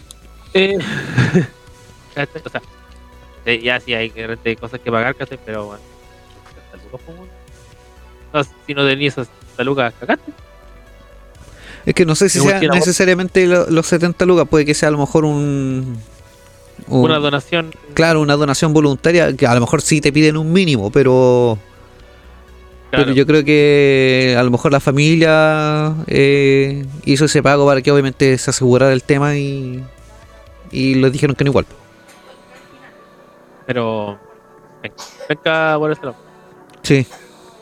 Eh, 0.52 0.78
¿cachai? 2.16 2.42
o 2.44 2.50
sea, 2.50 2.62
ya 3.62 3.78
sí 3.80 3.94
hay 3.94 4.10
cosas 4.58 4.80
que 4.80 4.90
pagar, 4.90 5.14
¿cachai? 5.14 5.38
pero 5.44 5.66
bueno. 5.66 5.82
70 6.72 6.84
lucas, 6.84 7.00
po, 7.06 7.12
weón. 7.12 7.28
No, 8.32 8.44
si 8.66 8.74
no 8.74 8.86
tenías 8.86 9.14
esas 9.14 9.28
70 9.52 9.64
lucas, 9.64 9.94
cagaste. 10.00 10.32
Es 11.84 11.94
que 11.94 12.04
no 12.04 12.16
sé 12.16 12.28
si 12.28 12.40
sea 12.40 12.58
necesariamente 12.60 13.46
lo- 13.46 13.70
los 13.70 13.86
70 13.86 14.24
lucas, 14.26 14.48
puede 14.48 14.64
que 14.64 14.74
sea 14.74 14.88
a 14.88 14.92
lo 14.92 14.98
mejor 14.98 15.24
un, 15.24 15.96
un- 16.88 17.00
Una 17.04 17.18
donación. 17.18 17.72
claro, 17.94 18.20
una 18.20 18.34
donación 18.34 18.72
voluntaria, 18.72 19.32
que 19.36 19.46
a 19.46 19.54
lo 19.54 19.60
mejor 19.60 19.80
sí 19.82 20.00
te 20.00 20.12
piden 20.12 20.36
un 20.36 20.52
mínimo, 20.52 20.90
pero, 20.90 21.56
claro, 22.90 23.04
pero 23.04 23.16
yo 23.16 23.24
creo 23.24 23.44
que 23.44 24.34
a 24.36 24.42
lo 24.42 24.50
mejor 24.50 24.72
la 24.72 24.80
familia 24.80 25.94
eh, 26.08 26.84
hizo 27.04 27.26
ese 27.26 27.40
pago 27.40 27.64
para 27.66 27.80
que 27.82 27.92
obviamente 27.92 28.36
se 28.36 28.50
asegurara 28.50 28.92
el 28.92 29.04
tema 29.04 29.36
y, 29.36 29.80
y 30.72 30.96
les 30.96 31.12
dijeron 31.12 31.36
que 31.36 31.44
no 31.44 31.50
igual. 31.50 31.66
Pero. 33.66 34.18
Venga, 34.82 34.96
venga 35.28 35.78
por 35.78 35.92
ese 35.92 36.02
lado. 36.02 36.16
Sí, 36.82 37.06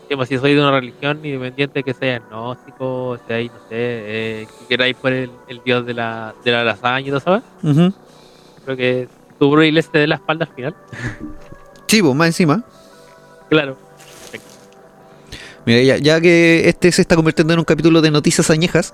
Sí, 0.09 0.17
si 0.27 0.39
soy 0.39 0.55
de 0.55 0.61
una 0.61 0.71
religión 0.71 1.25
independiente 1.25 1.83
que 1.83 1.95
sea 1.95 2.17
agnóstico, 2.17 3.19
sea 3.27 3.37
ahí, 3.37 3.49
no 3.49 3.59
sé, 3.61 3.67
eh, 3.71 4.47
que 4.61 4.67
queráis 4.67 4.97
por 4.97 5.13
el, 5.13 5.31
el 5.49 5.63
dios 5.65 5.87
de 5.87 5.95
la, 5.95 6.35
de 6.45 6.53
la 6.53 6.63
lasaña 6.63 7.09
y 7.09 7.11
todo 7.11 7.21
¿sabes? 7.21 7.43
Creo 8.65 8.77
que 8.77 9.09
tu 9.39 9.51
bro 9.51 9.63
iglesia 9.63 9.93
te 9.93 9.99
dé 10.01 10.07
la 10.07 10.17
espalda 10.17 10.45
al 10.45 10.55
final. 10.55 10.77
sí, 11.87 12.03
pues 12.03 12.15
más 12.15 12.27
encima. 12.29 12.63
Claro. 13.49 13.77
Mira, 15.65 15.81
ya, 15.81 15.97
ya 15.97 16.21
que 16.21 16.69
este 16.69 16.93
se 16.93 17.01
está 17.01 17.17
convirtiendo 17.17 17.55
en 17.55 17.61
un 17.61 17.65
capítulo 17.65 18.03
de 18.03 18.11
noticias 18.11 18.51
añejas. 18.51 18.93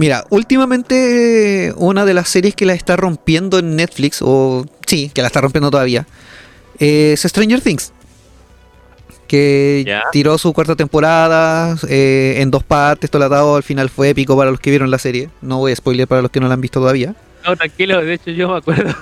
Mira, 0.00 0.24
últimamente 0.30 1.74
una 1.76 2.06
de 2.06 2.14
las 2.14 2.30
series 2.30 2.54
que 2.54 2.64
la 2.64 2.72
está 2.72 2.96
rompiendo 2.96 3.58
en 3.58 3.76
Netflix, 3.76 4.22
o 4.22 4.64
sí, 4.86 5.10
que 5.12 5.20
la 5.20 5.26
está 5.26 5.42
rompiendo 5.42 5.70
todavía, 5.70 6.06
es 6.78 7.20
Stranger 7.20 7.60
Things. 7.60 7.92
Que 9.28 10.00
tiró 10.10 10.38
su 10.38 10.54
cuarta 10.54 10.74
temporada 10.74 11.76
eh, 11.86 12.36
en 12.38 12.50
dos 12.50 12.64
partes, 12.64 13.10
todo 13.10 13.26
atado, 13.26 13.56
al 13.56 13.62
final 13.62 13.90
fue 13.90 14.08
épico 14.08 14.38
para 14.38 14.50
los 14.50 14.58
que 14.58 14.70
vieron 14.70 14.90
la 14.90 14.96
serie. 14.96 15.28
No 15.42 15.58
voy 15.58 15.72
a 15.72 15.76
spoiler 15.76 16.08
para 16.08 16.22
los 16.22 16.30
que 16.30 16.40
no 16.40 16.48
la 16.48 16.54
han 16.54 16.62
visto 16.62 16.80
todavía. 16.80 17.14
No, 17.44 17.54
tranquilo, 17.54 18.02
de 18.02 18.14
hecho 18.14 18.30
yo 18.30 18.48
me 18.48 18.56
acuerdo. 18.56 18.96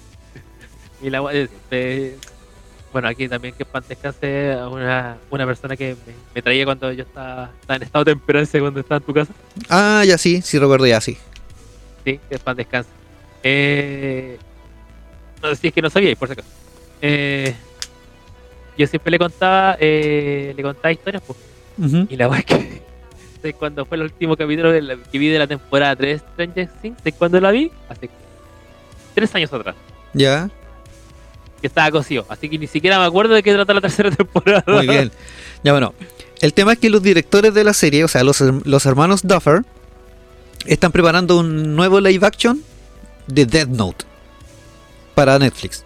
y 1.04 1.08
la 1.08 1.22
eh, 1.32 1.48
eh, 1.70 2.18
bueno, 2.96 3.08
aquí 3.08 3.28
también 3.28 3.52
que 3.52 3.66
pan 3.66 3.84
descanse 3.86 4.54
a 4.54 4.68
una, 4.68 5.18
una 5.28 5.44
persona 5.44 5.76
que 5.76 5.94
me, 6.06 6.14
me 6.34 6.40
traía 6.40 6.64
cuando 6.64 6.90
yo 6.92 7.02
estaba, 7.02 7.50
estaba 7.60 7.76
en 7.76 7.82
estado 7.82 8.04
de 8.06 8.12
temperancia 8.12 8.58
cuando 8.58 8.80
estaba 8.80 8.96
en 8.96 9.02
tu 9.04 9.12
casa. 9.12 9.34
Ah, 9.68 10.02
ya 10.06 10.16
sí, 10.16 10.40
sí 10.40 10.58
recuerdo 10.58 10.86
ya, 10.86 10.98
sí. 10.98 11.18
Sí, 12.06 12.18
que 12.30 12.38
pan 12.38 12.56
descanse. 12.56 12.88
Eh, 13.42 14.38
no 15.42 15.54
si 15.54 15.66
es 15.66 15.74
que 15.74 15.82
no 15.82 15.90
sabía, 15.90 16.16
por 16.16 16.26
si 16.28 16.32
acaso. 16.32 16.48
Eh, 17.02 17.54
yo 18.78 18.86
siempre 18.86 19.10
le 19.10 19.18
contaba, 19.18 19.76
eh, 19.78 20.54
le 20.56 20.62
contaba 20.62 20.90
historias, 20.90 21.22
pues. 21.26 21.38
Ujú. 21.76 22.06
Y 22.08 22.16
la 22.16 22.28
verdad 22.28 22.44
es 22.48 22.56
que 22.56 22.82
¿sabes 23.42 23.56
cuando 23.56 23.84
fue 23.84 23.98
el 23.98 24.04
último 24.04 24.38
capítulo 24.38 24.72
de 24.72 24.80
la- 24.80 24.96
que 24.96 25.18
vi 25.18 25.28
de 25.28 25.38
la 25.38 25.46
temporada 25.46 25.94
3 25.96 26.22
de 26.22 26.28
Stranger 26.46 26.68
Things, 26.80 26.96
¿sabes 27.00 27.14
cuándo 27.18 27.38
la 27.42 27.50
vi? 27.50 27.70
Hace 27.90 28.08
tres 29.14 29.34
años 29.34 29.52
atrás. 29.52 29.76
Ya, 30.14 30.48
Que 31.60 31.66
estaba 31.66 31.90
cocido. 31.90 32.26
Así 32.28 32.48
que 32.48 32.58
ni 32.58 32.66
siquiera 32.66 32.98
me 32.98 33.04
acuerdo 33.04 33.34
de 33.34 33.42
qué 33.42 33.52
trata 33.52 33.74
la 33.74 33.80
tercera 33.80 34.10
temporada. 34.16 34.64
Muy 34.66 34.86
bien. 34.86 35.12
Ya 35.62 35.72
bueno, 35.72 35.94
el 36.40 36.52
tema 36.52 36.74
es 36.74 36.78
que 36.78 36.90
los 36.90 37.02
directores 37.02 37.54
de 37.54 37.64
la 37.64 37.72
serie, 37.72 38.04
o 38.04 38.08
sea, 38.08 38.22
los, 38.24 38.40
los 38.40 38.86
hermanos 38.86 39.22
Duffer, 39.22 39.64
están 40.66 40.92
preparando 40.92 41.38
un 41.38 41.74
nuevo 41.74 42.00
live 42.00 42.26
action 42.26 42.62
de 43.26 43.46
Death 43.46 43.68
Note 43.68 44.04
para 45.14 45.38
Netflix. 45.38 45.84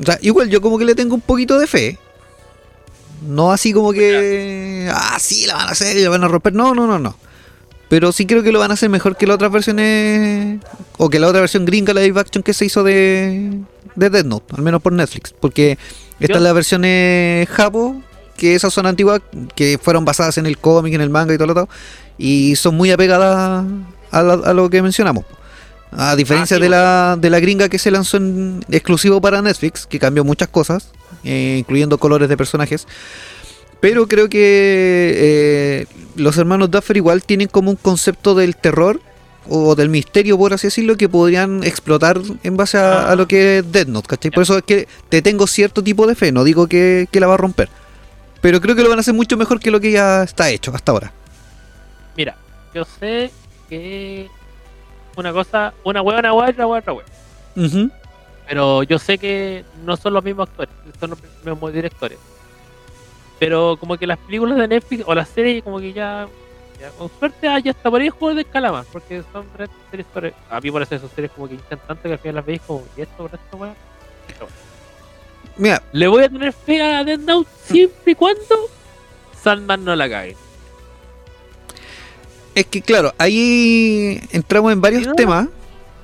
O 0.00 0.04
sea, 0.04 0.18
igual 0.22 0.48
yo 0.48 0.60
como 0.60 0.78
que 0.78 0.84
le 0.84 0.94
tengo 0.94 1.14
un 1.14 1.20
poquito 1.20 1.58
de 1.58 1.66
fe. 1.66 1.98
No 3.26 3.52
así 3.52 3.72
como 3.72 3.92
que... 3.92 4.90
Ah, 4.92 5.18
sí, 5.20 5.46
la 5.46 5.54
van 5.54 5.68
a 5.68 5.72
hacer 5.72 5.96
y 5.96 6.02
la 6.02 6.10
van 6.10 6.24
a 6.24 6.28
romper. 6.28 6.54
No, 6.54 6.74
no, 6.74 6.86
no, 6.86 6.98
no. 6.98 7.16
Pero 7.92 8.10
sí 8.10 8.24
creo 8.24 8.42
que 8.42 8.52
lo 8.52 8.58
van 8.58 8.70
a 8.70 8.74
hacer 8.74 8.88
mejor 8.88 9.18
que 9.18 9.26
las 9.26 9.34
otras 9.34 9.52
versiones... 9.52 10.60
O 10.96 11.10
que 11.10 11.20
la 11.20 11.28
otra 11.28 11.40
versión 11.40 11.66
gringa, 11.66 11.92
la 11.92 12.00
live 12.00 12.18
action 12.18 12.42
que 12.42 12.54
se 12.54 12.64
hizo 12.64 12.82
de, 12.82 13.60
de 13.96 14.08
Death 14.08 14.24
Note. 14.24 14.46
Al 14.56 14.62
menos 14.62 14.80
por 14.80 14.94
Netflix. 14.94 15.34
Porque 15.38 15.76
están 16.18 16.42
las 16.42 16.54
versiones 16.54 17.46
Japo, 17.50 18.00
que 18.38 18.54
esas 18.54 18.72
son 18.72 18.86
antiguas, 18.86 19.20
que 19.54 19.76
fueron 19.76 20.06
basadas 20.06 20.38
en 20.38 20.46
el 20.46 20.56
cómic, 20.56 20.94
en 20.94 21.02
el 21.02 21.10
manga 21.10 21.34
y 21.34 21.36
todo 21.36 21.48
lo 21.48 21.52
otro, 21.52 21.68
y 22.16 22.56
son 22.56 22.76
muy 22.76 22.90
apegadas 22.90 23.62
a, 24.10 24.22
la- 24.22 24.32
a 24.32 24.54
lo 24.54 24.70
que 24.70 24.80
mencionamos. 24.80 25.26
A 25.94 26.16
diferencia 26.16 26.56
Ah, 26.56 26.58
sí, 26.58 26.62
de, 26.62 26.70
la, 26.70 27.18
de 27.20 27.28
la 27.28 27.40
gringa 27.40 27.68
que 27.68 27.78
se 27.78 27.90
lanzó 27.90 28.16
en 28.16 28.64
exclusivo 28.70 29.20
para 29.20 29.42
Netflix, 29.42 29.84
que 29.86 29.98
cambió 29.98 30.24
muchas 30.24 30.48
cosas, 30.48 30.88
eh, 31.24 31.56
incluyendo 31.58 31.98
colores 31.98 32.30
de 32.30 32.38
personajes. 32.38 32.86
Pero 33.82 34.06
creo 34.06 34.28
que 34.28 34.38
eh, 34.40 35.86
los 36.14 36.38
hermanos 36.38 36.70
Duffer 36.70 36.96
igual 36.96 37.24
tienen 37.24 37.48
como 37.48 37.68
un 37.68 37.76
concepto 37.76 38.36
del 38.36 38.54
terror 38.54 39.00
o 39.48 39.74
del 39.74 39.88
misterio, 39.88 40.38
por 40.38 40.52
así 40.52 40.68
decirlo, 40.68 40.96
que 40.96 41.08
podrían 41.08 41.64
explotar 41.64 42.20
en 42.44 42.56
base 42.56 42.78
a, 42.78 43.10
a 43.10 43.16
lo 43.16 43.26
que 43.26 43.58
es 43.58 43.72
Death 43.72 43.88
Note, 43.88 44.06
¿cachai? 44.06 44.30
Por 44.30 44.44
eso 44.44 44.56
es 44.56 44.62
que 44.62 44.86
te 45.08 45.20
tengo 45.20 45.48
cierto 45.48 45.82
tipo 45.82 46.06
de 46.06 46.14
fe, 46.14 46.30
no 46.30 46.44
digo 46.44 46.68
que, 46.68 47.08
que 47.10 47.18
la 47.18 47.26
va 47.26 47.34
a 47.34 47.38
romper. 47.38 47.68
Pero 48.40 48.60
creo 48.60 48.76
que 48.76 48.84
lo 48.84 48.88
van 48.88 48.98
a 48.98 49.00
hacer 49.00 49.14
mucho 49.14 49.36
mejor 49.36 49.58
que 49.58 49.72
lo 49.72 49.80
que 49.80 49.90
ya 49.90 50.22
está 50.22 50.48
hecho 50.48 50.72
hasta 50.72 50.92
ahora. 50.92 51.12
Mira, 52.16 52.36
yo 52.72 52.84
sé 52.84 53.32
que 53.68 54.28
una 55.16 55.32
cosa, 55.32 55.74
una 55.82 56.02
hueá, 56.02 56.20
una 56.20 56.32
hueá, 56.32 56.50
otra 56.50 56.66
hueá, 56.68 56.78
otra 56.78 56.92
hueá. 56.92 57.90
Pero 58.48 58.84
yo 58.84 59.00
sé 59.00 59.18
que 59.18 59.64
no 59.84 59.96
son 59.96 60.14
los 60.14 60.22
mismos 60.22 60.48
actores, 60.48 60.72
son 61.00 61.10
los 61.10 61.18
mismos 61.44 61.72
directores. 61.72 62.18
Pero 63.42 63.76
como 63.76 63.96
que 63.98 64.06
las 64.06 64.18
películas 64.18 64.56
de 64.56 64.68
Netflix 64.68 65.02
o 65.04 65.12
las 65.16 65.28
series 65.28 65.64
como 65.64 65.80
que 65.80 65.92
ya, 65.92 66.28
ya 66.80 66.90
con 66.90 67.10
suerte 67.18 67.48
ah, 67.48 67.58
ya 67.58 67.72
está 67.72 67.90
por 67.90 68.00
ahí 68.00 68.06
el 68.06 68.12
juego 68.12 68.36
de 68.36 68.44
calamar, 68.44 68.84
porque 68.92 69.24
son 69.32 69.46
series 69.90 70.06
sobre, 70.14 70.32
a 70.48 70.60
mí 70.60 70.70
por 70.70 70.80
eso 70.82 70.94
esas 70.94 71.10
series 71.10 71.32
como 71.32 71.48
que 71.48 71.56
tanto 71.56 72.02
que 72.04 72.12
al 72.12 72.18
final 72.20 72.36
las 72.36 72.46
veis 72.46 72.60
como, 72.64 72.84
¿y 72.96 73.00
esto 73.00 73.16
por 73.16 73.34
esto, 73.34 73.56
weá? 73.56 73.74
Mira, 75.56 75.82
Le 75.90 76.06
voy 76.06 76.22
a 76.22 76.28
tener 76.28 76.52
fe 76.52 76.80
a 76.80 77.02
Death 77.02 77.20
Note 77.20 77.50
siempre 77.66 78.12
y 78.12 78.14
cuando 78.14 78.68
Sandman 79.42 79.84
no 79.84 79.96
la 79.96 80.08
cague. 80.08 80.36
es 82.54 82.66
que 82.66 82.80
claro, 82.80 83.12
ahí 83.18 84.20
entramos 84.30 84.72
en 84.72 84.80
varios 84.80 85.04
no- 85.08 85.14
temas 85.14 85.48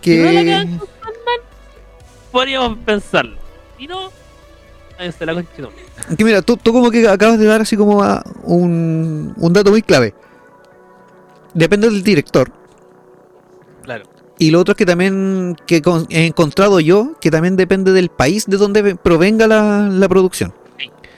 Si 0.03 0.17
no 0.17 0.25
la 0.33 0.41
que... 0.43 0.47
cagan 0.51 0.79
con 0.79 0.89
Sandman, 0.89 1.41
podríamos 2.33 2.79
pensarlo. 2.85 3.37
Si 3.79 3.87
no, 3.87 4.11
váyanse 4.99 5.25
la 5.27 5.35
concha 5.35 5.51
que 6.17 6.25
mira, 6.25 6.43
tú, 6.43 6.57
tú 6.57 6.73
como 6.73 6.91
que 6.91 7.07
acabas 7.09 7.39
de 7.39 7.47
dar 7.47 7.61
así 7.61 7.77
como 7.77 8.03
a 8.03 8.23
un, 8.45 9.33
un 9.37 9.53
dato 9.53 9.71
muy 9.71 9.83
clave. 9.83 10.15
Depende 11.55 11.89
del 11.89 12.03
director. 12.03 12.51
Claro. 13.83 14.05
Y 14.39 14.51
lo 14.51 14.61
otro 14.61 14.73
es 14.73 14.77
que 14.77 14.87
también 14.87 15.57
que 15.67 15.83
con- 15.83 16.07
he 16.11 16.27
encontrado 16.27 16.79
yo, 16.81 17.13
que 17.21 17.31
también 17.31 17.57
depende 17.57 17.93
del 17.93 18.09
país 18.11 18.47
de 18.47 18.57
donde 18.57 18.83
ve- 18.83 18.97
provenga 18.97 19.47
la, 19.47 19.89
la 19.91 20.09
producción. 20.09 20.55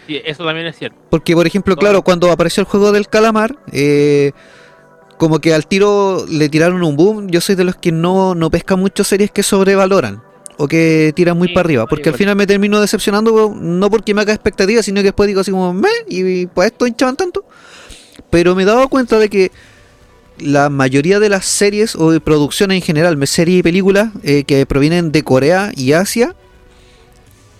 Sí, 0.06 0.20
eso 0.24 0.44
también 0.44 0.66
es 0.66 0.76
cierto. 0.76 0.96
Porque, 1.10 1.34
por 1.34 1.46
ejemplo, 1.46 1.76
claro, 1.76 2.02
cuando 2.02 2.30
apareció 2.32 2.62
el 2.62 2.66
juego 2.66 2.90
del 2.92 3.08
calamar, 3.08 3.56
eh, 3.72 4.32
como 5.18 5.38
que 5.38 5.52
al 5.54 5.66
tiro 5.66 6.24
le 6.28 6.48
tiraron 6.48 6.82
un 6.82 6.96
boom. 6.96 7.28
Yo 7.28 7.40
soy 7.40 7.54
de 7.54 7.64
los 7.64 7.76
que 7.76 7.92
no, 7.92 8.34
no 8.34 8.50
pesca 8.50 8.74
mucho 8.76 9.04
series 9.04 9.30
que 9.30 9.42
sobrevaloran 9.42 10.22
o 10.60 10.68
que 10.68 11.12
tiran 11.16 11.38
muy 11.38 11.48
Sí, 11.48 11.54
para 11.54 11.66
arriba. 11.66 11.86
Porque 11.86 12.10
al 12.10 12.16
final 12.16 12.36
me 12.36 12.46
termino 12.46 12.80
decepcionando, 12.80 13.56
no 13.58 13.90
porque 13.90 14.12
me 14.12 14.20
haga 14.20 14.34
expectativas, 14.34 14.84
sino 14.84 15.00
que 15.00 15.04
después 15.04 15.26
digo 15.26 15.40
así 15.40 15.50
como, 15.50 15.72
me, 15.72 15.88
y 16.06 16.46
pues 16.46 16.70
esto 16.70 16.86
hinchaban 16.86 17.16
tanto. 17.16 17.46
Pero 18.28 18.54
me 18.54 18.64
he 18.64 18.66
dado 18.66 18.86
cuenta 18.88 19.18
de 19.18 19.30
que 19.30 19.50
la 20.38 20.68
mayoría 20.68 21.18
de 21.18 21.30
las 21.30 21.46
series 21.46 21.96
o 21.96 22.10
de 22.10 22.20
producciones 22.20 22.76
en 22.76 22.82
general, 22.82 23.26
series 23.26 23.60
y 23.60 23.62
películas 23.62 24.10
eh, 24.22 24.44
que 24.44 24.66
provienen 24.66 25.12
de 25.12 25.22
Corea 25.22 25.72
y 25.74 25.92
Asia, 25.92 26.36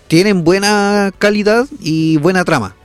tienen 0.07 0.43
buena 0.43 1.11
calidad 1.17 1.67
y 1.79 2.17
buena 2.17 2.45
trama. 2.45 2.75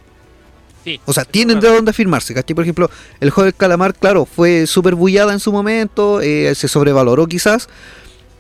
Sí. 0.83 0.99
O 1.05 1.13
sea, 1.13 1.27
tienen 1.27 1.61
de 1.61 1.69
dónde 1.69 1.91
afirmarse, 1.91 2.33
¿cachai? 2.33 2.55
Por 2.55 2.65
ejemplo, 2.65 2.91
el 3.21 3.29
juego 3.29 3.45
del 3.45 3.55
calamar, 3.55 3.93
claro, 3.95 4.25
fue 4.25 4.67
súper 4.67 4.95
bullada 4.95 5.35
en 5.35 5.41
su 5.41 5.53
momento, 5.53 6.23
eh, 6.23 6.55
se 6.55 6.69
sobrevaloró 6.69 7.27
quizás, 7.27 7.69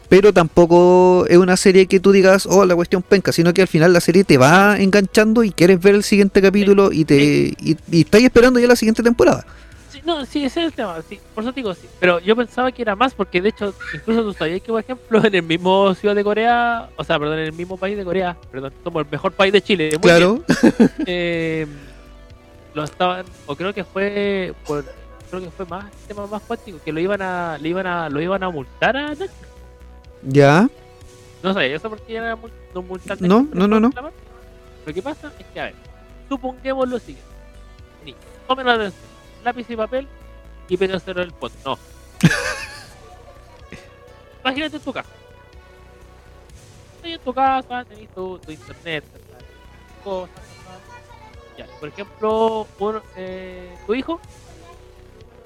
pero 0.09 0.33
tampoco 0.33 1.27
es 1.29 1.37
una 1.37 1.57
serie 1.57 1.87
que 1.87 2.01
tú 2.01 2.13
digas, 2.13 2.47
oh, 2.47 2.65
la 2.65 2.75
cuestión 2.75 3.03
penca, 3.03 3.33
sino 3.33 3.53
que 3.53 3.63
al 3.63 3.69
final 3.69 3.93
la 3.93 4.01
serie 4.01 4.25
te 4.25 4.39
va 4.39 4.79
enganchando 4.79 5.43
y 5.45 5.51
quieres 5.51 5.81
ver 5.81 5.95
el 5.95 6.03
siguiente 6.03 6.41
capítulo 6.41 6.93
y 6.93 7.05
te 7.05 7.17
y, 7.59 7.77
y 7.91 8.01
estás 8.01 8.23
esperando 8.23 8.61
ya 8.61 8.69
la 8.69 8.77
siguiente 8.77 9.03
temporada. 9.03 9.45
Sí, 9.91 10.01
no, 10.05 10.25
sí, 10.25 10.45
ese 10.45 10.61
es 10.61 10.67
el 10.67 10.73
tema, 10.73 11.01
sí, 11.09 11.19
por 11.35 11.43
eso 11.43 11.53
te 11.53 11.61
digo, 11.61 11.75
sí. 11.75 11.89
Pero 11.99 12.21
yo 12.21 12.37
pensaba 12.37 12.71
que 12.73 12.83
era 12.83 12.95
más, 12.95 13.15
porque 13.15 13.41
de 13.41 13.49
hecho, 13.51 13.75
incluso 13.95 14.23
tú 14.23 14.33
sabías 14.33 14.61
que, 14.61 14.69
por 14.69 14.81
ejemplo, 14.81 15.25
en 15.25 15.35
el 15.35 15.43
mismo 15.43 15.95
ciudad 15.95 16.15
de 16.15 16.25
Corea, 16.25 16.89
o 16.97 17.05
sea, 17.05 17.19
perdón, 17.19 17.39
en 17.39 17.47
el 17.47 17.53
mismo 17.53 17.77
país 17.77 17.97
de 17.97 18.05
Corea, 18.05 18.37
perdón, 18.51 18.73
somos 18.85 19.05
el 19.05 19.11
mejor 19.11 19.33
país 19.33 19.53
de 19.53 19.63
Chile, 19.63 19.91
muy 19.93 20.01
claro. 20.01 20.43
bien, 20.63 20.91
eh, 21.07 21.67
lo 22.75 22.85
estaban, 22.85 23.25
o 23.47 23.57
creo 23.57 23.73
que 23.73 23.85
fue, 23.85 24.53
por, 24.67 24.85
creo 25.31 25.41
que 25.41 25.51
fue 25.51 25.67
más, 25.67 25.87
el 25.87 26.09
tema 26.09 26.27
más 26.27 26.43
cuántico, 26.43 26.79
que 26.85 26.93
lo 26.93 27.01
iban 27.01 27.23
a, 27.23 27.59
le 27.59 27.69
iban 27.69 27.87
a, 27.87 28.09
lo 28.09 28.21
iban 28.21 28.43
a 28.43 28.51
multar 28.51 28.97
a 28.97 29.09
Netflix. 29.09 29.46
Ya. 30.27 30.69
No 31.43 31.55
sabía 31.55 31.77
eso 31.77 31.89
porque 31.89 32.13
ya 32.13 32.21
era 32.21 32.39
no 32.75 32.83
multar 32.83 33.21
No, 33.21 33.49
no, 33.53 33.67
no, 33.67 33.81
no. 33.81 33.91
Lo 34.85 34.95
que 34.95 35.03
pasa 35.03 35.33
es 35.39 35.47
que, 35.47 35.61
a 35.61 35.65
ver, 35.65 35.75
supongamos 36.29 36.89
lo 36.89 36.99
siguiente. 36.99 37.25
Ni, 38.05 38.15
tomen 38.47 38.69
atención, 38.69 39.03
lápiz 39.45 39.67
y 39.69 39.77
papel 39.77 40.07
y 40.69 40.77
pedacero 40.77 41.21
del 41.21 41.33
pot. 41.33 41.53
No. 41.65 41.79
Imagínate 44.45 44.77
en 44.77 44.83
tu 44.83 44.93
casa. 44.93 45.11
Estás 46.97 47.11
en 47.11 47.21
tu 47.21 47.35
casa, 47.35 47.85
tenés 47.85 48.09
tu, 48.11 48.39
tu 48.39 48.53
internet, 48.53 49.05
cosas. 50.05 50.31
Ya, 51.59 51.67
por 51.81 51.89
ejemplo, 51.89 52.67
un, 52.79 53.03
eh, 53.17 53.75
tu 53.87 53.95
hijo 53.95 54.21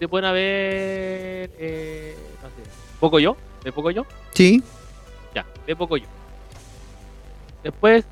te 0.01 0.09
a 0.27 0.33
ver, 0.33 1.51
eh, 1.59 2.17
no 2.43 2.49
sé, 2.49 2.71
poco 2.99 3.19
yo, 3.19 3.37
de 3.65 3.73
poco 3.73 3.91
yo. 3.91 4.05
Sí. 4.33 4.63
Ya, 5.35 5.45
ve 5.67 5.77
poco 5.77 5.97
yo. 5.97 6.07
Después, 7.63 8.05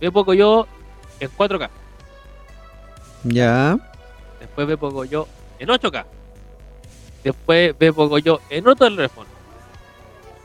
ve 0.00 0.10
poco 0.10 0.34
yo 0.34 0.66
en 1.20 1.30
4K. 1.30 1.68
Ya. 3.24 3.78
Después 4.40 4.66
ve 4.66 4.76
poco 4.76 5.04
yo 5.04 5.28
en 5.58 5.68
8K. 5.68 6.04
Después 7.22 7.74
ve 7.78 7.92
poco 7.92 8.18
yo 8.18 8.40
en 8.50 8.66
otro 8.68 8.88
teléfono. 8.88 9.28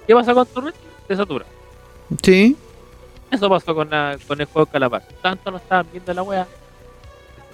¿Qué 0.08 0.14
pasa 0.14 0.34
con 0.34 0.48
tu 0.48 0.62
red? 0.62 0.74
Se 1.08 1.16
satura. 1.16 1.46
Sí. 2.24 2.56
Eso 3.32 3.50
pasó 3.50 3.76
con, 3.76 3.90
la, 3.90 4.18
con 4.28 4.40
el 4.42 4.48
juego 4.48 4.66
Calamar. 4.66 5.04
Tanto 5.22 5.52
no 5.52 5.58
estaban 5.58 5.88
viendo 5.92 6.14
la 6.14 6.24
wea. 6.24 6.48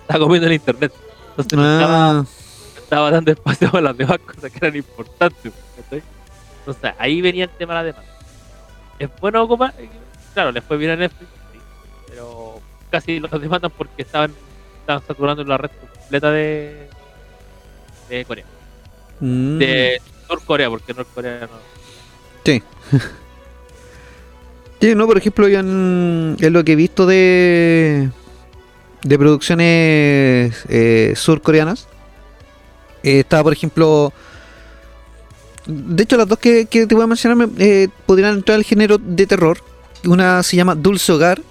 Estaba 0.02 0.24
comiendo 0.24 0.48
el 0.48 0.54
internet. 0.54 0.94
Entonces 1.32 1.58
no 1.58 1.74
estaba, 1.80 2.10
Ah, 2.10 2.14
no 2.14 2.26
estaba 2.82 3.12
dando 3.12 3.32
espacio 3.32 3.72
para 3.72 3.82
las 3.82 3.98
demás 3.98 4.20
cosas 4.20 4.52
que 4.52 4.58
eran 4.58 4.76
importantes. 4.76 5.52
¿cachai? 5.76 6.04
Entonces 6.66 6.94
ahí 6.98 7.22
venía 7.22 7.44
el 7.46 7.50
tema 7.52 7.74
de 7.74 7.80
la 7.80 7.84
demanda. 7.84 8.12
¿Es 8.98 9.10
bueno 9.22 9.44
ocupar? 9.44 9.74
Claro, 10.34 10.52
les 10.52 10.64
fue 10.64 10.78
bien 10.78 10.92
a 10.92 10.96
Netflix, 10.96 11.30
sí, 11.54 11.60
pero 12.08 12.60
casi 12.90 13.20
los 13.20 13.30
demandan 13.40 13.72
porque 13.72 14.02
estaban, 14.02 14.34
estaban 14.80 15.04
saturando 15.06 15.44
la 15.44 15.58
red 15.58 15.70
completa 15.80 16.32
de, 16.32 16.90
de 18.10 18.26
Corea. 18.26 18.46
mm, 19.20 19.58
De 19.60 20.02
Norcorea, 20.30 20.70
porque 20.70 20.94
Norcorea 20.94 21.42
no. 21.42 21.60
Sí. 22.44 22.64
Sí, 24.82 24.94
no, 24.94 25.08
por 25.08 25.18
ejemplo, 25.18 25.48
yo 25.48 25.60
en, 25.60 26.36
en 26.40 26.54
lo 26.54 26.64
que 26.64 26.74
he 26.74 26.76
visto 26.76 27.06
de 27.08 28.10
de 29.04 29.18
producciones 29.18 30.66
eh, 30.68 31.14
surcoreanas, 31.16 31.88
eh, 33.04 33.20
estaba, 33.20 33.44
por 33.44 33.54
ejemplo, 33.54 34.12
de 35.66 36.04
hecho, 36.04 36.18
las 36.18 36.28
dos 36.28 36.40
que, 36.40 36.66
que 36.68 36.86
te 36.88 36.96
voy 36.96 37.04
a 37.04 37.08
mencionar 37.08 37.50
eh, 37.58 37.88
podrían 38.06 38.36
entrar 38.36 38.56
al 38.56 38.64
género 38.64 38.98
de 38.98 39.26
terror. 39.26 39.58
Una 40.06 40.44
se 40.44 40.56
llama 40.56 40.76
Dulce 40.76 41.12
Hogar, 41.12 41.42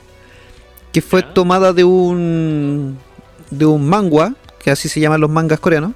que 0.92 1.02
fue 1.02 1.22
tomada 1.22 1.72
de 1.72 1.84
un 1.84 2.98
de 3.50 3.66
un 3.66 3.88
manga, 3.88 4.34
que 4.62 4.70
así 4.70 4.88
se 4.88 5.00
llaman 5.00 5.20
los 5.20 5.30
mangas 5.30 5.60
coreanos. 5.60 5.92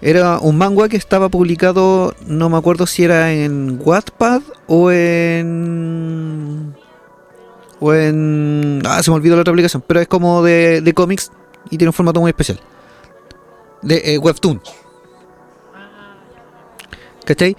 Era 0.00 0.38
un 0.40 0.58
manga 0.58 0.88
que 0.88 0.96
estaba 0.96 1.28
publicado, 1.28 2.14
no 2.26 2.50
me 2.50 2.56
acuerdo 2.56 2.86
si 2.86 3.04
era 3.04 3.32
en 3.32 3.80
Wattpad 3.82 4.42
o 4.66 4.90
en. 4.90 6.74
o 7.78 7.94
en. 7.94 8.82
Ah, 8.84 9.02
se 9.02 9.10
me 9.10 9.16
olvidó 9.16 9.36
la 9.36 9.42
otra 9.42 9.52
aplicación, 9.52 9.82
pero 9.86 10.00
es 10.00 10.08
como 10.08 10.42
de, 10.42 10.80
de 10.80 10.92
cómics 10.92 11.30
y 11.70 11.78
tiene 11.78 11.90
un 11.90 11.94
formato 11.94 12.20
muy 12.20 12.30
especial. 12.30 12.60
De 13.80 14.14
eh, 14.14 14.18
Webtoon. 14.18 14.60
¿Cachai? 17.24 17.56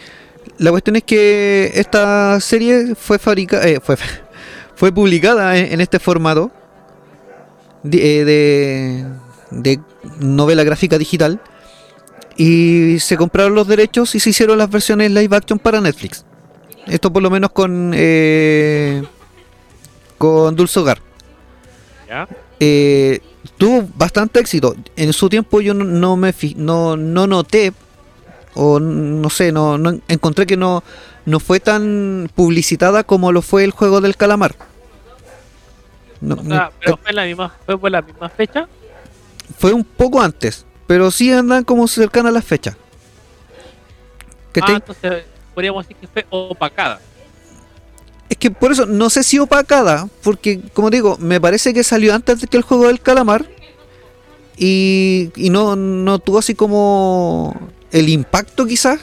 La 0.57 0.71
cuestión 0.71 0.95
es 0.95 1.03
que 1.03 1.71
esta 1.75 2.39
serie 2.39 2.95
fue 2.95 3.19
fabricada. 3.19 3.65
fue, 3.81 3.95
fue 4.75 4.91
publicada 4.91 5.57
en, 5.57 5.73
en 5.73 5.81
este 5.81 5.99
formato 5.99 6.51
de, 7.83 8.21
eh, 8.21 8.25
de, 8.25 9.05
de 9.51 9.79
novela 10.19 10.63
gráfica 10.63 10.97
digital. 10.97 11.39
Y 12.35 12.99
se 12.99 13.15
compraron 13.15 13.53
los 13.53 13.67
derechos 13.67 14.15
y 14.15 14.19
se 14.19 14.31
hicieron 14.31 14.57
las 14.57 14.69
versiones 14.69 15.11
live 15.11 15.35
action 15.35 15.59
para 15.59 15.79
Netflix. 15.81 16.25
Esto 16.87 17.13
por 17.13 17.21
lo 17.21 17.29
menos 17.29 17.51
con. 17.51 17.91
eh, 17.95 19.03
con 20.17 20.55
Dulce 20.55 20.79
Hogar. 20.79 20.99
Eh, 22.59 23.19
tuvo 23.57 23.87
bastante 23.95 24.39
éxito. 24.39 24.73
En 24.95 25.11
su 25.11 25.27
tiempo 25.27 25.59
yo 25.59 25.73
no, 25.73 25.83
no 25.83 26.15
me 26.15 26.33
no, 26.55 26.95
no 26.95 27.27
noté 27.27 27.73
o 28.55 28.79
no 28.79 29.29
sé, 29.29 29.51
no, 29.51 29.77
no 29.77 29.99
encontré 30.07 30.45
que 30.45 30.57
no, 30.57 30.83
no 31.25 31.39
fue 31.39 31.59
tan 31.59 32.29
publicitada 32.35 33.03
como 33.03 33.31
lo 33.31 33.41
fue 33.41 33.63
el 33.63 33.71
juego 33.71 34.01
del 34.01 34.15
calamar. 34.15 34.55
No, 36.21 36.35
O 36.35 36.43
sea, 36.43 36.71
pero 36.79 36.97
fue, 36.97 37.13
la 37.13 37.25
misma, 37.25 37.53
fue 37.65 37.77
por 37.77 37.91
la 37.91 38.01
misma 38.01 38.29
fecha. 38.29 38.67
fue 39.57 39.73
un 39.73 39.83
poco 39.83 40.21
antes, 40.21 40.65
pero 40.87 41.11
sí 41.11 41.31
andan 41.31 41.63
como 41.63 41.87
cercanas 41.87 42.29
a 42.29 42.33
las 42.33 42.45
fechas. 42.45 42.77
¿Cachai? 44.53 44.75
Ah, 44.75 44.77
entonces 44.77 45.23
podríamos 45.53 45.87
decir 45.87 45.97
que 45.99 46.07
fue 46.07 46.25
opacada. 46.29 47.01
Es 48.29 48.37
que 48.37 48.51
por 48.51 48.71
eso 48.71 48.85
no 48.85 49.09
sé 49.09 49.23
si 49.23 49.37
opacada, 49.37 50.07
porque 50.23 50.61
como 50.73 50.89
digo, 50.89 51.17
me 51.19 51.41
parece 51.41 51.73
que 51.73 51.83
salió 51.83 52.13
antes 52.13 52.41
de 52.41 52.47
que 52.47 52.57
el 52.57 52.63
juego 52.63 52.87
del 52.87 53.01
calamar 53.01 53.45
y, 54.57 55.31
y 55.35 55.49
no, 55.49 55.75
no 55.75 56.19
tuvo 56.19 56.39
así 56.39 56.55
como 56.55 57.53
el 57.93 58.09
impacto 58.09 58.65
quizás 58.65 58.99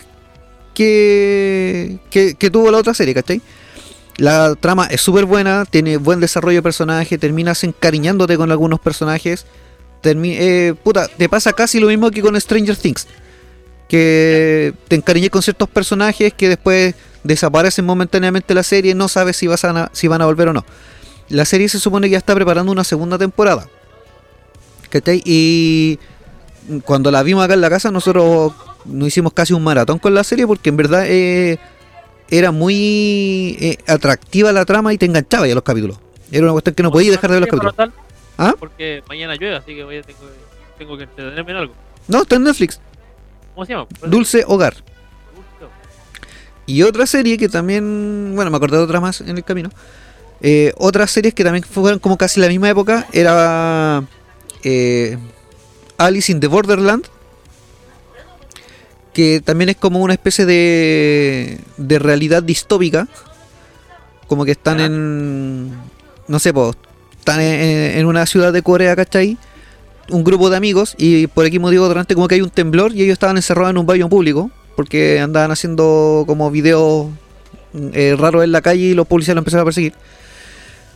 que, 0.75 1.99
que, 2.11 2.51
tuvo 2.51 2.71
la 2.71 2.79
otra 2.79 2.93
serie, 2.93 3.15
¿cachai? 3.15 3.41
La 4.17 4.55
trama 4.57 4.87
es 4.87 5.01
súper 5.01 5.25
buena, 5.25 5.65
tiene 5.65 5.97
buen 5.97 6.21
desarrollo 6.21 6.59
de 6.59 6.63
personaje, 6.63 7.17
terminas 7.17 7.65
encariñándote 7.65 8.37
con 8.37 8.51
algunos 8.51 8.81
personajes. 8.81 9.47
termi- 10.03 10.37
eh, 10.39 10.75
puta, 10.83 11.09
te 11.09 11.29
pasa 11.29 11.53
casi 11.53 11.81
lo 11.81 11.87
mismo 11.87 12.11
que 12.11 12.21
con 12.21 12.39
Stranger 12.39 12.77
Things. 12.77 13.07
Que 13.89 14.75
te 14.89 14.97
encariñé 14.97 15.31
con 15.31 15.43
ciertos 15.43 15.69
personajes 15.69 16.33
que 16.35 16.49
después 16.49 16.95
desaparecen 17.25 17.85
momentáneamente 17.85 18.55
la 18.55 18.63
serie, 18.63 18.95
no 18.95 19.09
sabes 19.09 19.37
si, 19.37 19.47
vas 19.47 19.65
a, 19.65 19.91
si 19.93 20.09
van 20.09 20.23
a 20.23 20.27
volver 20.27 20.49
o 20.49 20.53
no. 20.53 20.65
La 21.29 21.45
serie 21.45 21.69
se 21.69 21.79
supone 21.79 22.09
que 22.09 22.13
ya 22.13 22.19
está 22.19 22.35
preparando 22.35 22.73
una 22.73 22.85
segunda 22.85 23.19
temporada. 23.19 23.69
¿Cachai? 24.91 25.23
Y 25.25 25.99
cuando 26.85 27.11
la 27.11 27.23
vimos 27.23 27.45
acá 27.45 27.55
en 27.55 27.61
la 27.61 27.71
casa, 27.71 27.91
nosotros 27.91 28.53
nos 28.85 29.09
hicimos 29.09 29.33
casi 29.33 29.53
un 29.53 29.63
maratón 29.63 29.99
con 29.99 30.15
la 30.15 30.25
serie 30.25 30.47
porque 30.47 30.71
en 30.71 30.77
verdad 30.77 31.05
eh, 31.07 31.59
era 32.31 32.51
muy 32.51 33.57
eh, 33.61 33.79
atractiva 33.87 34.53
la 34.53 34.65
trama 34.65 34.93
y 34.93 34.99
te 34.99 35.07
enganchaba 35.07 35.47
ya 35.47 35.55
los 35.55 35.65
capítulos. 35.65 35.99
Era 36.31 36.45
una 36.45 36.53
cuestión 36.53 36.75
que 36.75 36.83
no 36.83 36.93
podías 36.93 37.13
dejar 37.13 37.31
de 37.31 37.35
ver 37.37 37.41
los 37.41 37.51
capítulos. 37.51 37.77
tal, 37.77 37.93
¿Ah? 38.39 38.55
Porque 38.59 39.03
mañana 39.09 39.35
llueve, 39.35 39.57
así 39.57 39.75
que 39.75 39.85
voy 39.85 40.01
tengo, 40.03 40.19
tengo 40.79 40.97
que 40.97 41.05
entretenerme 41.05 41.51
en 41.51 41.57
algo. 41.57 41.75
No, 42.09 42.23
está 42.23 42.37
en 42.37 42.45
Netflix. 42.45 42.81
¿Cómo 43.55 43.67
se 43.67 43.73
llama? 43.73 43.87
Dulce 44.07 44.45
Hogar. 44.47 44.75
Y 46.67 46.83
otra 46.83 47.05
serie 47.07 47.37
que 47.37 47.49
también, 47.49 48.33
bueno, 48.37 48.51
me 48.51 48.57
acordé 48.57 48.77
de 48.77 48.85
otra 48.85 49.01
más 49.01 49.21
en 49.23 49.37
el 49.37 49.45
camino. 49.45 49.71
Eh, 50.41 50.73
otras 50.79 51.11
series 51.11 51.35
que 51.35 51.45
también 51.45 51.65
fueron 51.65 51.99
como 51.99 52.17
casi 52.17 52.41
la 52.41 52.49
misma 52.49 52.71
época 52.71 53.07
era 53.13 54.05
eh, 54.63 55.19
Alice 55.99 56.31
in 56.33 56.41
the 56.41 56.47
Borderland, 56.47 57.07
que 59.13 59.41
también 59.41 59.71
es 59.71 59.77
como 59.77 60.01
una 60.01 60.15
especie 60.15 60.47
de, 60.47 61.59
de 61.77 61.99
realidad 61.99 62.43
distópica, 62.43 63.09
como 64.27 64.45
que 64.45 64.53
están 64.53 64.81
en, 64.81 65.73
no 66.29 66.39
sé, 66.39 66.53
pues, 66.53 66.77
están 67.19 67.41
en, 67.41 67.99
en 67.99 68.07
una 68.07 68.27
ciudad 68.27 68.53
de 68.53 68.63
Corea, 68.63 68.95
¿cachai? 68.97 69.37
Un 70.09 70.25
grupo 70.25 70.51
de 70.51 70.57
amigos 70.57 70.95
y 70.99 71.27
por 71.29 71.47
aquí 71.47 71.59
motivo 71.59 71.87
durante 71.87 72.15
como 72.15 72.29
que 72.29 72.37
hay 72.37 72.41
un 72.41 72.51
temblor 72.51 72.93
y 72.93 73.03
ellos 73.03 73.13
estaban 73.13 73.37
encerrados 73.37 73.71
en 73.71 73.79
un 73.79 73.87
baño 73.87 74.09
público 74.09 74.51
porque 74.75 75.21
andaban 75.21 75.51
haciendo 75.51 76.25
como 76.27 76.51
videos 76.51 77.09
eh, 77.93 78.17
raros 78.19 78.43
en 78.43 78.51
la 78.51 78.61
calle 78.61 78.83
y 78.83 78.95
los 78.95 79.07
policías 79.07 79.35
lo 79.35 79.41
empezaron 79.41 79.63
a 79.63 79.65
perseguir. 79.67 79.95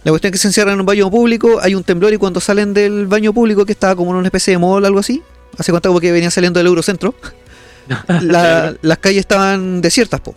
La 0.04 0.10
cuestión 0.10 0.28
es 0.28 0.32
que 0.32 0.38
se 0.38 0.48
encierran 0.48 0.74
en 0.74 0.80
un 0.80 0.86
baño 0.86 1.10
público, 1.10 1.60
hay 1.62 1.74
un 1.74 1.82
temblor 1.82 2.12
y 2.12 2.18
cuando 2.18 2.40
salen 2.40 2.74
del 2.74 3.06
baño 3.06 3.32
público, 3.32 3.64
que 3.64 3.72
estaba 3.72 3.96
como 3.96 4.10
en 4.10 4.16
una 4.18 4.28
especie 4.28 4.52
de 4.52 4.58
mall 4.58 4.84
o 4.84 4.86
algo 4.86 4.98
así, 4.98 5.22
hace 5.56 5.72
cuenta 5.72 5.88
como 5.88 6.00
que 6.00 6.12
venían 6.12 6.30
saliendo 6.30 6.58
del 6.58 6.66
Eurocentro, 6.66 7.14
la- 8.22 8.74
las 8.82 8.98
calles 8.98 9.20
estaban 9.20 9.80
desiertas, 9.80 10.20
po. 10.20 10.34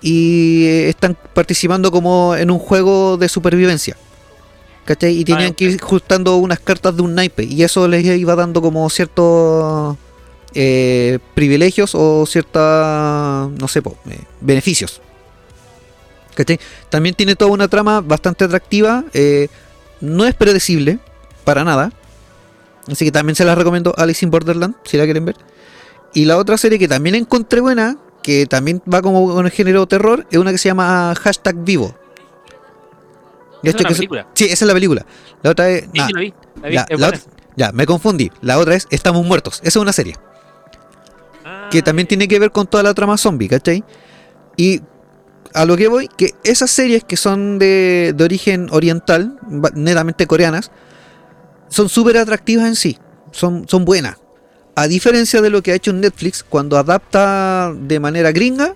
Y 0.00 0.64
eh, 0.66 0.88
están 0.88 1.16
participando 1.34 1.90
como 1.90 2.34
en 2.36 2.50
un 2.50 2.58
juego 2.58 3.16
de 3.16 3.28
supervivencia. 3.28 3.96
¿Cachai? 4.84 5.16
Y 5.18 5.24
tenían 5.24 5.52
Ah, 5.52 5.54
que 5.54 5.64
ir 5.66 5.80
juntando 5.80 6.36
unas 6.38 6.58
cartas 6.58 6.96
de 6.96 7.02
un 7.02 7.14
naipe. 7.14 7.44
Y 7.44 7.62
eso 7.62 7.86
les 7.86 8.04
iba 8.04 8.34
dando 8.34 8.60
como 8.60 8.90
ciertos 8.90 9.96
eh, 10.54 11.20
privilegios 11.34 11.92
o 11.94 12.26
ciertos, 12.26 12.60
no 13.52 13.68
sé, 13.68 13.80
po, 13.80 13.96
eh, 14.10 14.18
beneficios. 14.40 15.00
¿Cachai? 16.34 16.58
También 16.90 17.14
tiene 17.14 17.36
toda 17.36 17.52
una 17.52 17.68
trama 17.68 18.00
bastante 18.00 18.44
atractiva. 18.44 19.04
eh, 19.14 19.48
no 20.00 20.24
es 20.26 20.34
predecible, 20.34 20.98
para 21.44 21.62
nada. 21.62 21.92
Así 22.90 23.04
que 23.04 23.12
también 23.12 23.36
se 23.36 23.44
las 23.44 23.56
recomiendo 23.56 23.94
Alice 23.96 24.24
in 24.24 24.32
Borderland, 24.32 24.74
si 24.84 24.96
la 24.96 25.04
quieren 25.04 25.24
ver. 25.24 25.36
Y 26.14 26.24
la 26.26 26.36
otra 26.36 26.56
serie 26.58 26.78
que 26.78 26.88
también 26.88 27.14
encontré 27.14 27.60
buena, 27.60 27.96
que 28.22 28.46
también 28.46 28.82
va 28.92 29.00
como 29.02 29.26
con 29.32 29.46
el 29.46 29.50
género 29.52 29.86
terror, 29.86 30.26
es 30.30 30.38
una 30.38 30.52
que 30.52 30.58
se 30.58 30.68
llama 30.68 31.14
Hashtag 31.20 31.56
Vivo. 31.64 31.94
Y 33.62 33.68
Es 33.68 33.74
esto 33.74 33.82
una 33.82 33.88
que 33.88 33.92
es- 33.94 33.98
película. 33.98 34.26
sí, 34.34 34.44
esa 34.44 34.52
es 34.64 34.66
la 34.66 34.74
película. 34.74 35.06
La 35.42 35.50
otra 35.50 35.68
es. 35.70 35.82
Sí, 35.84 35.90
nah, 35.94 36.06
sí, 36.06 36.12
la 36.12 36.20
vi. 36.20 36.34
La 36.62 36.68
vi. 36.68 36.74
ya, 36.74 36.86
es 36.88 37.00
la 37.56 37.72
me 37.72 37.86
confundí. 37.86 38.30
La 38.40 38.58
otra 38.58 38.74
es 38.74 38.86
Estamos 38.90 39.24
Muertos. 39.26 39.58
Esa 39.60 39.68
es 39.68 39.76
una 39.76 39.92
serie 39.92 40.14
Ah, 41.44 41.68
que 41.70 41.82
también 41.82 42.08
tiene 42.08 42.26
que 42.28 42.38
ver 42.38 42.50
con 42.50 42.66
toda 42.66 42.82
la 42.82 42.94
trama 42.94 43.16
zombie, 43.18 43.48
¿cachai? 43.48 43.84
Y 44.56 44.80
a 45.54 45.64
lo 45.64 45.76
que 45.76 45.88
voy, 45.88 46.08
que 46.08 46.34
esas 46.44 46.70
series 46.70 47.04
que 47.04 47.16
son 47.16 47.58
de, 47.58 48.14
de 48.16 48.24
origen 48.24 48.68
oriental, 48.70 49.38
netamente 49.74 50.26
coreanas, 50.26 50.70
son 51.68 51.88
súper 51.88 52.16
atractivas 52.18 52.66
en 52.66 52.74
sí, 52.76 52.98
son, 53.32 53.66
son 53.68 53.84
buenas. 53.84 54.18
A 54.74 54.88
diferencia 54.88 55.42
de 55.42 55.50
lo 55.50 55.62
que 55.62 55.72
ha 55.72 55.74
hecho 55.74 55.92
Netflix 55.92 56.42
cuando 56.42 56.78
adapta 56.78 57.72
de 57.74 58.00
manera 58.00 58.32
gringa 58.32 58.74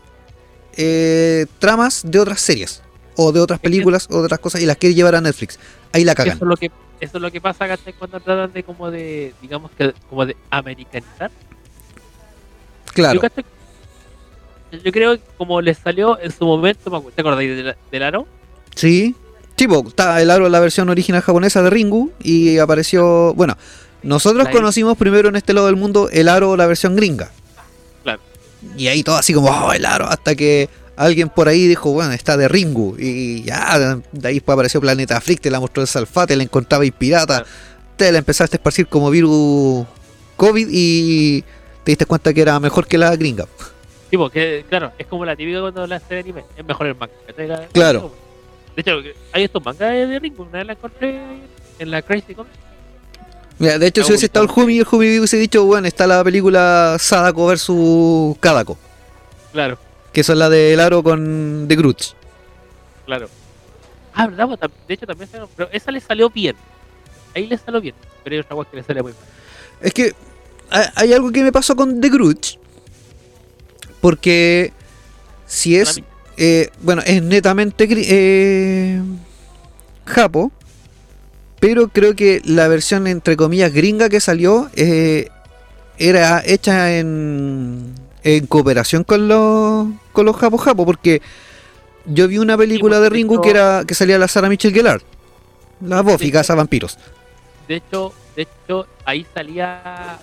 eh, 0.76 1.46
tramas 1.58 2.02
de 2.04 2.18
otras 2.18 2.40
series, 2.40 2.82
o 3.16 3.32
de 3.32 3.40
otras 3.40 3.58
películas, 3.58 4.06
o 4.10 4.18
de 4.18 4.26
otras 4.26 4.40
cosas, 4.40 4.60
y 4.60 4.66
las 4.66 4.76
quiere 4.76 4.94
llevar 4.94 5.14
a 5.14 5.20
Netflix. 5.22 5.58
Ahí 5.92 6.04
la 6.04 6.12
Eso 6.12 6.22
cagan. 6.22 6.36
es 6.36 6.42
lo 6.42 6.56
que 6.56 6.70
eso 6.98 7.18
es 7.18 7.22
lo 7.22 7.30
que 7.30 7.40
pasa 7.40 7.66
cuando 7.98 8.20
tratan 8.20 8.52
de 8.52 8.62
como 8.62 8.90
de 8.90 9.34
digamos 9.42 9.70
que 9.76 9.92
como 10.08 10.26
de 10.26 10.36
americanizar. 10.50 11.30
Claro. 12.92 13.20
Yo, 14.82 14.92
creo 14.92 15.16
que 15.16 15.22
como 15.36 15.60
les 15.60 15.78
salió 15.78 16.18
en 16.18 16.32
su 16.32 16.44
momento, 16.44 17.02
¿te 17.14 17.20
acordáis 17.20 17.56
del, 17.56 17.76
del 17.90 18.02
aro? 18.02 18.26
Sí. 18.74 19.14
Tipo, 19.54 19.86
está 19.86 20.20
el 20.20 20.30
aro 20.30 20.48
la 20.48 20.60
versión 20.60 20.88
original 20.88 21.22
japonesa 21.22 21.62
de 21.62 21.70
Ringu 21.70 22.12
y 22.22 22.58
apareció, 22.58 23.32
bueno, 23.34 23.56
nosotros 24.06 24.48
conocimos 24.48 24.96
primero 24.96 25.28
en 25.28 25.36
este 25.36 25.52
lado 25.52 25.66
del 25.66 25.76
mundo 25.76 26.08
el 26.10 26.28
aro 26.28 26.56
la 26.56 26.66
versión 26.66 26.94
gringa. 26.94 27.30
Claro. 28.04 28.20
Y 28.76 28.86
ahí 28.86 29.02
todo 29.02 29.16
así 29.16 29.34
como, 29.34 29.50
oh, 29.50 29.72
el 29.72 29.84
aro, 29.84 30.06
hasta 30.06 30.34
que 30.36 30.68
alguien 30.96 31.28
por 31.28 31.48
ahí 31.48 31.66
dijo, 31.66 31.90
bueno, 31.90 32.12
está 32.12 32.36
de 32.36 32.48
Ringu. 32.48 32.96
Y 32.98 33.42
ya, 33.42 33.98
de 34.12 34.28
ahí 34.28 34.42
apareció 34.46 34.80
Planeta 34.80 35.20
Freak, 35.20 35.40
te 35.40 35.50
la 35.50 35.60
mostró 35.60 35.82
el 35.82 35.88
Salfate, 35.88 36.36
la 36.36 36.44
encontraba 36.44 36.84
y 36.84 36.90
pirata. 36.92 37.38
Claro. 37.38 37.46
Te 37.96 38.12
la 38.12 38.18
empezaste 38.18 38.56
a 38.56 38.58
esparcir 38.58 38.86
como 38.86 39.10
virus 39.10 39.86
COVID 40.36 40.68
y 40.70 41.42
te 41.82 41.92
diste 41.92 42.06
cuenta 42.06 42.32
que 42.32 42.42
era 42.42 42.60
mejor 42.60 42.86
que 42.86 42.98
la 42.98 43.14
gringa. 43.16 43.46
Tipo, 44.10 44.30
que 44.30 44.64
claro, 44.68 44.92
es 44.98 45.06
como 45.06 45.24
la 45.24 45.34
típica 45.34 45.60
cuando 45.60 45.86
la 45.86 45.96
hace 45.96 46.18
anime, 46.18 46.44
es 46.56 46.64
mejor 46.64 46.86
el 46.86 46.94
manga. 46.94 47.68
Claro. 47.72 48.14
De 48.76 48.82
hecho, 48.82 49.00
hay 49.32 49.44
estos 49.44 49.64
mangas 49.64 49.90
de 49.90 50.18
Ringo, 50.20 50.44
una 50.44 50.58
vez 50.58 50.66
la 50.66 50.72
encontré 50.74 51.18
en 51.78 51.90
la 51.90 52.02
Crazy 52.02 52.34
Comics. 52.34 52.66
Mira, 53.58 53.78
de 53.78 53.86
hecho, 53.86 54.02
si 54.04 54.10
hubiese 54.10 54.26
estado 54.26 54.44
el. 54.46 54.50
Humi, 54.54 54.78
el 54.80 54.86
Humi 54.90 55.18
hubiese 55.18 55.38
dicho, 55.38 55.64
bueno, 55.64 55.88
está 55.88 56.06
la 56.06 56.22
película 56.22 56.96
Sadako 56.98 57.46
versus 57.46 58.36
Kadako. 58.38 58.76
Claro, 59.52 59.78
Que 60.12 60.22
son 60.22 60.38
la 60.38 60.48
del 60.50 60.78
aro 60.80 61.02
con 61.02 61.64
The 61.68 61.76
Groots. 61.76 62.14
claro. 63.06 63.28
Ah, 64.18 64.26
¿verdad? 64.28 64.46
Pues, 64.48 64.60
De 64.88 64.94
hecho, 64.94 65.06
también 65.06 65.28
se- 65.30 65.38
Pero 65.56 65.68
esa 65.72 65.90
le 65.90 66.00
salió 66.00 66.30
bien. 66.30 66.56
Ahí 67.34 67.46
le 67.46 67.58
salió 67.58 67.80
bien. 67.82 67.94
Pero 68.24 68.34
hay 68.36 68.40
otra 68.40 68.70
que 68.70 68.76
le 68.78 68.82
sale 68.82 69.02
muy 69.02 69.12
mal. 69.12 69.20
Es 69.82 69.92
que 69.92 70.14
ha- 70.70 70.90
hay 70.94 71.12
algo 71.12 71.30
que 71.30 71.42
me 71.42 71.52
pasó 71.52 71.76
con 71.76 72.00
The 72.00 72.08
Groots. 72.08 72.58
Porque 74.00 74.72
si 75.46 75.76
es. 75.76 76.00
Eh, 76.38 76.70
bueno, 76.80 77.02
es 77.06 77.22
netamente 77.22 77.86
eh, 77.90 79.02
Japo. 80.06 80.50
Pero 81.60 81.88
creo 81.88 82.14
que 82.14 82.42
la 82.44 82.68
versión 82.68 83.06
entre 83.06 83.36
comillas 83.36 83.72
gringa 83.72 84.08
que 84.08 84.20
salió 84.20 84.70
eh, 84.74 85.30
era 85.98 86.42
hecha 86.44 86.98
en, 86.98 87.94
en 88.22 88.46
cooperación 88.46 89.04
con 89.04 89.28
los 89.28 89.86
con 90.12 90.26
los 90.26 90.36
Japo 90.36 90.58
Japo. 90.58 90.84
Porque 90.84 91.22
yo 92.04 92.28
vi 92.28 92.38
una 92.38 92.56
película 92.56 93.00
de 93.00 93.08
Ringu 93.08 93.40
que 93.40 93.50
era 93.50 93.84
que 93.86 93.94
salía 93.94 94.18
la 94.18 94.28
Sarah 94.28 94.48
Michelle 94.48 94.74
Gellar. 94.74 95.00
La 95.80 96.02
Buffy. 96.02 96.30
Casa 96.30 96.54
Vampiros. 96.54 96.98
De 97.68 97.76
hecho, 97.76 98.12
de 98.34 98.42
hecho, 98.42 98.86
ahí 99.04 99.26
salía 99.34 100.18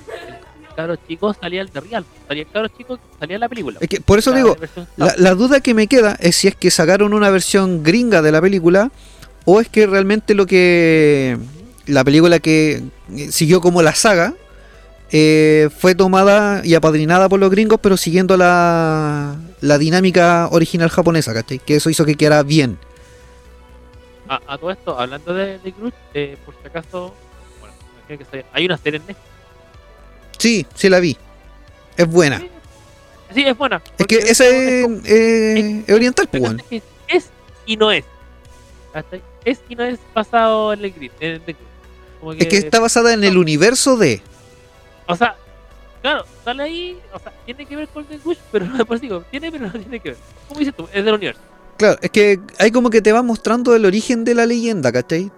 el 0.68 0.76
cabro 0.76 0.96
chico, 1.08 1.36
salía 1.40 1.62
el 1.62 1.70
de 1.70 1.80
Real. 1.80 2.06
Salía 2.28 2.44
el 2.44 2.50
cabro 2.50 2.70
chico, 2.70 3.00
salía 3.20 3.38
la 3.38 3.50
película. 3.50 3.78
Es 3.82 3.90
que 3.90 4.02
por 4.02 4.20
eso 4.20 4.32
La 4.32 4.38
digo, 4.38 4.58
La, 4.98 5.14
la 5.18 5.36
duda 5.36 5.62
que 5.62 5.74
me 5.74 5.88
queda 5.88 6.16
es 6.20 6.36
si 6.36 6.48
es 6.48 6.56
que 6.56 6.72
sacaron 6.72 7.14
una 7.14 7.30
versión 7.30 7.84
gringa 7.84 8.22
de 8.22 8.32
la 8.32 8.42
película 8.42 8.92
o 9.46 9.60
es 9.62 9.68
que 9.70 9.86
realmente 9.88 10.34
lo 10.34 10.46
que 10.46 11.38
la 11.86 12.04
película 12.04 12.40
que 12.40 12.84
eh, 13.16 13.32
siguió 13.32 13.60
como 13.62 13.82
la 13.82 13.94
saga 13.96 14.34
eh, 15.12 15.70
fue 15.78 15.96
tomada 15.96 16.62
y 16.66 16.74
apadrinada 16.76 17.30
por 17.30 17.40
los 17.40 17.52
gringos 17.52 17.80
pero 17.82 17.98
siguiendo 17.98 18.36
la, 18.38 19.36
la 19.62 19.78
dinámica 19.78 20.48
original 20.52 20.90
japonesa, 20.90 21.34
¿cachai? 21.34 21.60
Que 21.60 21.76
eso 21.76 21.90
hizo 21.90 22.06
que 22.06 22.16
quedara 22.16 22.42
bien. 22.44 22.78
A, 24.28 24.42
a 24.48 24.58
todo 24.58 24.72
esto, 24.72 24.98
hablando 25.00 25.34
de, 25.34 25.60
de 25.60 25.72
Groot, 25.72 25.94
eh, 26.14 26.38
por 26.46 26.56
si 26.62 26.68
acaso, 26.68 27.14
bueno, 27.60 27.76
que 28.08 28.46
hay 28.54 28.66
una 28.66 28.78
serie 28.78 28.98
en 29.02 29.08
Netflix. 29.08 29.30
Sí, 30.40 30.66
sí 30.74 30.90
la 30.90 31.00
vi. 31.00 31.16
Es 31.98 32.08
buena. 32.08 32.42
Sí, 33.36 33.44
es 33.46 33.58
buena. 33.58 33.82
Es 33.98 34.08
que 34.08 34.16
esa 34.18 34.46
como- 34.84 34.98
es, 35.00 35.12
eh, 35.12 35.84
es 35.86 35.94
oriental, 35.94 36.28
pues, 36.32 36.82
es, 37.08 37.30
y 37.66 37.76
no 37.78 37.92
es. 37.92 38.06
¿cachai? 38.94 39.22
Es 39.46 39.62
y 39.70 39.76
no 39.76 39.84
es 39.84 40.00
basado 40.14 40.74
en 40.74 40.86
el 40.86 40.92
Grid. 40.92 41.12
En 41.20 41.42
el. 41.46 41.56
Como 42.20 42.34
Es 42.34 42.48
que 42.48 42.58
está 42.58 42.80
basada 42.80 43.14
en 43.14 43.24
el 43.24 43.38
universo 43.38 43.98
de... 43.98 44.22
O 45.08 45.16
sea, 45.16 45.36
claro, 46.02 46.26
sale 46.46 46.64
ahí, 46.64 47.00
o 47.14 47.20
sea, 47.20 47.34
tiene 47.46 47.66
que 47.66 47.76
ver 47.76 47.88
con 47.90 48.06
el 48.10 48.20
Gush, 48.22 48.38
pero 48.52 48.66
no, 48.78 48.86
por 48.86 48.96
eso 48.96 49.02
digo, 49.02 49.24
tiene, 49.30 49.52
pero 49.52 49.68
no 49.68 49.74
tiene 49.74 50.00
que 50.00 50.12
ver. 50.12 50.18
Como 50.48 50.60
dices 50.60 50.76
tú, 50.76 50.88
es 50.94 51.04
del 51.04 51.14
universo. 51.14 51.42
Claro, 51.78 52.00
es 52.02 52.12
que 52.12 52.40
hay 52.60 52.72
como 52.72 52.90
que 52.90 53.02
te 53.02 53.12
va 53.12 53.24
mostrando 53.24 53.76
el 53.76 53.86
origen 53.86 54.24
de 54.24 54.36
la 54.36 54.46
leyenda, 54.46 54.92
¿cachai? 54.92 55.32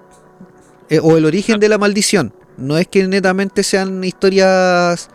Eh, 0.89 0.99
o 1.01 1.17
el 1.17 1.25
origen 1.25 1.59
de 1.59 1.69
la 1.69 1.77
maldición. 1.77 2.33
No 2.57 2.77
es 2.77 2.87
que 2.87 3.07
netamente 3.07 3.63
sean 3.63 4.03
historias 4.03 5.09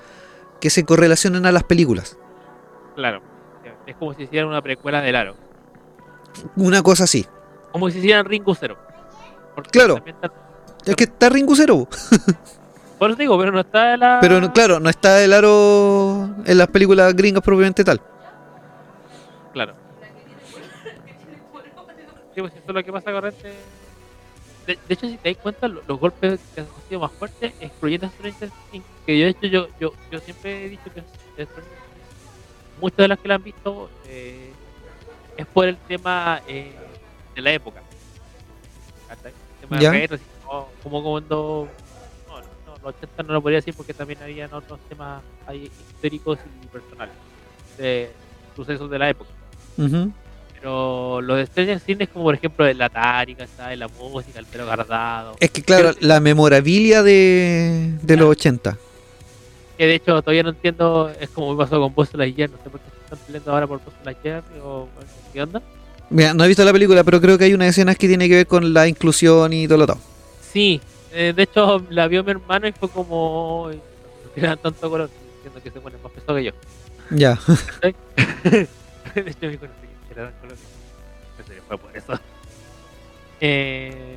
que 0.60 0.70
se 0.70 0.84
correlacionen 0.84 1.46
a 1.46 1.52
las 1.52 1.64
películas. 1.64 2.18
Claro. 2.96 3.22
Es 3.86 3.96
como 3.96 4.14
si 4.14 4.24
hicieran 4.24 4.48
una 4.48 4.62
precuela 4.62 5.00
del 5.00 5.16
Aro. 5.16 5.36
Una 6.56 6.82
cosa 6.82 7.04
así. 7.04 7.26
Como 7.72 7.90
si 7.90 7.98
hicieran 7.98 8.24
Ringo. 8.26 8.54
Porque 9.54 9.70
Claro. 9.70 10.02
está- 10.04 10.30
Es 10.86 10.96
que 10.96 11.04
está 11.04 11.28
Ringu 11.28 11.54
Zero, 11.54 11.86
por 12.98 13.10
eso 13.10 13.18
digo, 13.18 13.38
pero 13.38 13.52
no 13.52 13.60
está 13.60 13.96
la. 13.98 14.18
pero 14.20 14.40
no- 14.40 14.50
claro, 14.52 14.80
no 14.80 14.88
está 14.88 15.22
el 15.22 15.32
aro 15.34 16.30
en 16.46 16.56
las 16.58 16.68
películas 16.68 17.14
gringas 17.14 17.42
propiamente 17.42 17.84
tal. 17.84 18.00
Claro. 19.52 19.74
Sí, 22.34 22.40
pues 22.40 22.52
eso 22.54 22.62
es 22.68 22.74
lo 22.74 22.82
que 22.84 22.92
pasa 22.92 23.12
corriente. 23.12 23.52
De, 24.66 24.78
de 24.88 24.94
hecho, 24.94 25.06
si 25.08 25.16
te 25.18 25.30
das 25.34 25.42
cuenta, 25.42 25.68
lo- 25.68 25.82
los, 25.86 25.98
golpes 26.00 26.40
que 26.54 26.60
han 26.62 26.66
sido 26.88 27.00
más 27.00 27.12
fuertes, 27.12 27.52
excluyendo 27.60 28.06
a 28.06 28.10
Stranger 28.10 28.50
Things, 28.70 28.84
que 29.04 29.18
yo, 29.18 29.24
de 29.24 29.30
hecho, 29.32 29.46
yo, 29.46 29.68
yo, 29.80 29.92
yo 30.10 30.20
siempre 30.20 30.64
he 30.64 30.68
dicho 30.68 30.84
que 30.94 31.02
muchas 32.80 32.96
de 32.98 33.08
las 33.08 33.18
que 33.18 33.28
la 33.28 33.34
han 33.34 33.42
visto 33.42 33.90
eh, 34.06 34.52
es 35.36 35.46
por 35.46 35.66
el 35.66 35.76
tema 35.76 36.40
eh, 36.46 36.72
de 37.40 37.50
la 37.50 37.52
época. 37.54 37.80
¿cachai? 39.08 39.32
El 39.62 39.68
tema 39.68 39.80
Ya. 39.80 39.90
retro, 39.90 40.18
como, 40.44 40.68
como 40.82 41.02
cuando. 41.02 41.68
No, 42.28 42.40
no, 42.40 42.76
los 42.84 42.94
80 42.96 43.22
no 43.24 43.32
lo 43.34 43.42
podría 43.42 43.58
decir 43.58 43.74
porque 43.74 43.94
también 43.94 44.22
habían 44.22 44.52
otros 44.52 44.78
temas 44.88 45.22
ahí 45.46 45.70
históricos 45.92 46.38
y 46.62 46.66
personales 46.66 47.14
de 47.78 48.10
sucesos 48.56 48.90
de 48.90 48.98
la 48.98 49.10
época. 49.10 49.30
Ujú. 49.78 50.12
Pero 50.54 51.20
los 51.22 51.38
de 51.38 51.46
Stranger 51.46 51.80
Things 51.80 52.00
es 52.02 52.08
como 52.10 52.26
por 52.26 52.34
ejemplo 52.34 52.70
la 52.74 52.88
tárica, 52.90 53.46
¿sabes? 53.56 53.78
la 53.78 53.88
música, 53.88 54.38
el 54.38 54.44
pelo 54.46 54.66
guardado. 54.66 55.36
Es 55.40 55.50
que 55.50 55.62
claro, 55.62 55.92
la 56.00 56.20
memorabilia 56.20 57.02
de, 57.02 57.94
de 58.02 58.16
los 58.16 58.28
80. 58.28 58.76
Que 59.78 59.86
de 59.86 59.94
hecho 59.94 60.20
todavía 60.20 60.42
no 60.42 60.50
entiendo, 60.50 61.10
es 61.18 61.30
como 61.30 61.54
me 61.54 61.64
pasó 61.64 61.80
con 61.80 61.94
Buzz 61.94 62.12
Lightyear, 62.12 62.50
no 62.50 62.58
sé 62.62 62.68
por 62.68 62.78
qué 62.80 62.90
se 62.90 63.04
están 63.04 63.18
peleando 63.26 63.52
ahora 63.52 63.66
por 63.66 63.82
Buzz 63.82 63.94
Lightyear 64.04 64.42
o 64.62 64.86
qué 65.32 65.42
onda. 65.42 65.62
Mira, 66.10 66.34
no 66.34 66.44
he 66.44 66.48
visto 66.48 66.64
la 66.64 66.72
película, 66.72 67.04
pero 67.04 67.20
creo 67.20 67.38
que 67.38 67.44
hay 67.44 67.54
unas 67.54 67.68
escenas 67.68 67.96
que 67.96 68.08
tiene 68.08 68.28
que 68.28 68.34
ver 68.36 68.46
con 68.46 68.74
la 68.74 68.88
inclusión 68.88 69.52
y 69.52 69.66
todo 69.68 69.78
lo 69.78 69.84
otro. 69.84 69.98
Sí, 70.52 70.80
eh, 71.12 71.32
de 71.34 71.42
hecho 71.44 71.84
la 71.90 72.08
vio 72.08 72.24
mi 72.24 72.32
hermano 72.32 72.66
y 72.66 72.72
fue 72.72 72.88
como. 72.88 73.68
"Ay, 73.70 73.80
No 74.24 74.30
tiran 74.32 74.58
tanto 74.58 74.90
color, 74.90 75.08
diciendo 75.36 75.60
que 75.62 75.70
se 75.70 75.80
pone 75.80 75.96
más 76.02 76.12
pesado 76.12 76.36
que 76.36 76.44
yo. 76.44 76.52
Ya. 77.10 77.38
de 77.82 78.60
hecho, 78.60 78.66
no 79.14 79.50
sé 79.52 79.58
qué 80.08 80.12
era 80.12 80.30
color. 80.40 80.56
Pensé 81.36 81.54
que 81.54 81.62
fue 81.66 81.78
por 81.78 81.96
eso. 81.96 82.20
Eh. 83.40 84.16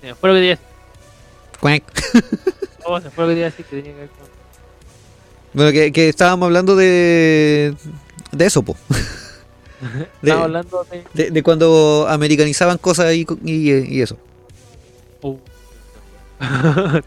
Se 0.00 0.06
me 0.08 0.14
fue 0.14 0.28
lo 0.30 0.34
que 0.34 0.40
quería 0.40 0.50
decir. 0.50 0.66
Cuac. 1.60 1.82
Oh, 2.86 3.00
se 3.00 3.08
fue 3.08 3.24
lo 3.24 3.28
que 3.30 3.34
quería 3.36 3.46
decir 3.46 3.64
que 3.64 3.76
tenía 3.76 3.92
que 3.94 3.98
ver 4.00 4.08
con. 4.10 4.26
Bueno, 5.54 5.72
que, 5.72 5.90
que 5.90 6.08
estábamos 6.10 6.44
hablando 6.46 6.76
de. 6.76 7.74
de 8.30 8.44
eso, 8.44 8.62
po. 8.62 8.76
De- 10.22 10.30
Estaba 10.30 10.44
hablando 10.44 10.86
de. 10.90 11.04
De, 11.14 11.30
de 11.30 11.42
cuando 11.42 12.06
americanizaban 12.08 12.78
cosas 12.78 13.12
y, 13.14 13.26
y, 13.44 13.70
y 13.72 14.00
eso. 14.02 14.16
Uh. 15.22 15.36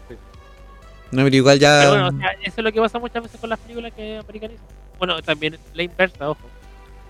No, 1.10 1.24
pero 1.24 1.36
igual 1.36 1.58
ya. 1.58 1.78
Pero 1.80 1.90
bueno, 1.92 2.08
o 2.08 2.20
sea, 2.20 2.30
eso 2.42 2.54
es 2.58 2.64
lo 2.64 2.70
que 2.70 2.80
pasa 2.80 2.98
muchas 2.98 3.22
veces 3.22 3.40
con 3.40 3.48
las 3.48 3.58
películas 3.58 3.92
que 3.96 4.18
americanizan. 4.18 4.62
Bueno, 4.98 5.22
también 5.22 5.58
la 5.72 5.82
inversa, 5.82 6.28
ojo. 6.28 6.40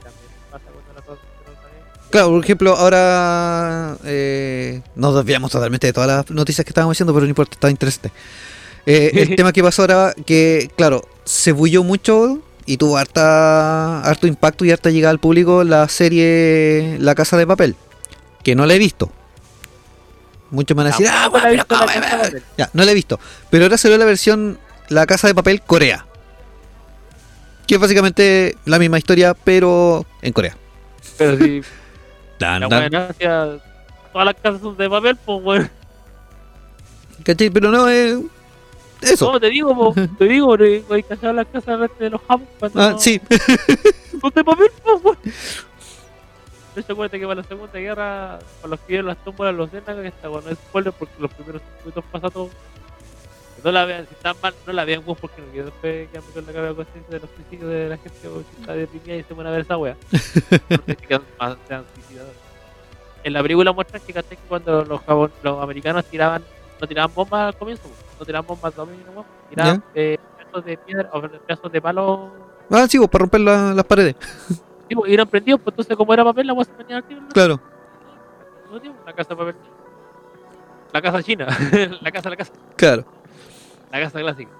También 0.02 0.22
pasa 0.52 0.64
cuando 0.72 0.92
las 0.94 1.04
cosas 1.04 1.24
se 1.24 1.44
tratan 1.44 1.70
de- 2.04 2.10
Claro, 2.10 2.28
por 2.30 2.44
ejemplo, 2.44 2.76
ahora 2.76 3.96
eh, 4.04 4.82
nos 4.94 5.16
desviamos 5.16 5.50
totalmente 5.50 5.88
de 5.88 5.92
todas 5.92 6.08
las 6.08 6.30
noticias 6.30 6.64
que 6.64 6.70
estábamos 6.70 6.96
haciendo, 6.96 7.12
pero 7.12 7.24
no 7.26 7.30
importa, 7.30 7.54
está 7.54 7.70
interesante. 7.70 8.12
Eh, 8.86 9.10
el 9.14 9.34
tema 9.36 9.52
que 9.52 9.64
pasó 9.64 9.82
ahora, 9.82 10.14
que 10.24 10.70
claro, 10.76 11.02
se 11.24 11.50
bulló 11.50 11.82
mucho 11.82 12.38
y 12.68 12.76
tuvo 12.76 12.98
harta, 12.98 14.02
harto 14.02 14.26
impacto 14.26 14.66
y 14.66 14.70
harta 14.70 14.90
llegada 14.90 15.10
al 15.10 15.18
público 15.18 15.64
la 15.64 15.88
serie 15.88 16.98
La 17.00 17.14
Casa 17.14 17.38
de 17.38 17.46
Papel, 17.46 17.76
que 18.44 18.54
no 18.54 18.66
la 18.66 18.74
he 18.74 18.78
visto. 18.78 19.10
Muchos 20.50 20.76
me 20.76 20.82
van 20.82 20.92
a 20.92 20.96
decir, 20.96 21.08
ah, 21.10 21.30
he 21.34 21.40
pero 21.40 21.66
¿cómo? 21.66 21.86
Casa 21.86 22.00
de 22.00 22.06
Papel. 22.06 22.42
Ya, 22.58 22.68
no 22.74 22.84
la 22.84 22.90
he 22.90 22.94
visto. 22.94 23.18
Pero 23.48 23.64
ahora 23.64 23.78
salió 23.78 23.96
la 23.96 24.04
versión 24.04 24.58
La 24.90 25.06
Casa 25.06 25.28
de 25.28 25.34
Papel 25.34 25.62
Corea. 25.62 26.04
Que 27.66 27.76
es 27.76 27.80
básicamente 27.80 28.54
la 28.66 28.78
misma 28.78 28.98
historia, 28.98 29.32
pero 29.32 30.04
en 30.20 30.34
Corea. 30.34 30.54
Pero 31.16 31.38
si 31.38 31.62
Tan, 32.38 32.60
la 32.68 32.68
buena 32.68 33.08
todas 34.12 34.26
las 34.26 34.34
casas 34.34 34.60
son 34.60 34.76
de 34.76 34.90
papel, 34.90 35.16
pues 35.16 35.42
bueno. 35.42 35.68
¿Cachai? 37.24 37.48
Pero 37.48 37.70
no 37.70 37.88
es. 37.88 38.18
Eso. 39.00 39.26
¿Cómo 39.26 39.40
te 39.40 39.48
digo, 39.50 39.74
po? 39.76 39.94
te 40.18 40.24
digo, 40.24 40.54
hay 40.54 41.02
que 41.02 41.08
cachar 41.08 41.34
las 41.34 41.46
casas 41.46 41.88
de 41.98 42.10
los 42.10 42.20
cuando 42.58 42.80
Ah, 42.82 42.90
no- 42.92 42.98
sí. 42.98 43.20
son 44.20 44.32
de 44.34 44.44
papel, 44.44 44.70
bueno. 45.02 45.18
De 46.74 46.80
hecho, 46.82 46.92
acuérdate 46.92 47.18
que 47.18 47.26
para 47.26 47.40
la 47.42 47.48
Segunda 47.48 47.78
Guerra, 47.78 48.38
con 48.60 48.70
los 48.70 48.80
que 48.80 48.86
vieron 48.88 49.06
las 49.06 49.16
tumbas 49.24 49.52
de 49.52 49.58
los 49.58 49.70
Zenaga, 49.70 50.02
que 50.02 50.08
está 50.08 50.28
bueno, 50.28 50.48
es 50.50 50.58
spoiler 50.58 50.92
porque 50.92 51.14
los 51.18 51.32
primeros 51.32 51.62
minutos 51.80 52.04
pasa 52.12 52.30
todo. 52.30 52.50
No 53.64 53.72
la 53.72 53.84
vean, 53.84 54.06
si 54.06 54.14
están 54.14 54.36
mal, 54.40 54.54
no 54.66 54.72
la 54.72 54.84
vean, 54.84 55.02
pues, 55.02 55.18
porque 55.18 55.42
no 55.42 55.48
quiero 55.50 55.66
después 55.66 56.08
que 56.12 56.20
me 56.20 56.46
la 56.46 56.52
cabeza 56.52 56.74
conciencia 56.76 57.14
de 57.14 57.20
los 57.20 57.30
suicidios 57.34 57.70
de 57.70 57.88
la 57.88 57.96
gente 57.96 58.18
que 58.22 58.60
está 58.60 58.72
deprimida 58.74 59.16
y 59.16 59.22
se 59.24 59.34
van 59.34 59.46
a 59.48 59.50
ver 59.50 59.60
esa 59.62 59.76
wea. 59.76 59.96
Porque 60.86 61.20
más- 61.40 61.56
sean 61.66 61.84
suicidados. 61.94 62.32
En 63.24 63.32
la 63.32 63.42
película 63.42 63.72
muestran 63.72 64.00
que, 64.06 64.12
cuando 64.48 64.84
los, 64.84 65.00
los 65.42 65.60
americanos 65.62 66.04
tiraban, 66.04 66.44
no 66.80 66.86
tiraban 66.86 67.12
bombas 67.12 67.52
al 67.52 67.58
comienzo, 67.58 67.82
pues, 67.88 67.94
no 68.18 68.24
tiraban 68.24 68.46
bombas 68.46 68.74
de 68.74 68.82
aluminio, 68.82 69.06
no, 69.14 69.24
tiraban 69.50 69.84
eh, 69.94 70.18
pedazos 70.38 70.64
de 70.64 70.76
piedra 70.78 71.10
o 71.12 71.20
pedazos 71.22 71.72
de 71.72 71.80
palo 71.82 72.32
Ah, 72.70 72.86
sí, 72.88 72.98
pues, 72.98 73.08
para 73.08 73.22
romper 73.22 73.40
la- 73.40 73.72
las 73.74 73.84
paredes. 73.86 74.14
Sí, 74.88 74.94
pues, 74.94 75.10
y 75.10 75.14
eran 75.14 75.26
prendidos, 75.28 75.60
pues 75.62 75.72
entonces 75.72 75.96
como 75.96 76.12
era 76.12 76.22
papel, 76.24 76.46
la 76.46 76.52
agua 76.52 76.64
se 76.64 76.72
ponía 76.72 76.96
al 76.98 77.04
tiro. 77.04 77.20
¿no? 77.22 77.28
Claro. 77.28 77.60
No, 78.70 78.80
tío, 78.80 78.92
la 79.06 79.12
casa 79.14 79.30
de 79.30 79.36
papel. 79.36 79.54
La 80.92 81.02
casa 81.02 81.22
china, 81.22 81.46
la 82.02 82.10
casa, 82.12 82.30
la 82.30 82.36
casa, 82.36 82.52
Claro. 82.76 83.04
la 83.92 84.00
casa 84.00 84.18
clásica. 84.20 84.50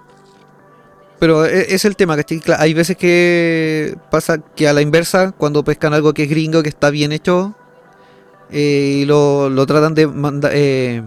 Pero 1.19 1.45
e- 1.45 1.73
es 1.73 1.83
el 1.85 1.95
tema, 1.95 2.15
¿cachai? 2.15 2.41
Hay 2.57 2.73
veces 2.73 2.95
que 2.97 3.95
pasa 4.09 4.37
que 4.55 4.67
a 4.67 4.73
la 4.73 4.81
inversa, 4.81 5.31
cuando 5.33 5.63
pescan 5.63 5.93
algo 5.93 6.13
que 6.13 6.23
es 6.23 6.29
gringo, 6.29 6.63
que 6.63 6.69
está 6.69 6.89
bien 6.91 7.11
hecho, 7.11 7.55
eh, 8.51 9.01
y 9.01 9.05
lo, 9.05 9.49
lo 9.49 9.65
tratan 9.65 9.93
de 9.95 10.07
manda- 10.07 10.49
eh, 10.53 11.03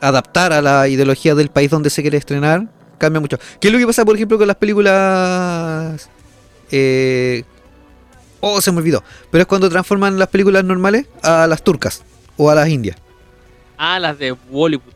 adaptar 0.00 0.52
a 0.52 0.62
la 0.62 0.88
ideología 0.88 1.34
del 1.34 1.48
país 1.50 1.70
donde 1.70 1.90
se 1.90 2.02
quiere 2.02 2.18
estrenar, 2.18 2.68
cambia 2.98 3.20
mucho. 3.20 3.38
¿Qué 3.60 3.68
es 3.68 3.72
lo 3.72 3.78
que 3.78 3.86
pasa, 3.86 4.04
por 4.04 4.16
ejemplo, 4.16 4.38
con 4.38 4.46
las 4.46 4.56
películas... 4.56 6.08
eh, 6.70 7.44
oh, 8.40 8.60
se 8.60 8.72
me 8.72 8.78
olvidó. 8.78 9.02
Pero 9.30 9.42
es 9.42 9.46
cuando 9.48 9.68
transforman 9.68 10.18
las 10.18 10.28
películas 10.28 10.64
normales 10.64 11.06
a 11.22 11.46
las 11.46 11.62
turcas 11.62 12.02
o 12.36 12.50
a 12.50 12.54
las 12.54 12.68
indias. 12.68 12.96
Ah, 13.76 13.98
las 13.98 14.18
de 14.18 14.32
Bollywood. 14.32 14.92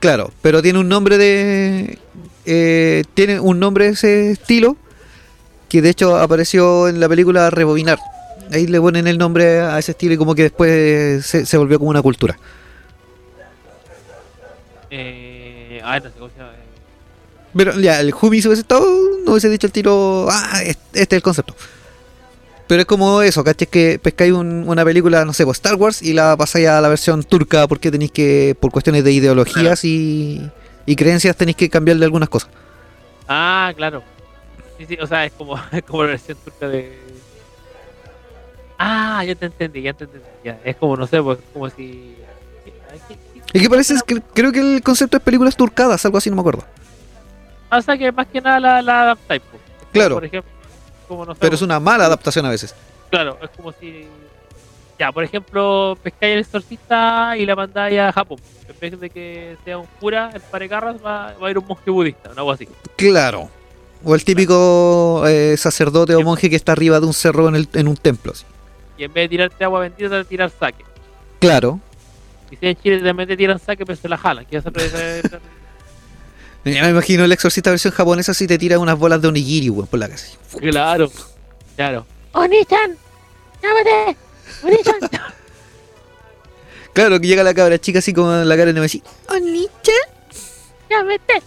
Claro, 0.00 0.32
pero 0.42 0.62
tiene 0.62 0.78
un 0.78 0.88
nombre 0.88 1.16
de. 1.18 1.98
eh, 2.44 3.04
tiene 3.14 3.38
un 3.40 3.60
nombre 3.60 3.88
ese 3.88 4.32
estilo. 4.32 4.76
Que 5.68 5.80
de 5.80 5.90
hecho 5.90 6.18
apareció 6.18 6.88
en 6.88 7.00
la 7.00 7.08
película 7.08 7.48
Rebobinar. 7.50 7.98
Ahí 8.52 8.66
le 8.66 8.80
ponen 8.80 9.06
el 9.06 9.16
nombre 9.16 9.60
a 9.60 9.78
ese 9.78 9.92
estilo 9.92 10.14
y 10.14 10.18
como 10.18 10.34
que 10.34 10.42
después 10.42 11.24
se, 11.24 11.46
se 11.46 11.56
volvió 11.56 11.78
como 11.78 11.90
una 11.90 12.02
cultura. 12.02 12.38
Eh, 14.94 15.80
ah, 15.82 15.98
cómo 16.18 16.28
se 16.30 16.38
llama. 16.38 16.52
Pero 17.56 17.80
ya, 17.80 17.98
el 18.00 18.12
Humi 18.20 18.40
si 18.42 18.48
hubiese 18.48 18.60
estado, 18.60 18.84
no 19.24 19.32
hubiese 19.32 19.48
dicho 19.48 19.66
el 19.66 19.72
tiro. 19.72 20.26
Ah, 20.30 20.60
es- 20.62 20.76
este 20.92 21.16
es 21.16 21.18
el 21.18 21.22
concepto. 21.22 21.54
Pero 22.66 22.80
es 22.82 22.86
como 22.86 23.22
eso, 23.22 23.42
¿cachai? 23.42 23.66
Que 23.68 23.98
pescáis 24.02 24.32
un- 24.32 24.68
una 24.68 24.84
película, 24.84 25.24
no 25.24 25.32
sé, 25.32 25.44
pues 25.44 25.56
Star 25.58 25.74
Wars 25.76 26.02
y 26.02 26.12
la 26.12 26.36
pasáis 26.36 26.68
a 26.68 26.80
la 26.82 26.88
versión 26.88 27.22
turca 27.24 27.66
porque 27.66 27.90
tenéis 27.90 28.12
que, 28.12 28.54
por 28.60 28.70
cuestiones 28.70 29.02
de 29.04 29.12
ideologías 29.12 29.82
y, 29.84 30.50
y 30.86 30.96
creencias, 30.96 31.36
tenéis 31.36 31.56
que 31.56 31.68
cambiarle 31.70 32.04
algunas 32.04 32.28
cosas. 32.28 32.50
Ah, 33.28 33.72
claro. 33.76 34.02
Sí, 34.78 34.86
sí, 34.86 34.98
o 35.00 35.06
sea, 35.06 35.24
es 35.24 35.32
como, 35.32 35.56
es 35.72 35.82
como 35.84 36.02
la 36.04 36.10
versión 36.10 36.36
turca 36.44 36.68
de. 36.68 36.98
Ah, 38.78 39.22
ya 39.24 39.34
te 39.34 39.46
entendí, 39.46 39.82
ya 39.82 39.92
te 39.92 40.04
entendí. 40.04 40.26
Ya, 40.44 40.58
es 40.64 40.76
como, 40.76 40.96
no 40.96 41.06
sé, 41.06 41.22
pues 41.22 41.38
como 41.52 41.68
si. 41.70 42.16
Ay, 43.54 43.58
¿qué- 43.58 43.58
qué- 43.58 43.58
Es 43.58 43.62
que 43.62 43.70
parece, 43.70 43.94
es 43.94 44.02
que 44.02 44.20
creo 44.34 44.52
que 44.52 44.60
el 44.76 44.82
concepto 44.82 45.16
es 45.16 45.22
películas 45.22 45.56
turcadas, 45.56 46.04
algo 46.04 46.18
así, 46.18 46.30
no 46.30 46.36
me 46.36 46.40
acuerdo. 46.40 46.64
Pasa 47.68 47.96
que 47.96 48.12
más 48.12 48.26
que 48.26 48.40
nada 48.40 48.60
la, 48.60 48.82
la 48.82 49.02
adaptáis, 49.02 49.42
Claro. 49.92 50.14
Por 50.16 50.24
ejemplo, 50.24 50.50
como 51.08 51.26
no 51.26 51.34
sé, 51.34 51.38
Pero 51.40 51.54
es 51.54 51.62
una 51.62 51.78
mala 51.80 52.06
adaptación 52.06 52.46
a 52.46 52.50
veces. 52.50 52.74
Claro, 53.10 53.38
es 53.42 53.50
como 53.50 53.72
si. 53.72 54.06
Ya, 54.98 55.10
por 55.12 55.24
ejemplo, 55.24 55.98
pescáis 56.02 56.34
el 56.34 56.38
exorcista 56.40 57.36
y 57.36 57.44
la 57.44 57.56
mandáis 57.56 57.98
a 57.98 58.12
Japón. 58.12 58.38
En 58.68 58.74
vez 58.80 59.00
de 59.00 59.10
que 59.10 59.56
sea 59.64 59.76
un 59.78 59.86
cura, 60.00 60.30
el 60.32 60.40
parecarras 60.40 60.96
va, 61.04 61.34
va 61.42 61.48
a 61.48 61.50
ir 61.50 61.58
un 61.58 61.66
monje 61.66 61.90
budista, 61.90 62.30
o 62.30 62.38
algo 62.38 62.52
así. 62.52 62.68
Claro. 62.96 63.50
O 64.04 64.14
el 64.14 64.24
típico 64.24 65.24
eh, 65.26 65.56
sacerdote 65.58 66.14
o 66.14 66.22
monje 66.22 66.48
que 66.50 66.56
está 66.56 66.72
arriba 66.72 67.00
de 67.00 67.06
un 67.06 67.12
cerro 67.12 67.48
en, 67.48 67.56
el- 67.56 67.68
en 67.74 67.88
un 67.88 67.96
templo. 67.96 68.32
así. 68.32 68.44
Y 68.98 69.04
en 69.04 69.12
vez 69.12 69.24
de 69.24 69.28
tirarte 69.28 69.64
agua 69.64 69.80
bendita, 69.80 70.08
te 70.08 70.24
tirar 70.24 70.50
saque. 70.58 70.84
Claro. 71.40 71.80
Y 72.52 72.56
si 72.56 72.66
en 72.66 72.76
Chile 72.76 73.00
también 73.00 73.28
te 73.28 73.36
tiran 73.36 73.58
saque, 73.58 73.84
pero 73.86 73.96
se 73.96 74.08
la 74.08 74.16
jalan. 74.18 74.44
Que 74.46 74.58
eso 74.58 74.70
es- 74.76 75.22
Ya 76.64 76.82
me 76.84 76.90
imagino 76.90 77.24
el 77.24 77.32
exorcista 77.32 77.70
versión 77.70 77.92
japonesa 77.92 78.32
si 78.34 78.46
te 78.46 78.56
tira 78.56 78.78
unas 78.78 78.96
bolas 78.96 79.20
de 79.20 79.26
onigiri, 79.26 79.68
weón, 79.68 79.88
por 79.88 79.98
la 79.98 80.08
casa. 80.08 80.26
claro, 80.60 81.10
claro. 81.74 82.06
¡Oni-chan! 82.32 82.96
¡Llámate! 83.62 84.16
¡Oni-chan! 84.62 85.00
Claro, 86.92 87.18
que 87.20 87.26
llega 87.26 87.42
la 87.42 87.54
cabra 87.54 87.78
chica 87.78 88.00
así 88.00 88.12
con 88.12 88.46
la 88.46 88.54
cara 88.56 88.70
de 88.70 88.84
así. 88.84 89.02
Onicha, 89.28 89.92
¡Llámate! 90.90 91.42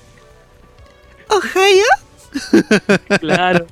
Ohio. 1.30 1.86
Claro. 3.20 3.68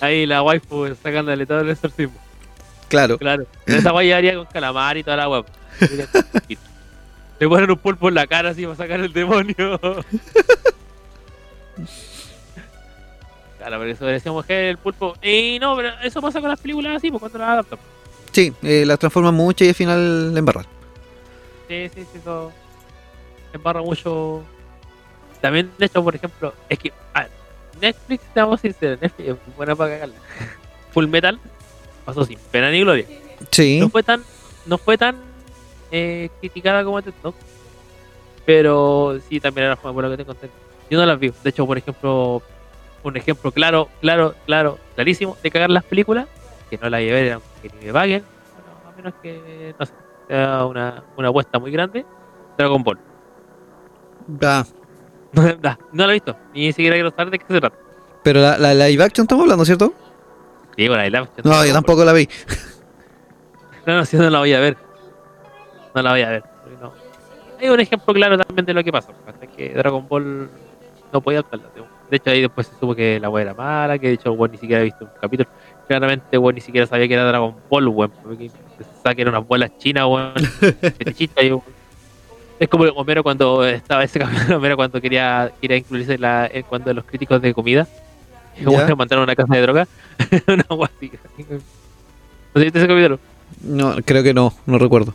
Ahí 0.00 0.24
la 0.24 0.42
waifu 0.42 0.94
sacándole 1.02 1.46
todo 1.46 1.60
el 1.60 1.70
exorcismo. 1.70 2.14
Claro. 2.88 3.18
Claro. 3.18 3.46
Esa 3.66 3.90
guay 3.90 4.12
haría 4.12 4.36
con 4.36 4.46
calamar 4.46 4.96
y 4.96 5.02
toda 5.02 5.16
la 5.16 5.28
web. 5.28 5.44
Le 7.38 7.48
ponen 7.48 7.70
un 7.70 7.76
pulpo 7.76 8.08
en 8.08 8.14
la 8.14 8.26
cara 8.26 8.50
así 8.50 8.62
para 8.64 8.76
sacar 8.76 9.00
el 9.00 9.12
demonio. 9.12 9.78
Claro, 13.58 13.80
pero 13.80 13.90
eso 13.90 14.06
decíamos 14.06 14.46
que 14.46 14.70
el 14.70 14.78
pulpo. 14.78 15.16
Y 15.22 15.58
no, 15.60 15.76
pero 15.76 15.90
eso 16.02 16.20
pasa 16.22 16.40
con 16.40 16.48
las 16.48 16.60
películas 16.60 16.96
así, 16.96 17.10
pues 17.10 17.20
cuando 17.20 17.38
las 17.38 17.48
adaptan. 17.48 17.78
Sí, 18.30 18.52
eh, 18.62 18.84
las 18.86 18.98
transforman 18.98 19.34
mucho 19.34 19.64
y 19.64 19.68
al 19.68 19.74
final 19.74 20.32
la 20.32 20.38
embarran. 20.38 20.66
Sí, 21.68 21.90
sí, 21.94 22.06
sí, 22.12 22.18
eso 22.18 22.52
embarra 23.52 23.82
mucho. 23.82 24.44
También, 25.40 25.70
de 25.78 25.86
hecho, 25.86 26.02
por 26.04 26.14
ejemplo, 26.14 26.54
es 26.68 26.78
que 26.78 26.92
a 27.12 27.22
ver, 27.22 27.30
Netflix, 27.80 28.22
seamos 28.32 28.60
sinceros, 28.60 29.00
Netflix 29.00 29.28
es 29.30 29.36
buena 29.56 29.74
para 29.74 29.90
cagarla. 29.90 30.14
Full 30.92 31.08
Metal 31.08 31.38
pasó 32.04 32.24
sin 32.24 32.38
pena 32.50 32.70
ni 32.70 32.80
gloria. 32.80 33.06
Sí. 33.50 33.80
no 33.80 33.90
fue 33.90 34.02
tan 34.02 34.22
no 34.64 34.78
fue 34.78 34.96
tan 34.96 35.16
eh, 35.90 36.28
criticada 36.40 36.84
como 36.84 37.00
Note 37.00 37.12
pero 38.44 39.18
sí 39.28 39.40
también 39.40 39.66
era 39.66 39.76
por 39.76 39.94
lo 40.02 40.10
que 40.10 40.16
te 40.16 40.24
conté 40.24 40.50
yo 40.90 40.98
no 40.98 41.06
las 41.06 41.18
vi 41.18 41.30
de 41.42 41.50
hecho 41.50 41.66
por 41.66 41.78
ejemplo 41.78 42.42
un 43.02 43.16
ejemplo 43.16 43.50
claro 43.52 43.88
claro 44.00 44.34
claro 44.46 44.78
clarísimo 44.94 45.36
de 45.42 45.50
cagar 45.50 45.70
las 45.70 45.84
películas 45.84 46.26
que 46.70 46.78
no 46.78 46.88
la 46.88 46.98
voy 46.98 47.08
a 47.10 47.12
ver 47.12 47.32
aunque 47.32 47.78
ni 47.78 47.86
me 47.86 47.92
paguen, 47.92 48.24
bueno, 48.54 48.92
a 48.92 48.96
menos 48.96 49.14
que, 49.22 49.74
no 49.78 49.86
sé, 49.86 49.92
sea 50.28 50.64
una, 50.66 51.04
una 51.16 51.28
apuesta 51.28 51.58
muy 51.58 51.70
grande, 51.70 52.04
Dragon 52.58 52.82
Ball. 52.82 52.98
Ah, 54.42 54.64
Nah, 55.62 55.76
no 55.92 56.06
la 56.06 56.12
he 56.12 56.14
visto, 56.14 56.36
ni 56.54 56.72
siquiera 56.72 56.96
quiero 56.96 57.10
saber 57.10 57.30
de 57.30 57.38
qué 57.38 57.44
se 57.48 57.60
trata. 57.60 57.76
pero 58.22 58.40
la, 58.40 58.58
la 58.58 58.74
live 58.74 59.04
action 59.04 59.24
estamos 59.24 59.42
hablando, 59.44 59.64
¿cierto? 59.64 59.92
Sí, 60.76 60.88
bueno, 60.88 61.08
la 61.08 61.28
No, 61.44 61.64
yo 61.64 61.72
tampoco 61.72 62.04
la 62.04 62.12
vi. 62.12 62.28
No, 63.86 63.98
no, 63.98 64.04
sí, 64.04 64.16
no 64.16 64.28
la 64.28 64.40
voy 64.40 64.52
a 64.52 64.58
ver. 64.58 64.76
No 65.96 66.02
la 66.02 66.10
voy 66.10 66.20
a 66.20 66.28
ver. 66.28 66.44
no. 66.82 66.92
Hay 67.58 67.70
un 67.70 67.80
ejemplo 67.80 68.12
claro 68.12 68.36
también 68.36 68.66
de 68.66 68.74
lo 68.74 68.84
que 68.84 68.92
pasó. 68.92 69.12
hasta 69.26 69.46
que 69.46 69.70
Dragon 69.70 70.06
Ball 70.06 70.50
no 71.10 71.20
podía 71.22 71.38
adaptarla. 71.38 71.70
De 72.10 72.16
hecho, 72.18 72.30
ahí 72.30 72.42
después 72.42 72.66
se 72.66 72.74
supo 72.74 72.94
que 72.94 73.18
la 73.18 73.30
wea 73.30 73.44
era 73.44 73.54
mala, 73.54 73.98
que 73.98 74.08
de 74.08 74.12
hecho, 74.12 74.36
bueno, 74.36 74.52
ni 74.52 74.58
siquiera 74.58 74.80
había 74.82 74.92
visto 74.92 75.06
un 75.06 75.10
capítulo. 75.18 75.48
Claramente, 75.88 76.36
bueno, 76.36 76.56
ni 76.56 76.60
siquiera 76.60 76.86
sabía 76.86 77.08
que 77.08 77.14
era 77.14 77.24
Dragon 77.24 77.56
Ball, 77.70 77.88
weón. 77.88 78.12
Porque 78.22 78.50
pensaba 78.76 79.14
que 79.14 79.22
eran 79.22 79.34
unas 79.34 79.48
bolas 79.48 79.70
chinas, 79.78 80.04
weón. 80.04 80.34
weón. 81.36 81.62
Es 82.60 82.68
como 82.68 82.84
el 82.84 82.92
Homero 82.94 83.22
cuando 83.22 83.64
estaba 83.64 84.04
ese 84.04 84.18
capítulo, 84.18 84.56
Homero 84.58 84.76
cuando 84.76 85.00
quería, 85.00 85.50
quería 85.62 85.78
incluirse 85.78 86.14
en 86.14 86.20
la, 86.20 86.46
en 86.52 86.62
cuando 86.64 86.92
los 86.92 87.06
críticos 87.06 87.40
de 87.40 87.54
comida. 87.54 87.88
Le 88.58 88.94
mandaron 88.94 89.24
una 89.24 89.34
casa 89.34 89.54
de 89.54 89.62
droga. 89.62 89.88
una 90.46 90.64
así. 90.84 91.10
¿No 92.54 92.60
viste 92.60 92.78
ese 92.80 92.86
capítulo? 92.86 93.18
No, 93.62 93.96
creo 94.04 94.22
que 94.22 94.34
no, 94.34 94.52
no 94.66 94.78
recuerdo. 94.78 95.14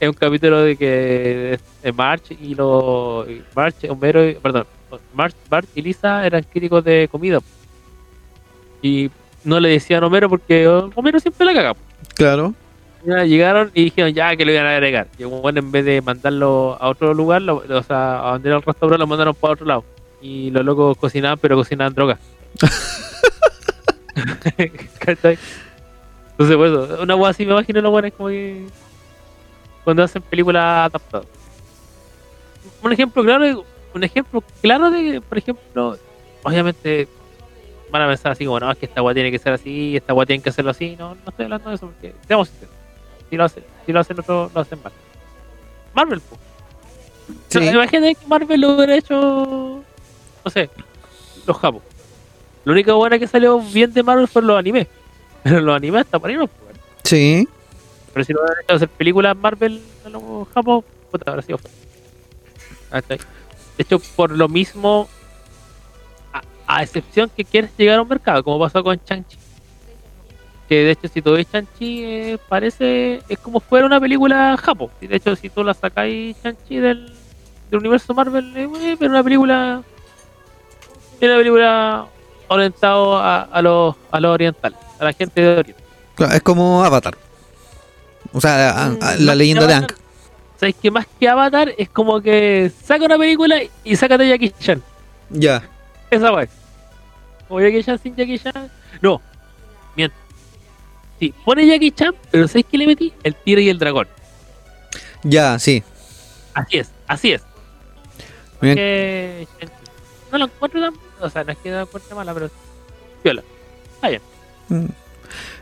Es 0.00 0.08
un 0.08 0.14
capítulo 0.14 0.60
de 0.62 0.76
que 0.76 1.58
March 1.94 2.32
y 2.40 2.54
los 2.54 3.26
March, 3.54 3.76
Homero, 3.88 4.28
y- 4.28 4.34
perdón, 4.34 4.66
March, 5.14 5.34
Bart 5.48 5.68
y 5.74 5.82
Lisa 5.82 6.26
eran 6.26 6.42
críticos 6.44 6.84
de 6.84 7.08
comida 7.10 7.40
y 8.82 9.10
no 9.44 9.58
le 9.60 9.70
decían 9.70 10.04
Homero 10.04 10.28
porque 10.28 10.66
Homero 10.68 11.18
siempre 11.20 11.46
la 11.46 11.54
caga. 11.54 11.74
Claro. 12.14 12.54
Llegaron 13.04 13.70
y 13.74 13.84
dijeron 13.84 14.12
ya 14.14 14.34
que 14.34 14.44
lo 14.46 14.52
iban 14.52 14.64
a 14.66 14.70
agregar. 14.72 15.08
Y 15.18 15.24
bueno, 15.24 15.58
en 15.58 15.70
vez 15.70 15.84
de 15.84 16.00
mandarlo 16.00 16.76
a 16.80 16.88
otro 16.88 17.12
lugar, 17.12 17.42
lo- 17.42 17.56
o 17.68 17.82
sea, 17.82 18.28
a 18.28 18.32
donde 18.32 18.48
era 18.48 18.56
el 18.56 18.62
restaurante, 18.62 18.98
lo 18.98 19.06
mandaron 19.06 19.34
para 19.34 19.52
otro 19.54 19.66
lado. 19.66 19.84
Y 20.22 20.50
los 20.50 20.64
locos 20.64 20.96
cocinaban, 20.96 21.38
pero 21.38 21.54
cocinaban 21.56 21.92
droga. 21.94 22.18
¿Cachai? 24.98 25.38
Entonces, 26.30 26.56
pues, 26.56 27.00
una 27.00 27.14
hueá 27.16 27.30
así 27.30 27.44
me 27.44 27.52
imagino 27.52 27.80
lo 27.80 27.90
bueno 27.90 28.08
es 28.08 28.14
como 28.14 28.28
que 28.28 28.64
cuando 29.84 30.02
hacen 30.02 30.22
películas 30.22 30.88
adaptadas. 30.90 31.26
Un 32.82 32.92
ejemplo 32.92 33.22
claro, 33.22 33.64
un 33.94 34.04
ejemplo 34.04 34.42
claro 34.60 34.90
de, 34.90 35.20
por 35.20 35.38
ejemplo, 35.38 35.98
obviamente 36.42 37.08
van 37.90 38.02
a 38.02 38.08
pensar 38.08 38.32
así 38.32 38.44
como, 38.44 38.58
no, 38.58 38.70
es 38.70 38.78
que 38.78 38.86
esta 38.86 39.02
hueá 39.02 39.14
tiene 39.14 39.30
que 39.30 39.38
ser 39.38 39.52
así, 39.52 39.96
esta 39.96 40.12
hueá 40.12 40.26
tiene 40.26 40.42
que 40.42 40.48
hacerlo 40.50 40.70
así. 40.72 40.96
No, 40.98 41.14
no 41.14 41.20
estoy 41.28 41.44
hablando 41.44 41.68
de 41.68 41.76
eso 41.76 41.86
porque, 41.86 42.14
seamos 42.26 42.48
sinceros, 42.48 42.74
si 43.30 43.36
lo 43.36 43.44
hacen, 43.44 43.64
si 43.86 43.92
lo 43.92 44.00
hacen 44.00 44.18
otros, 44.18 44.52
lo 44.52 44.60
hacen 44.60 44.82
mal. 44.82 44.92
Marvel, 45.94 46.20
pues. 46.20 46.40
Sí. 47.48 47.58
Imagínate 47.58 48.16
que 48.16 48.26
Marvel 48.26 48.60
lo 48.60 48.74
hubiera 48.74 48.96
hecho, 48.96 49.82
no 50.44 50.50
sé, 50.50 50.68
los 51.46 51.56
japos. 51.56 51.82
Lo 52.64 52.72
único 52.72 52.96
bueno 52.96 53.18
que 53.18 53.26
salió 53.26 53.60
bien 53.60 53.92
de 53.92 54.02
Marvel 54.02 54.26
fue 54.26 54.42
los 54.42 54.58
animes. 54.58 54.88
Pero 55.42 55.60
los 55.60 55.76
animes 55.76 56.06
ahí 56.10 56.34
no 56.34 56.46
pues. 56.46 56.76
Sí. 57.04 57.46
Pero 58.14 58.24
si 58.24 58.32
lo 58.32 58.42
hubieran 58.42 58.62
hecho 58.62 58.74
hacer 58.76 58.88
películas 58.88 59.36
Marvel 59.36 59.82
a 60.06 60.08
los 60.08 60.48
japos, 60.48 60.84
puta, 61.10 61.42
sido 61.42 61.58
feo. 61.58 61.70
¿Cachai? 62.90 63.18
De 63.18 63.82
hecho, 63.82 63.98
por 64.14 64.30
lo 64.30 64.48
mismo, 64.48 65.08
a, 66.66 66.82
excepción 66.82 67.28
que 67.36 67.44
quieres 67.44 67.72
llegar 67.76 67.98
a 67.98 68.02
un 68.02 68.08
mercado, 68.08 68.44
como 68.44 68.60
pasó 68.60 68.84
con 68.84 69.02
Chanchi. 69.04 69.36
Que 70.68 70.76
de 70.84 70.90
hecho, 70.92 71.08
si 71.08 71.20
tú 71.20 71.32
ves 71.32 71.50
Chanchi, 71.50 72.04
eh, 72.04 72.38
parece, 72.48 73.20
es 73.28 73.38
como 73.40 73.58
fuera 73.58 73.84
una 73.84 74.00
película 74.00 74.56
japo. 74.56 74.92
De 75.00 75.16
hecho, 75.16 75.34
si 75.34 75.50
tú 75.50 75.64
la 75.64 75.74
sacáis 75.74 76.40
Chanchi 76.40 76.76
del, 76.76 77.12
del 77.68 77.80
universo 77.80 78.14
Marvel, 78.14 78.56
eh, 78.56 78.68
eh, 78.80 78.96
pero 78.96 79.10
una 79.10 79.24
película, 79.24 79.82
es 81.20 81.28
una 81.28 81.36
película 81.36 82.06
orientado 82.46 83.18
a, 83.18 83.42
a 83.42 83.60
los 83.60 83.96
a 84.12 84.20
los 84.20 84.30
orientales, 84.32 84.78
a 85.00 85.04
la 85.04 85.12
gente 85.12 85.40
de 85.40 85.58
Oriente. 85.58 85.82
Claro, 86.14 86.34
Es 86.34 86.42
como 86.42 86.84
Avatar. 86.84 87.16
O 88.34 88.40
sea, 88.40 88.70
a- 88.70 88.84
a- 88.84 88.88
Mm, 88.90 88.98
la 89.20 89.34
leyenda 89.34 89.66
de 89.66 89.74
Aang. 89.74 89.86
¿Sabes 90.60 90.74
que 90.80 90.90
más 90.90 91.06
que 91.18 91.28
Avatar 91.28 91.72
es 91.78 91.88
como 91.88 92.20
que 92.20 92.70
saca 92.84 93.04
una 93.04 93.16
película 93.16 93.56
y 93.84 93.96
sácate 93.96 94.28
Jackie 94.28 94.50
Chan? 94.58 94.82
Ya. 95.30 95.62
Esa 96.10 96.32
wey. 96.32 96.46
Como 97.48 97.60
Jackie 97.60 97.82
Chan 97.82 97.98
sin 98.02 98.14
Jackie 98.16 98.38
Chan. 98.38 98.70
No, 99.00 99.20
miento. 99.96 100.16
Sí, 101.20 101.32
pone 101.44 101.66
Jackie 101.66 101.90
Chan, 101.92 102.14
pero 102.30 102.46
¿sabes 102.48 102.66
qué 102.70 102.76
le 102.78 102.86
metí? 102.86 103.12
El 103.22 103.34
tigre 103.34 103.62
y 103.62 103.68
el 103.68 103.78
dragón. 103.78 104.08
Ya, 105.22 105.58
sí. 105.58 105.82
Así 106.54 106.78
es, 106.78 106.90
así 107.06 107.32
es. 107.32 107.42
Bien. 108.60 108.74
Que 108.76 109.48
no 110.32 110.38
lo 110.38 110.44
encuentro 110.46 110.80
tan. 110.80 110.94
O 111.20 111.30
sea, 111.30 111.44
no 111.44 111.52
es 111.52 111.58
que 111.58 111.70
lo 111.70 111.80
encuentre 111.82 112.14
mala, 112.14 112.34
pero. 112.34 112.50
Viola. 113.22 113.42
Está 113.94 114.08
bien. 114.08 114.22
Mm. 114.68 114.86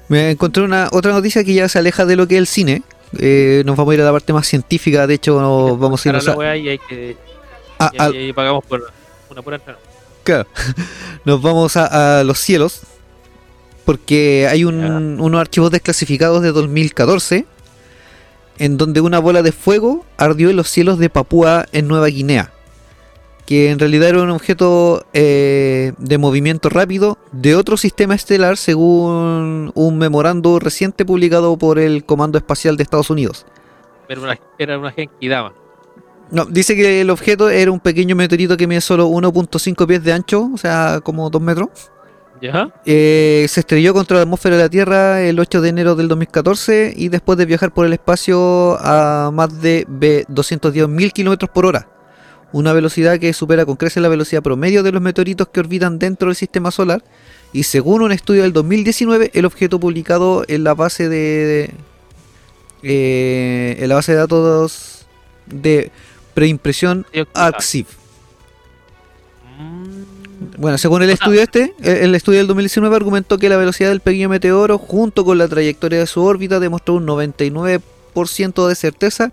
Me 0.09 0.31
encontré 0.31 0.63
una 0.63 0.89
otra 0.93 1.13
noticia 1.13 1.43
que 1.45 1.55
ya 1.55 1.69
se 1.69 1.79
aleja 1.79 2.05
de 2.05 2.17
lo 2.17 2.27
que 2.29 2.35
es 2.35 2.39
el 2.41 2.47
cine. 2.47 2.83
Eh, 3.19 3.63
nos 3.67 3.77
vamos 3.77 3.93
a 3.93 3.95
ir 3.95 4.01
a 4.01 4.05
la 4.05 4.13
parte 4.13 4.33
más 4.33 4.47
científica. 4.47 5.07
De 5.07 5.15
hecho, 5.15 5.41
nos 5.41 5.79
vamos 5.79 6.05
a 6.05 6.09
ir 6.09 6.15
la 6.15 6.33
a, 6.33 6.37
wea 6.37 6.57
y 6.57 6.69
hay 6.71 6.79
que. 6.79 7.17
a- 7.79 7.91
y- 7.93 7.99
a- 8.03 8.11
y- 8.11 8.29
y 8.29 8.33
pagamos 8.33 8.65
por 8.65 8.83
una 9.31 9.43
pura 9.43 9.57
entrada. 9.57 9.79
Claro. 10.25 10.47
Nos 11.25 11.41
vamos 11.43 11.77
a, 11.77 12.21
a 12.21 12.25
los 12.25 12.39
cielos. 12.39 12.81
Porque 13.85 14.47
hay 14.49 14.65
un- 14.65 15.21
unos 15.21 15.41
archivos 15.41 15.71
desclasificados 15.71 16.43
de 16.43 16.53
2014. 16.53 17.47
En 18.59 18.77
donde 18.77 19.01
una 19.01 19.19
bola 19.19 19.43
de 19.43 19.51
fuego 19.51 20.05
ardió 20.19 20.51
en 20.51 20.57
los 20.57 20.69
cielos 20.69 20.99
de 20.99 21.09
Papúa 21.11 21.67
en 21.73 21.89
Nueva 21.89 22.07
Guinea. 22.07 22.53
Que 23.47 23.71
en 23.71 23.79
realidad 23.79 24.11
era 24.11 24.23
un 24.23 24.31
objeto 24.31 25.05
eh, 25.13 25.93
de 25.99 26.19
movimiento 26.19 26.69
rápido 26.69 27.19
de 27.33 27.57
otro 27.57 27.77
sistema 27.77 28.15
estelar 28.15 28.57
según 28.57 29.73
un 29.75 29.99
memorando 29.99 30.59
reciente 30.59 31.05
publicado 31.05 31.57
por 31.57 31.79
el 31.79 32.05
Comando 32.05 32.39
Espacial 32.39 32.77
de 32.77 32.85
Estados 32.85 33.11
Unidos. 33.11 33.47
Era 34.09 34.21
una, 34.21 34.39
era 34.59 34.79
una 34.79 34.93
Genki 34.93 35.29
Dama. 35.29 35.53
No, 36.33 36.47
dice 36.47 36.75
que 36.75 37.03
el 37.03 37.11
objeto 37.11 37.51
era 37.51 37.71
un 37.71 37.79
pequeño 37.79 38.17
meteorito 38.17 38.57
que 38.57 38.67
mide 38.67 38.81
solo 38.81 39.07
1.5 39.07 39.87
pies 39.87 40.03
de 40.03 40.15
ancho, 40.15 40.51
o 40.55 40.57
sea, 40.57 41.01
como 41.05 41.29
2 41.29 41.43
metros. 41.43 41.69
¿Ya? 42.41 42.73
Eh, 42.87 43.47
se 43.49 43.61
estrelló 43.61 43.93
contra 43.93 44.17
la 44.17 44.23
atmósfera 44.23 44.57
de 44.57 44.63
la 44.63 44.69
Tierra 44.69 45.21
el 45.21 45.39
8 45.39 45.61
de 45.61 45.69
enero 45.69 45.95
del 45.95 46.09
2014 46.09 46.95
y 46.97 47.09
después 47.09 47.37
de 47.39 47.45
viajar 47.45 47.73
por 47.73 47.87
el 47.87 47.93
espacio 47.93 48.77
a 48.81 49.31
más 49.31 49.61
de 49.61 49.87
210.000 49.87 51.13
kilómetros 51.13 51.51
por 51.51 51.67
hora, 51.67 51.89
una 52.53 52.73
velocidad 52.73 53.19
que 53.19 53.33
supera 53.33 53.65
con 53.67 53.77
creces 53.77 54.03
la 54.03 54.09
velocidad 54.09 54.43
promedio 54.43 54.83
de 54.83 54.93
los 54.93 55.03
meteoritos 55.03 55.49
que 55.49 55.61
orbitan 55.61 55.99
dentro 55.99 56.29
del 56.29 56.37
sistema 56.37 56.71
solar. 56.71 57.03
Y 57.53 57.65
según 57.65 58.03
un 58.03 58.13
estudio 58.13 58.43
del 58.43 58.53
2019, 58.53 59.31
el 59.35 59.45
objeto 59.45 59.79
publicado 59.81 60.45
en 60.49 60.65
la 60.65 60.75
base 60.75 61.09
de, 61.09 61.71
eh, 62.83 63.77
en 63.79 63.89
la 63.89 63.95
base 63.95 64.13
de 64.13 64.19
datos 64.19 65.07
de 65.47 65.91
preimpresión 66.35 67.07
ARXIV. 67.35 67.87
Bueno, 70.59 70.79
según 70.79 71.03
el 71.03 71.11
estudio 71.11 71.41
este, 71.41 71.75
el 71.83 72.15
estudio 72.15 72.39
del 72.39 72.47
2019 72.49 72.95
argumentó 72.95 73.39
que 73.39 73.49
la 73.49 73.57
velocidad 73.57 73.91
del 73.91 74.01
pequeño 74.01 74.29
meteoro 74.29 74.79
junto 74.79 75.25
con 75.25 75.39
la 75.39 75.49
trayectoria 75.49 76.01
de 76.01 76.07
su 76.07 76.23
órbita 76.23 76.61
demostró 76.61 76.95
un 76.95 77.07
99% 77.07 78.69
de 78.69 78.75
certeza 78.75 79.33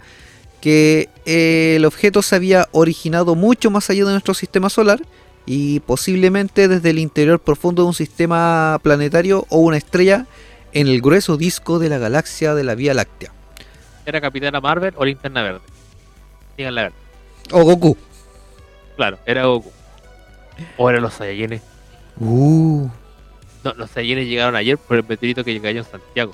que 0.61 1.09
eh, 1.25 1.75
el 1.77 1.85
objeto 1.85 2.21
se 2.21 2.35
había 2.35 2.67
originado 2.71 3.35
mucho 3.35 3.71
más 3.71 3.89
allá 3.89 4.05
de 4.05 4.11
nuestro 4.11 4.33
sistema 4.33 4.69
solar 4.69 5.01
y 5.45 5.79
posiblemente 5.81 6.67
desde 6.67 6.89
el 6.91 6.99
interior 6.99 7.39
profundo 7.39 7.83
de 7.83 7.87
un 7.87 7.93
sistema 7.93 8.79
planetario 8.83 9.45
o 9.49 9.59
una 9.59 9.77
estrella 9.77 10.25
en 10.73 10.87
el 10.87 11.01
grueso 11.01 11.37
disco 11.37 11.79
de 11.79 11.89
la 11.89 11.97
galaxia 11.97 12.53
de 12.53 12.63
la 12.63 12.75
Vía 12.75 12.93
Láctea. 12.93 13.31
¿Era 14.05 14.21
Capitana 14.21 14.59
Marvel 14.59 14.93
o 14.97 15.05
Linterna 15.05 15.41
Verde? 15.41 15.61
Digan 16.57 16.75
la 16.75 16.83
verdad. 16.83 16.97
O 17.51 17.63
Goku. 17.63 17.97
Claro, 18.95 19.17
era 19.25 19.45
Goku. 19.45 19.71
O 20.77 20.89
eran 20.89 21.01
los 21.01 21.13
Saiyajines. 21.13 21.61
Uh. 22.19 22.89
No, 23.63 23.73
los 23.73 23.89
Saiyajines 23.91 24.27
llegaron 24.27 24.55
ayer 24.55 24.77
por 24.77 24.97
el 24.97 25.05
meteorito 25.07 25.43
que 25.43 25.59
cayó 25.61 25.79
en 25.79 25.85
Santiago. 25.85 26.33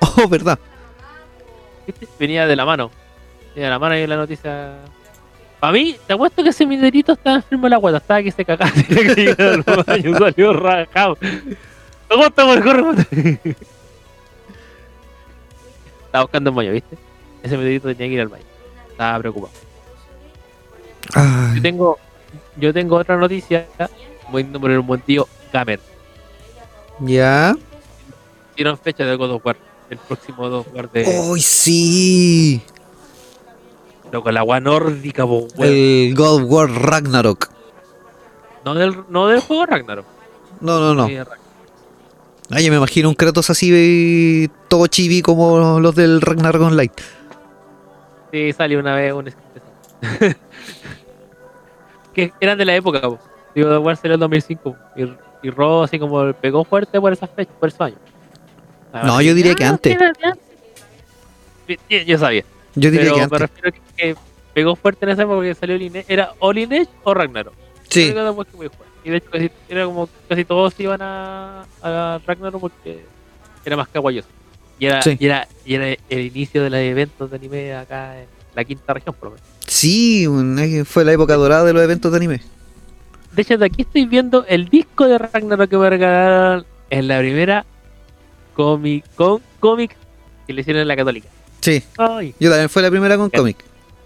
Oh, 0.00 0.28
verdad. 0.28 0.58
¿Viste? 1.86 2.06
Venía 2.18 2.46
de 2.46 2.56
la 2.56 2.64
mano. 2.64 2.90
De 3.54 3.68
la 3.68 3.78
mano 3.78 3.96
y 3.96 4.00
en 4.00 4.10
la 4.10 4.16
noticia. 4.16 4.78
Para 5.60 5.72
mí, 5.72 5.96
te 6.06 6.12
apuesto 6.12 6.42
que 6.42 6.48
ese 6.48 6.66
meteorito 6.66 7.12
estaba 7.12 7.36
enfermo 7.36 7.66
de 7.66 7.70
la 7.70 7.76
guata. 7.76 7.98
Estaba 7.98 8.22
que 8.22 8.32
se 8.32 8.44
cagaba. 8.44 8.72
Al 9.38 9.62
baño, 9.62 10.18
salió 10.18 10.52
rajado. 10.54 11.18
Aguanta, 12.08 12.44
por 12.44 12.62
corre. 12.64 13.38
Estaba 16.06 16.24
buscando 16.24 16.50
el 16.50 16.56
baño, 16.56 16.72
¿viste? 16.72 16.98
Ese 17.42 17.56
meteorito 17.56 17.88
tenía 17.88 18.08
que 18.08 18.14
ir 18.14 18.20
al 18.20 18.28
baño. 18.28 18.44
Estaba 18.90 19.18
preocupado. 19.18 19.52
Ay. 21.14 21.56
Yo 21.56 21.62
tengo, 21.62 21.98
yo 22.56 22.72
tengo 22.72 22.96
otra 22.96 23.16
noticia. 23.16 23.66
Voy 24.30 24.48
a 24.52 24.58
por 24.58 24.70
el 24.70 24.80
buen 24.80 25.00
tío 25.02 25.28
Gamer. 25.52 25.80
Ya. 27.00 27.54
Y 28.52 28.56
dieron 28.56 28.78
fecha 28.78 29.04
de 29.04 29.16
God 29.16 29.32
of 29.32 29.46
War. 29.46 29.56
El 29.90 29.98
próximo 29.98 30.38
God 30.38 30.54
of 30.54 30.66
War 30.74 30.90
de. 30.90 31.04
¡Uy, 31.28 31.40
sí! 31.40 32.62
Loco, 34.12 34.30
la 34.30 34.40
agua 34.40 34.60
nórdica, 34.60 35.26
po. 35.26 35.48
El 35.58 36.14
God 36.14 36.42
of 36.42 36.50
War 36.50 36.70
Ragnarok. 36.70 37.50
No, 38.64 38.74
del, 38.74 39.04
no 39.08 39.26
del 39.26 39.40
juego 39.40 39.64
Ragnarok. 39.64 40.06
No, 40.60 40.78
no, 40.78 40.94
no. 40.94 41.06
Sí, 41.08 41.14
yo 41.14 42.70
me 42.70 42.76
imagino 42.76 43.08
un 43.08 43.14
Kratos 43.14 43.48
así, 43.48 44.50
todo 44.68 44.86
chibi 44.86 45.22
como 45.22 45.80
los 45.80 45.94
del 45.94 46.20
Ragnarok 46.20 46.62
Online. 46.62 46.92
Sí, 48.30 48.52
salió 48.52 48.78
una 48.78 48.94
vez 48.96 49.14
un 49.14 49.32
que 52.14 52.32
eran 52.40 52.58
de 52.58 52.64
la 52.66 52.74
época, 52.74 53.00
po. 53.00 53.18
Digo, 53.54 53.70
of 53.70 53.84
War 53.84 53.96
salió 53.96 54.14
en 54.14 54.20
2005. 54.20 54.76
Y, 54.96 55.04
y 55.42 55.50
Ro 55.50 55.84
así 55.84 55.98
como 55.98 56.32
pegó 56.34 56.64
fuerte 56.64 57.00
por 57.00 57.14
esas 57.14 57.30
fechas, 57.30 57.54
por 57.58 57.70
esos 57.70 57.80
años. 57.80 57.98
No, 58.92 59.22
yo 59.22 59.34
diría 59.34 59.54
que 59.54 59.64
antes. 59.64 59.96
de 61.66 62.04
yo 62.04 62.18
sabía. 62.18 62.44
Yo 62.74 62.90
diría 62.90 63.00
pero 63.00 63.14
que 63.14 63.18
me 63.18 63.24
antes. 63.24 63.40
refiero 63.40 63.68
a 63.68 63.96
que, 63.96 64.16
pegó 64.54 64.76
fuerte 64.76 65.04
en 65.06 65.10
esa 65.12 65.22
época 65.22 65.36
porque 65.36 65.54
salió 65.54 65.76
Lineage. 65.76 66.12
¿Era 66.12 66.32
o 66.38 66.52
Lineage 66.52 66.88
o 67.04 67.14
Ragnarok? 67.14 67.54
Sí. 67.88 68.12
Y 69.04 69.10
de 69.10 69.16
hecho 69.16 69.30
casi, 69.30 69.50
era 69.68 69.84
como 69.84 70.08
casi 70.28 70.44
todos 70.44 70.78
iban 70.78 71.00
a, 71.02 71.64
a 71.82 72.20
Ragnarok 72.26 72.60
porque 72.60 73.04
era 73.64 73.76
más 73.76 73.88
caguayoso. 73.88 74.28
Y 74.78 74.86
era, 74.86 75.02
Sí. 75.02 75.16
y, 75.18 75.26
era, 75.26 75.48
y 75.64 75.74
era 75.74 75.86
el 76.08 76.20
inicio 76.20 76.62
de 76.62 76.70
los 76.70 76.78
eventos 76.80 77.30
de 77.30 77.36
anime 77.36 77.74
acá 77.74 78.20
en 78.20 78.26
la 78.54 78.64
quinta 78.64 78.92
región, 78.94 79.14
por 79.14 79.30
lo 79.30 79.34
menos. 79.36 79.46
sí, 79.66 80.26
eh, 80.58 80.84
fue 80.84 81.04
la 81.04 81.12
época 81.12 81.34
dorada 81.34 81.64
de 81.64 81.72
los 81.72 81.82
eventos 81.82 82.10
de 82.12 82.16
anime. 82.16 82.40
De 83.32 83.42
hecho, 83.42 83.56
de 83.56 83.66
aquí 83.66 83.82
estoy 83.82 84.04
viendo 84.06 84.44
el 84.46 84.68
disco 84.68 85.06
de 85.06 85.18
Ragnarok 85.18 85.70
que 85.70 85.76
me 85.78 85.88
regalaron 85.88 86.66
en 86.90 87.08
la 87.08 87.18
primera 87.18 87.64
Comic 88.54 89.04
Con 89.14 89.40
cómic 89.60 89.96
que 90.46 90.52
le 90.52 90.60
hicieron 90.60 90.82
en 90.82 90.88
la 90.88 90.96
Católica. 90.96 91.28
Sí, 91.62 91.82
Ay, 91.96 92.34
yo 92.38 92.50
también 92.50 92.68
fue 92.68 92.82
la 92.82 92.90
primera 92.90 93.16
con 93.16 93.30
cómic. 93.30 93.56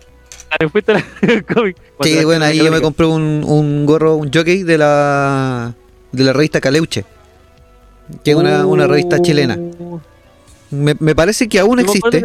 ahí 0.61 0.69
fuiste 0.69 0.93
la 0.93 1.05
cómic. 1.53 1.77
Sí, 2.03 2.25
bueno, 2.25 2.45
ahí 2.45 2.59
yo 2.59 2.71
me 2.71 2.81
compré 2.81 3.07
un, 3.07 3.43
un 3.45 3.85
gorro, 3.87 4.15
un 4.17 4.31
jockey 4.33 4.63
de 4.63 4.79
la 4.79 5.75
de 6.13 6.25
la 6.25 6.33
revista 6.33 6.61
Caleuche, 6.61 7.05
que 8.23 8.31
es 8.31 8.37
una, 8.37 8.65
una 8.67 8.87
revista 8.87 9.21
chilena. 9.21 9.57
Uh, 9.57 9.99
Me, 10.71 10.95
me 11.01 11.15
parece 11.15 11.49
que 11.49 11.59
aún 11.59 11.81
existe. 11.81 12.25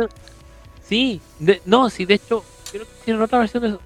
Sí, 0.88 1.20
de- 1.40 1.62
no, 1.66 1.90
sí, 1.90 2.06
de 2.06 2.16
hecho, 2.16 2.44
creo 2.72 2.84
que 2.84 2.90
hicieron 3.02 3.22
otra 3.22 3.40
versión 3.40 3.64
de 3.64 3.70
eso. 3.70 3.80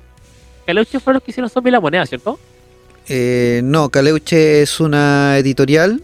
Caleuche 0.66 1.00
fueron 1.00 1.16
los 1.18 1.24
que 1.24 1.32
hicieron 1.32 1.50
Zombie 1.50 1.72
la 1.72 1.80
moneda, 1.80 2.06
¿cierto? 2.08 2.40
Eh, 3.08 3.62
no, 3.64 3.90
Caleuche 3.90 4.64
es 4.64 4.80
una 4.80 5.38
editorial 5.38 6.02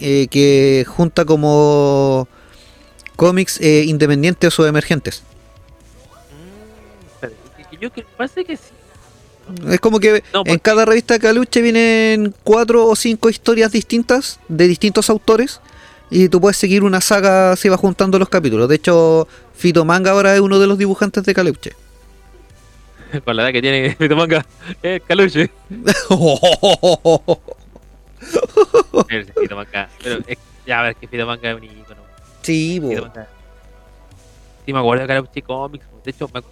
eh, 0.00 0.26
que 0.28 0.84
junta 0.88 1.24
como 1.24 2.26
cómics 3.16 3.60
eh, 3.60 3.84
independientes 3.86 4.58
o 4.58 4.66
emergentes. 4.66 5.22
Yo 7.80 7.92
que- 7.92 8.04
que 8.46 8.56
sí. 8.56 8.62
Es 9.68 9.80
como 9.80 10.00
que 10.00 10.22
No, 10.32 10.42
en 10.46 10.58
cada 10.58 10.84
revista 10.86 11.18
Caluche 11.18 11.60
vienen 11.60 12.34
cuatro 12.44 12.86
o 12.86 12.96
cinco 12.96 13.28
historias 13.28 13.72
distintas 13.72 14.38
de 14.48 14.66
distintos 14.68 15.10
autores 15.10 15.60
y 16.08 16.28
tú 16.30 16.40
puedes 16.40 16.56
seguir 16.56 16.82
una 16.82 17.00
saga, 17.02 17.54
se 17.56 17.68
va 17.68 17.76
juntando 17.76 18.18
los 18.18 18.28
capítulos. 18.30 18.68
De 18.68 18.76
hecho, 18.76 19.28
Fito 19.54 19.84
Manga 19.84 20.12
ahora 20.12 20.34
es 20.34 20.40
uno 20.40 20.58
de 20.58 20.66
los 20.66 20.78
dibujantes 20.78 21.24
de 21.24 21.34
Caleuche. 21.34 21.72
Con 23.24 23.36
la 23.36 23.42
edad 23.44 23.52
que 23.52 23.60
tiene 23.60 23.94
Fito 23.98 24.16
Manga, 24.16 24.46
eh, 24.82 25.00
Caluche. 25.06 25.50
Fito 29.40 29.56
Manga. 29.56 29.88
Pero 30.02 30.18
es, 30.26 30.38
ya, 30.66 30.80
a 30.80 30.82
ver, 30.84 30.96
que 30.96 31.06
Fito 31.08 31.26
Manga 31.26 31.50
es 31.50 31.56
un 31.56 31.64
ícono. 31.64 32.02
Sí, 32.44 32.78
bo. 32.78 32.90
Sí, 34.66 34.72
me 34.72 34.78
acuerdo 34.78 35.02
de 35.02 35.08
Caluche 35.08 35.42
Comics. 35.42 35.84
De 36.04 36.10
hecho, 36.10 36.30
me 36.32 36.40
acu- 36.40 36.44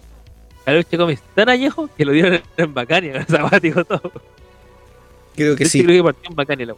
Caluche 0.65 0.97
Comics 0.97 1.21
tan 1.35 1.49
añejo 1.49 1.89
que 1.95 2.05
lo 2.05 2.11
dieron 2.11 2.41
en 2.57 2.73
Bacania, 2.73 3.25
sabático 3.29 3.83
todo. 3.85 4.11
creo 5.35 5.55
que 5.55 5.65
sí. 5.65 5.83
creo 5.83 5.97
que 5.97 6.03
partió 6.13 6.29
en 6.29 6.35
Bacania 6.35 6.65
la. 6.67 6.75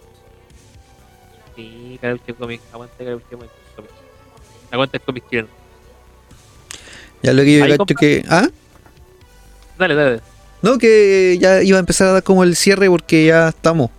Sí, 1.56 1.98
Caluche 2.02 2.34
Comics, 2.34 2.64
aguante 2.72 3.04
Caluche 3.04 3.26
Comics. 3.32 3.54
Aguante 4.72 4.98
el 4.98 5.04
cómic 5.04 5.24
chileno. 5.30 5.48
Ya 7.22 7.34
lo 7.34 7.44
que 7.44 7.60
yo 7.60 7.78
cacho 7.78 7.96
que. 7.96 8.26
¿Ah? 8.30 8.48
Dale, 9.78 9.96
dale. 9.96 10.22
No, 10.62 10.78
que 10.78 11.38
ya 11.40 11.62
iba 11.62 11.78
a 11.78 11.80
empezar 11.80 12.08
a 12.08 12.12
dar 12.14 12.24
como 12.24 12.44
el 12.44 12.56
cierre 12.56 12.90
porque 12.90 13.26
ya. 13.28 13.50
Estamos. 13.50 13.92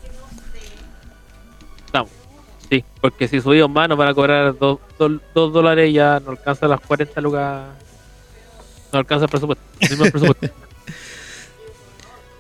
Porque 3.07 3.29
si 3.29 3.41
subimos 3.41 3.71
más 3.71 3.89
nos 3.89 3.97
van 3.97 4.09
a 4.09 4.15
cobrar 4.15 4.53
2 4.59 4.79
dólares 5.33 5.91
y 5.91 5.93
ya 5.93 6.21
no 6.25 6.33
alcanza 6.33 6.67
las 6.67 6.81
40 6.81 7.21
lucas. 7.21 7.63
No 8.93 8.99
alcanza 8.99 9.27
el 9.27 9.31
presupuesto. 9.31 9.63
el 9.81 9.91
mismo 9.91 10.05
presupuesto. 10.11 10.49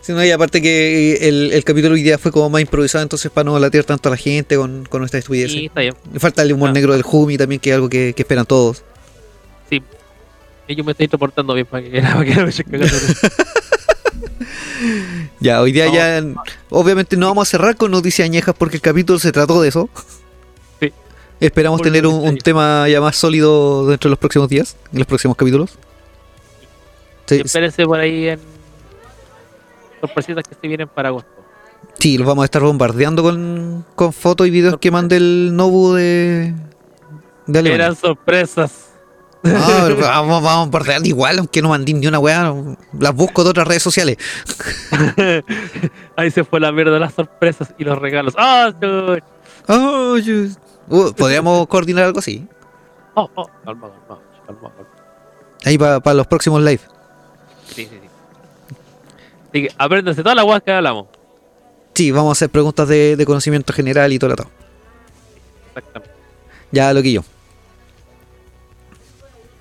Sí, 0.00 0.12
no, 0.12 0.24
y 0.24 0.30
aparte 0.30 0.62
que 0.62 1.16
el, 1.28 1.52
el 1.52 1.64
capítulo 1.64 1.94
hoy 1.94 2.02
día 2.04 2.16
fue 2.16 2.30
como 2.30 2.48
más 2.48 2.60
improvisado, 2.60 3.02
entonces 3.02 3.28
para 3.28 3.46
no 3.46 3.58
latear 3.58 3.82
tanto 3.82 4.08
a 4.08 4.12
la 4.12 4.16
gente 4.16 4.54
con, 4.56 4.84
con 4.88 5.00
nuestra 5.00 5.18
estupidez. 5.18 5.50
y 5.52 5.66
está 5.66 5.80
bien. 5.80 5.94
Le 6.12 6.20
falta 6.20 6.42
el 6.42 6.52
humor 6.52 6.70
Ah. 6.70 6.74
negro 6.74 6.92
del 6.92 7.02
Jumi 7.02 7.36
también, 7.36 7.60
que 7.60 7.70
es 7.70 7.74
algo 7.74 7.88
que, 7.88 8.12
que 8.14 8.22
esperan 8.22 8.46
todos. 8.46 8.84
Sí. 9.68 9.82
Y 10.68 10.76
yo 10.76 10.84
me 10.84 10.92
estoy 10.92 11.08
soportando 11.08 11.54
bien 11.54 11.66
para 11.66 11.82
que, 11.82 11.90
para 12.02 12.24
que 12.24 12.34
no 12.36 12.46
me. 12.46 12.52
Ya, 15.40 15.60
hoy 15.60 15.72
día 15.72 15.86
No. 15.86 15.94
ya, 15.94 16.22
obviamente 16.70 17.16
no 17.16 17.26
vamos 17.26 17.48
a 17.48 17.50
cerrar 17.50 17.74
con 17.76 17.90
noticias 17.90 18.26
añejas 18.26 18.54
porque 18.56 18.76
el 18.76 18.82
capítulo 18.82 19.18
se 19.18 19.32
trató 19.32 19.60
de 19.60 19.70
eso. 19.70 19.90
Esperamos 21.40 21.82
tener 21.82 22.06
un, 22.06 22.38
tema 22.38 22.88
ya 22.88 23.00
más 23.00 23.16
sólido 23.16 23.86
dentro 23.86 24.08
de 24.08 24.12
los 24.12 24.18
próximos 24.18 24.48
días, 24.48 24.76
en 24.92 24.98
los 24.98 25.06
próximos 25.06 25.36
capítulos. 25.36 25.78
Sí, 27.26 27.42
espérense 27.44 27.84
por 27.84 28.00
ahí 28.00 28.28
en 28.28 28.40
sorpresitas 30.00 30.44
que 30.48 30.54
se 30.54 30.68
vienen 30.68 30.88
para 30.88 31.08
agosto. 31.08 31.30
sí, 31.98 32.16
los 32.16 32.26
vamos 32.26 32.42
a 32.42 32.44
estar 32.46 32.62
bombardeando 32.62 33.22
con, 33.22 33.84
con 33.94 34.12
fotos 34.12 34.46
y 34.46 34.50
videos 34.50 34.78
que 34.78 34.90
mande 34.90 35.16
el 35.16 35.54
Nobu 35.54 35.94
de, 35.94 36.54
de 37.46 37.58
Alemania. 37.58 37.84
Eran 37.86 37.96
sorpresas. 37.96 38.92
Vamos, 39.46 40.00
vamos 40.00 40.50
a 40.50 40.56
bombardear 40.56 41.06
igual, 41.06 41.38
aunque 41.38 41.62
no 41.62 41.68
mandé 41.68 41.92
ni 41.92 42.08
una 42.08 42.18
weá. 42.18 42.52
Las 42.98 43.14
busco 43.14 43.44
de 43.44 43.50
otras 43.50 43.68
redes 43.68 43.82
sociales. 43.82 44.16
Ahí 46.16 46.32
se 46.32 46.42
fue 46.42 46.58
la 46.58 46.72
mierda 46.72 46.98
las 46.98 47.14
sorpresas 47.14 47.72
y 47.78 47.84
los 47.84 47.96
regalos. 47.96 48.34
¡Ah! 48.36 48.72
Oh, 49.68 50.16
Uh, 50.88 51.12
Podríamos 51.12 51.66
coordinar 51.66 52.04
algo 52.04 52.18
así. 52.18 52.46
Oh, 53.14 53.28
oh, 53.34 53.46
calma, 53.64 53.90
calma, 53.90 54.22
calma, 54.46 54.60
calma. 54.60 54.88
Ahí 55.64 55.78
para 55.78 56.14
los 56.14 56.26
próximos 56.26 56.62
live. 56.62 56.80
Sí, 57.68 57.86
sí, 57.86 57.90
sí. 57.90 58.08
Así 59.48 59.62
que 59.62 59.74
apréndanse 59.78 60.22
todas 60.22 60.36
las 60.36 60.44
guas 60.44 60.62
que 60.62 60.72
hablamos. 60.72 61.06
Sí, 61.94 62.12
vamos 62.12 62.30
a 62.30 62.32
hacer 62.32 62.50
preguntas 62.50 62.86
de, 62.88 63.16
de 63.16 63.24
conocimiento 63.24 63.72
general 63.72 64.12
y 64.12 64.18
todo 64.18 64.30
lo 64.30 64.36
todo. 64.36 64.50
Exactamente. 65.68 66.14
Ya 66.70 66.92
lo 66.92 67.02
que 67.02 67.12
yo. 67.12 67.22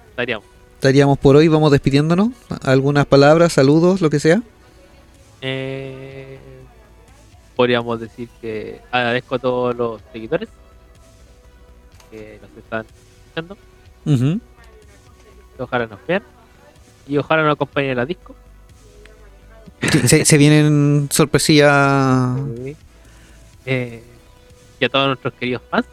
Estaríamos. 0.09 0.45
Estaríamos 0.75 1.17
por 1.17 1.35
hoy, 1.35 1.47
vamos 1.47 1.71
despidiéndonos. 1.71 2.29
Algunas 2.61 3.05
palabras, 3.05 3.53
saludos, 3.53 4.01
lo 4.01 4.09
que 4.09 4.19
sea. 4.19 4.43
Eh, 5.41 6.37
podríamos 7.55 7.99
decir 7.99 8.29
que 8.41 8.81
agradezco 8.91 9.35
a 9.35 9.39
todos 9.39 9.75
los 9.75 10.01
seguidores 10.11 10.49
que 12.15 12.39
nos 12.41 12.57
están 12.63 12.85
escuchando. 13.25 13.57
Que 15.57 15.63
Ojalá 15.63 15.87
nos 15.87 15.99
vean. 16.07 16.23
Y 17.07 17.17
ojalá 17.17 17.43
nos 17.43 17.53
acompañen 17.53 17.91
en 17.91 17.97
la 17.97 18.05
disco. 18.05 18.35
Sí, 19.91 20.07
se, 20.07 20.25
se 20.25 20.37
vienen 20.37 21.07
sorpresillas. 21.11 22.37
Eh, 23.65 24.03
y 24.79 24.85
a 24.85 24.89
todos 24.89 25.07
nuestros 25.07 25.33
queridos 25.35 25.61
fans. 25.69 25.85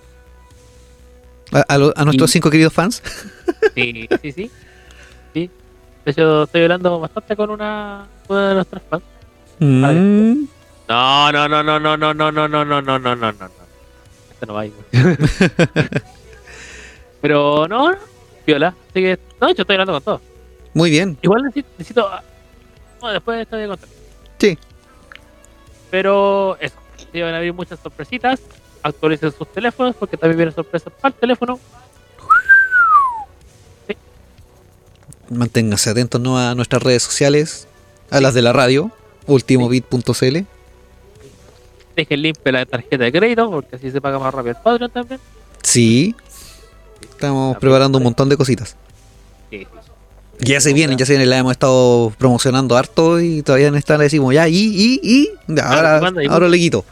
A, 1.52 1.60
a 1.68 1.78
lo- 1.78 1.92
a 1.96 2.04
nuestros 2.04 2.30
Y- 2.30 2.32
cinco 2.32 2.50
queridos 2.50 2.72
fans. 2.72 3.02
Sí, 3.74 4.08
sí, 4.22 4.32
sí. 4.32 4.50
sí. 5.34 5.50
De 6.04 6.10
hecho, 6.10 6.44
estoy 6.44 6.62
hablando 6.62 6.98
bastante 6.98 7.36
con 7.36 7.50
una, 7.50 8.06
una 8.28 8.48
de 8.48 8.54
nuestras 8.54 8.82
fans. 8.88 9.02
Mm. 9.58 10.44
No, 10.88 11.32
no, 11.32 11.48
no, 11.48 11.62
no, 11.62 11.78
no, 11.80 11.96
no, 11.96 12.14
no, 12.14 12.32
no, 12.32 12.48
no, 12.48 12.64
no, 12.64 12.64
no, 12.64 12.98
no, 12.98 13.16
no, 13.16 13.32
no, 13.32 13.48
no. 14.46 14.64
Ir. 14.64 14.72
Pero 17.20 17.68
no, 17.68 17.94
viola. 18.46 18.74
Así 18.90 19.00
que, 19.00 19.18
no, 19.40 19.48
hecho 19.48 19.62
estoy 19.62 19.74
hablando 19.74 19.92
con 19.94 20.02
todos. 20.02 20.20
Muy 20.74 20.90
bien. 20.90 21.16
Igual 21.22 21.44
necesito, 21.44 21.68
necesito 21.78 22.08
ah, 22.08 22.22
bueno, 23.00 23.14
después 23.14 23.48
te 23.48 23.56
voy 23.56 23.64
a 23.64 23.68
contar. 23.68 23.88
Sí. 24.38 24.58
Pero 25.90 26.56
eso, 26.60 26.76
se 27.12 27.22
van 27.22 27.34
a 27.34 27.36
abrir 27.38 27.52
muchas 27.52 27.78
sorpresitas. 27.80 28.40
Actualicen 28.82 29.32
sus 29.32 29.50
teléfonos 29.52 29.94
porque 29.96 30.16
también 30.16 30.38
vienen 30.38 30.54
sorpresas 30.54 30.92
para 31.00 31.14
el 31.14 31.20
teléfono. 31.20 31.60
Manténganse 35.30 35.90
atentos 35.90 36.20
¿no? 36.20 36.38
a 36.38 36.54
nuestras 36.54 36.82
redes 36.82 37.02
sociales, 37.02 37.66
a 38.10 38.20
las 38.20 38.34
de 38.34 38.42
la 38.42 38.52
radio, 38.52 38.90
ultimobit.cl. 39.26 40.38
Dejen 41.96 42.22
limpia 42.22 42.52
la 42.52 42.66
tarjeta 42.66 43.04
de 43.04 43.12
crédito 43.12 43.50
porque 43.50 43.76
así 43.76 43.90
se 43.90 44.00
paga 44.00 44.18
más 44.18 44.32
rápido 44.32 44.56
el 44.56 44.62
Patreon 44.62 44.90
también. 44.90 45.20
Sí, 45.62 46.14
Estamos 47.02 47.56
Ah, 47.56 47.58
preparando 47.60 47.98
un 47.98 48.04
montón 48.04 48.28
de 48.28 48.36
cositas. 48.36 48.76
Sí. 49.50 49.66
Ya 50.40 50.60
se 50.60 50.72
vienen, 50.72 50.96
ya 50.98 51.06
se 51.06 51.12
vienen, 51.12 51.30
la 51.30 51.38
hemos 51.38 51.52
estado 51.52 52.12
promocionando 52.18 52.76
harto 52.76 53.20
y 53.20 53.42
todavía 53.42 53.68
en 53.68 53.76
esta 53.76 53.96
le 53.96 54.04
decimos 54.04 54.34
ya, 54.34 54.48
y, 54.48 54.56
y, 54.56 55.00
y, 55.02 55.28
ya, 55.46 55.68
ahora, 55.68 55.96
¿y 55.96 56.00
cuándo? 56.00 56.22
¿Y 56.22 56.26
ahora 56.26 56.48
le 56.48 56.58
quito. 56.58 56.84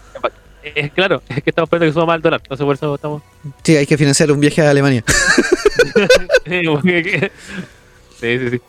Eh, 0.63 0.91
claro, 0.95 1.23
es 1.29 1.43
que 1.43 1.51
estamos 1.51 1.67
esperando 1.67 1.87
que 1.87 1.93
suba 1.95 2.07
más 2.07 2.17
el 2.17 2.23
dólar. 2.23 2.41
Entonces 2.45 2.65
por 2.65 2.75
eso 2.75 2.95
estamos. 2.95 3.23
Sí, 3.65 3.77
hay 3.77 3.87
que 3.87 3.97
financiar 3.97 4.31
un 4.31 4.39
viaje 4.41 4.61
a 4.63 4.71
Alemania. 4.71 5.03
Sí, 8.21 8.39
sí, 8.39 8.61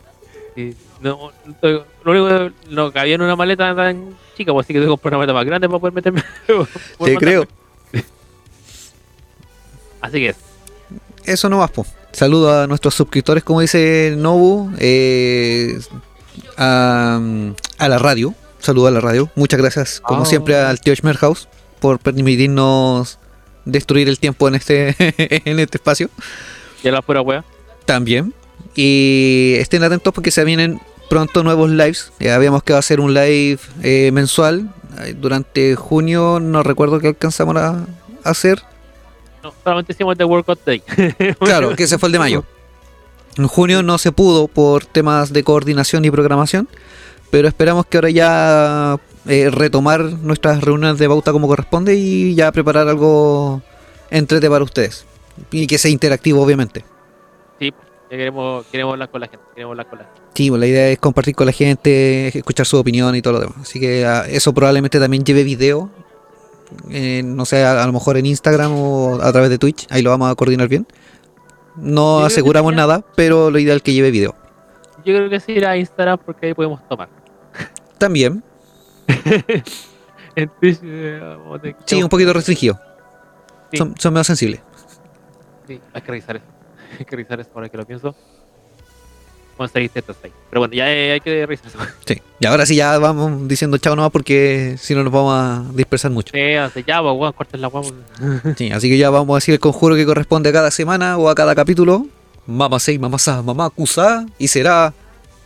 sí. 0.54 0.76
Sí, 1.02 1.08
No, 1.08 1.32
lo 2.04 2.10
único 2.12 2.28
que 2.28 2.52
no 2.70 2.92
cabía 2.92 3.14
en 3.16 3.22
una 3.22 3.36
maleta 3.36 3.74
tan 3.74 4.16
chica, 4.36 4.52
pues 4.52 4.64
así 4.66 4.72
que 4.72 4.80
tengo 4.80 4.96
que 4.96 5.00
comprar 5.02 5.14
una 5.14 5.18
maleta 5.18 5.34
más 5.34 5.44
grande 5.46 5.68
para 5.68 5.78
poder 5.80 5.92
meterme. 5.94 6.22
Te 6.46 6.54
mandarme. 6.98 7.16
creo. 7.18 7.46
Así 10.00 10.18
que 10.18 10.28
es. 10.30 10.36
Eso 11.24 11.48
no 11.48 11.58
más, 11.58 11.70
po. 11.70 11.86
Saludo 12.12 12.62
a 12.62 12.66
nuestros 12.66 12.94
suscriptores, 12.94 13.44
como 13.44 13.60
dice 13.60 14.14
Nobu, 14.18 14.70
eh, 14.78 15.78
a, 16.56 17.20
a 17.78 17.88
la 17.88 17.98
radio. 17.98 18.34
Saludo 18.58 18.88
a 18.88 18.90
la 18.90 19.00
radio. 19.00 19.30
Muchas 19.34 19.60
gracias, 19.60 20.00
como 20.00 20.22
Ah. 20.22 20.26
siempre, 20.26 20.56
al 20.56 20.80
tío 20.80 20.94
Schmerhaus 20.94 21.48
por 21.80 21.98
permitirnos 21.98 23.18
destruir 23.64 24.08
el 24.08 24.18
tiempo 24.18 24.46
en 24.48 24.56
este, 24.56 24.94
en 24.98 25.58
este 25.58 25.78
espacio. 25.78 26.10
Ya 26.82 26.90
la 26.92 27.02
pura 27.02 27.20
wea. 27.22 27.44
También. 27.86 28.34
Y 28.74 29.54
estén 29.58 29.82
atentos 29.84 30.12
porque 30.12 30.30
se 30.30 30.44
vienen 30.44 30.80
pronto 31.12 31.42
nuevos 31.42 31.68
lives. 31.68 32.10
Ya 32.18 32.36
habíamos 32.36 32.62
que 32.62 32.72
hacer 32.72 32.98
un 32.98 33.12
live 33.12 33.58
eh, 33.82 34.10
mensual. 34.12 34.72
Eh, 35.00 35.12
Durante 35.12 35.76
junio 35.76 36.40
no 36.40 36.62
recuerdo 36.62 37.00
qué 37.00 37.08
alcanzamos 37.08 37.54
a 37.56 37.84
hacer. 38.24 38.62
No, 39.42 39.52
solamente 39.62 39.92
hicimos 39.92 40.16
de 40.16 40.24
Workout 40.24 40.64
Day. 40.64 40.82
Claro, 41.38 41.76
que 41.76 41.82
ese 41.82 41.98
fue 41.98 42.08
el 42.08 42.14
de 42.14 42.18
mayo. 42.18 42.44
En 43.36 43.46
junio 43.46 43.82
no 43.82 43.98
se 43.98 44.10
pudo 44.10 44.48
por 44.48 44.86
temas 44.86 45.34
de 45.34 45.44
coordinación 45.44 46.02
y 46.06 46.10
programación. 46.10 46.66
Pero 47.30 47.46
esperamos 47.46 47.84
que 47.84 47.98
ahora 47.98 48.08
ya 48.08 48.98
eh, 49.26 49.50
retomar 49.50 50.00
nuestras 50.00 50.62
reuniones 50.62 50.96
de 50.96 51.08
bauta 51.08 51.30
como 51.30 51.46
corresponde 51.46 51.94
y 51.94 52.34
ya 52.34 52.50
preparar 52.52 52.88
algo 52.88 53.60
entrete 54.08 54.48
para 54.48 54.64
ustedes. 54.64 55.04
Y 55.50 55.66
que 55.66 55.76
sea 55.76 55.90
interactivo, 55.90 56.40
obviamente. 56.40 56.86
Sí, 57.58 57.70
queremos, 58.16 58.66
queremos 58.66 58.92
hablar 58.92 59.10
con 59.10 59.20
la 59.20 59.28
gente. 59.28 59.44
Queremos 59.54 59.72
hablar 59.72 59.88
con 59.88 59.98
la 59.98 60.04
gente. 60.06 60.20
Sí, 60.34 60.48
pues 60.48 60.60
la 60.60 60.66
idea 60.66 60.88
es 60.88 60.98
compartir 60.98 61.34
con 61.34 61.46
la 61.46 61.52
gente, 61.52 62.28
escuchar 62.38 62.66
su 62.66 62.76
opinión 62.78 63.14
y 63.14 63.22
todo 63.22 63.34
lo 63.34 63.40
demás. 63.40 63.56
Así 63.62 63.78
que 63.80 64.04
ah, 64.06 64.24
eso 64.28 64.52
probablemente 64.52 64.98
también 64.98 65.24
lleve 65.24 65.44
video. 65.44 65.90
eh, 66.90 67.22
no 67.24 67.44
sé, 67.44 67.64
a, 67.64 67.82
a 67.82 67.86
lo 67.86 67.92
mejor 67.92 68.16
en 68.16 68.26
Instagram 68.26 68.72
o 68.74 69.20
a 69.22 69.32
través 69.32 69.50
de 69.50 69.58
Twitch. 69.58 69.86
Ahí 69.90 70.02
lo 70.02 70.10
vamos 70.10 70.30
a 70.30 70.34
coordinar 70.34 70.68
bien. 70.68 70.86
No 71.76 72.20
Yo 72.20 72.26
aseguramos 72.26 72.74
nada, 72.74 73.04
pero 73.16 73.50
lo 73.50 73.58
ideal 73.58 73.78
es 73.78 73.82
que 73.82 73.92
lleve 73.92 74.10
video. 74.10 74.34
Yo 75.04 75.14
creo 75.16 75.28
que 75.30 75.40
sí 75.40 75.52
ir 75.52 75.66
a 75.66 75.76
Instagram 75.76 76.18
porque 76.24 76.46
ahí 76.46 76.54
podemos 76.54 76.86
tomar. 76.88 77.08
También, 77.98 78.42
En 80.34 80.48
Twitch, 80.60 80.78
eh, 80.82 81.20
sí, 81.84 82.02
un 82.02 82.08
poquito 82.08 82.32
restringido. 82.32 82.78
Sí. 83.70 83.76
Son, 83.76 83.94
son 83.98 84.14
medio 84.14 84.24
sensibles. 84.24 84.60
Sí, 85.66 85.80
hay 85.92 86.00
que 86.02 86.08
revisar 86.08 86.36
eso. 86.36 86.44
Hay 86.98 87.04
que 87.04 87.16
revisar 87.16 87.40
eso 87.40 87.50
ahora 87.54 87.68
que 87.68 87.76
lo 87.76 87.86
pienso. 87.86 88.14
Seguir 89.72 89.90
tetas 89.90 90.16
ahí. 90.24 90.32
Pero 90.50 90.60
bueno, 90.60 90.74
ya 90.74 90.92
eh, 90.92 91.12
hay 91.12 91.20
que 91.20 91.46
revisar 91.46 91.68
eso. 91.68 91.78
Sí. 92.04 92.20
Y 92.40 92.46
ahora 92.46 92.66
sí 92.66 92.74
ya 92.74 92.98
vamos 92.98 93.46
diciendo 93.46 93.78
chao 93.78 93.94
nomás 93.94 94.10
porque 94.10 94.74
si 94.76 94.92
no 94.92 95.04
nos 95.04 95.12
vamos 95.12 95.34
a 95.34 95.64
dispersar 95.72 96.10
mucho. 96.10 96.32
Sí, 96.34 96.54
hace 96.54 96.82
ya, 96.82 97.00
weón, 97.00 97.32
corten 97.32 97.60
la 97.60 97.68
weón. 97.68 98.02
Sí, 98.56 98.72
así 98.72 98.88
que 98.88 98.98
ya 98.98 99.10
vamos 99.10 99.34
a 99.34 99.36
decir 99.36 99.54
el 99.54 99.60
conjuro 99.60 99.94
que 99.94 100.04
corresponde 100.04 100.50
a 100.50 100.52
cada 100.52 100.72
semana 100.72 101.16
o 101.16 101.28
a 101.28 101.34
cada 101.36 101.54
capítulo. 101.54 102.06
Mamá 102.44 102.80
6, 102.80 102.98
mamá 102.98 103.18
sa, 103.18 103.40
mamá 103.40 103.70
cusa 103.70 104.26
y 104.36 104.48
será 104.48 104.92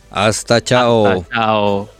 hasta 0.09 0.63
chao. 0.63 1.23
Chao. 1.31 1.96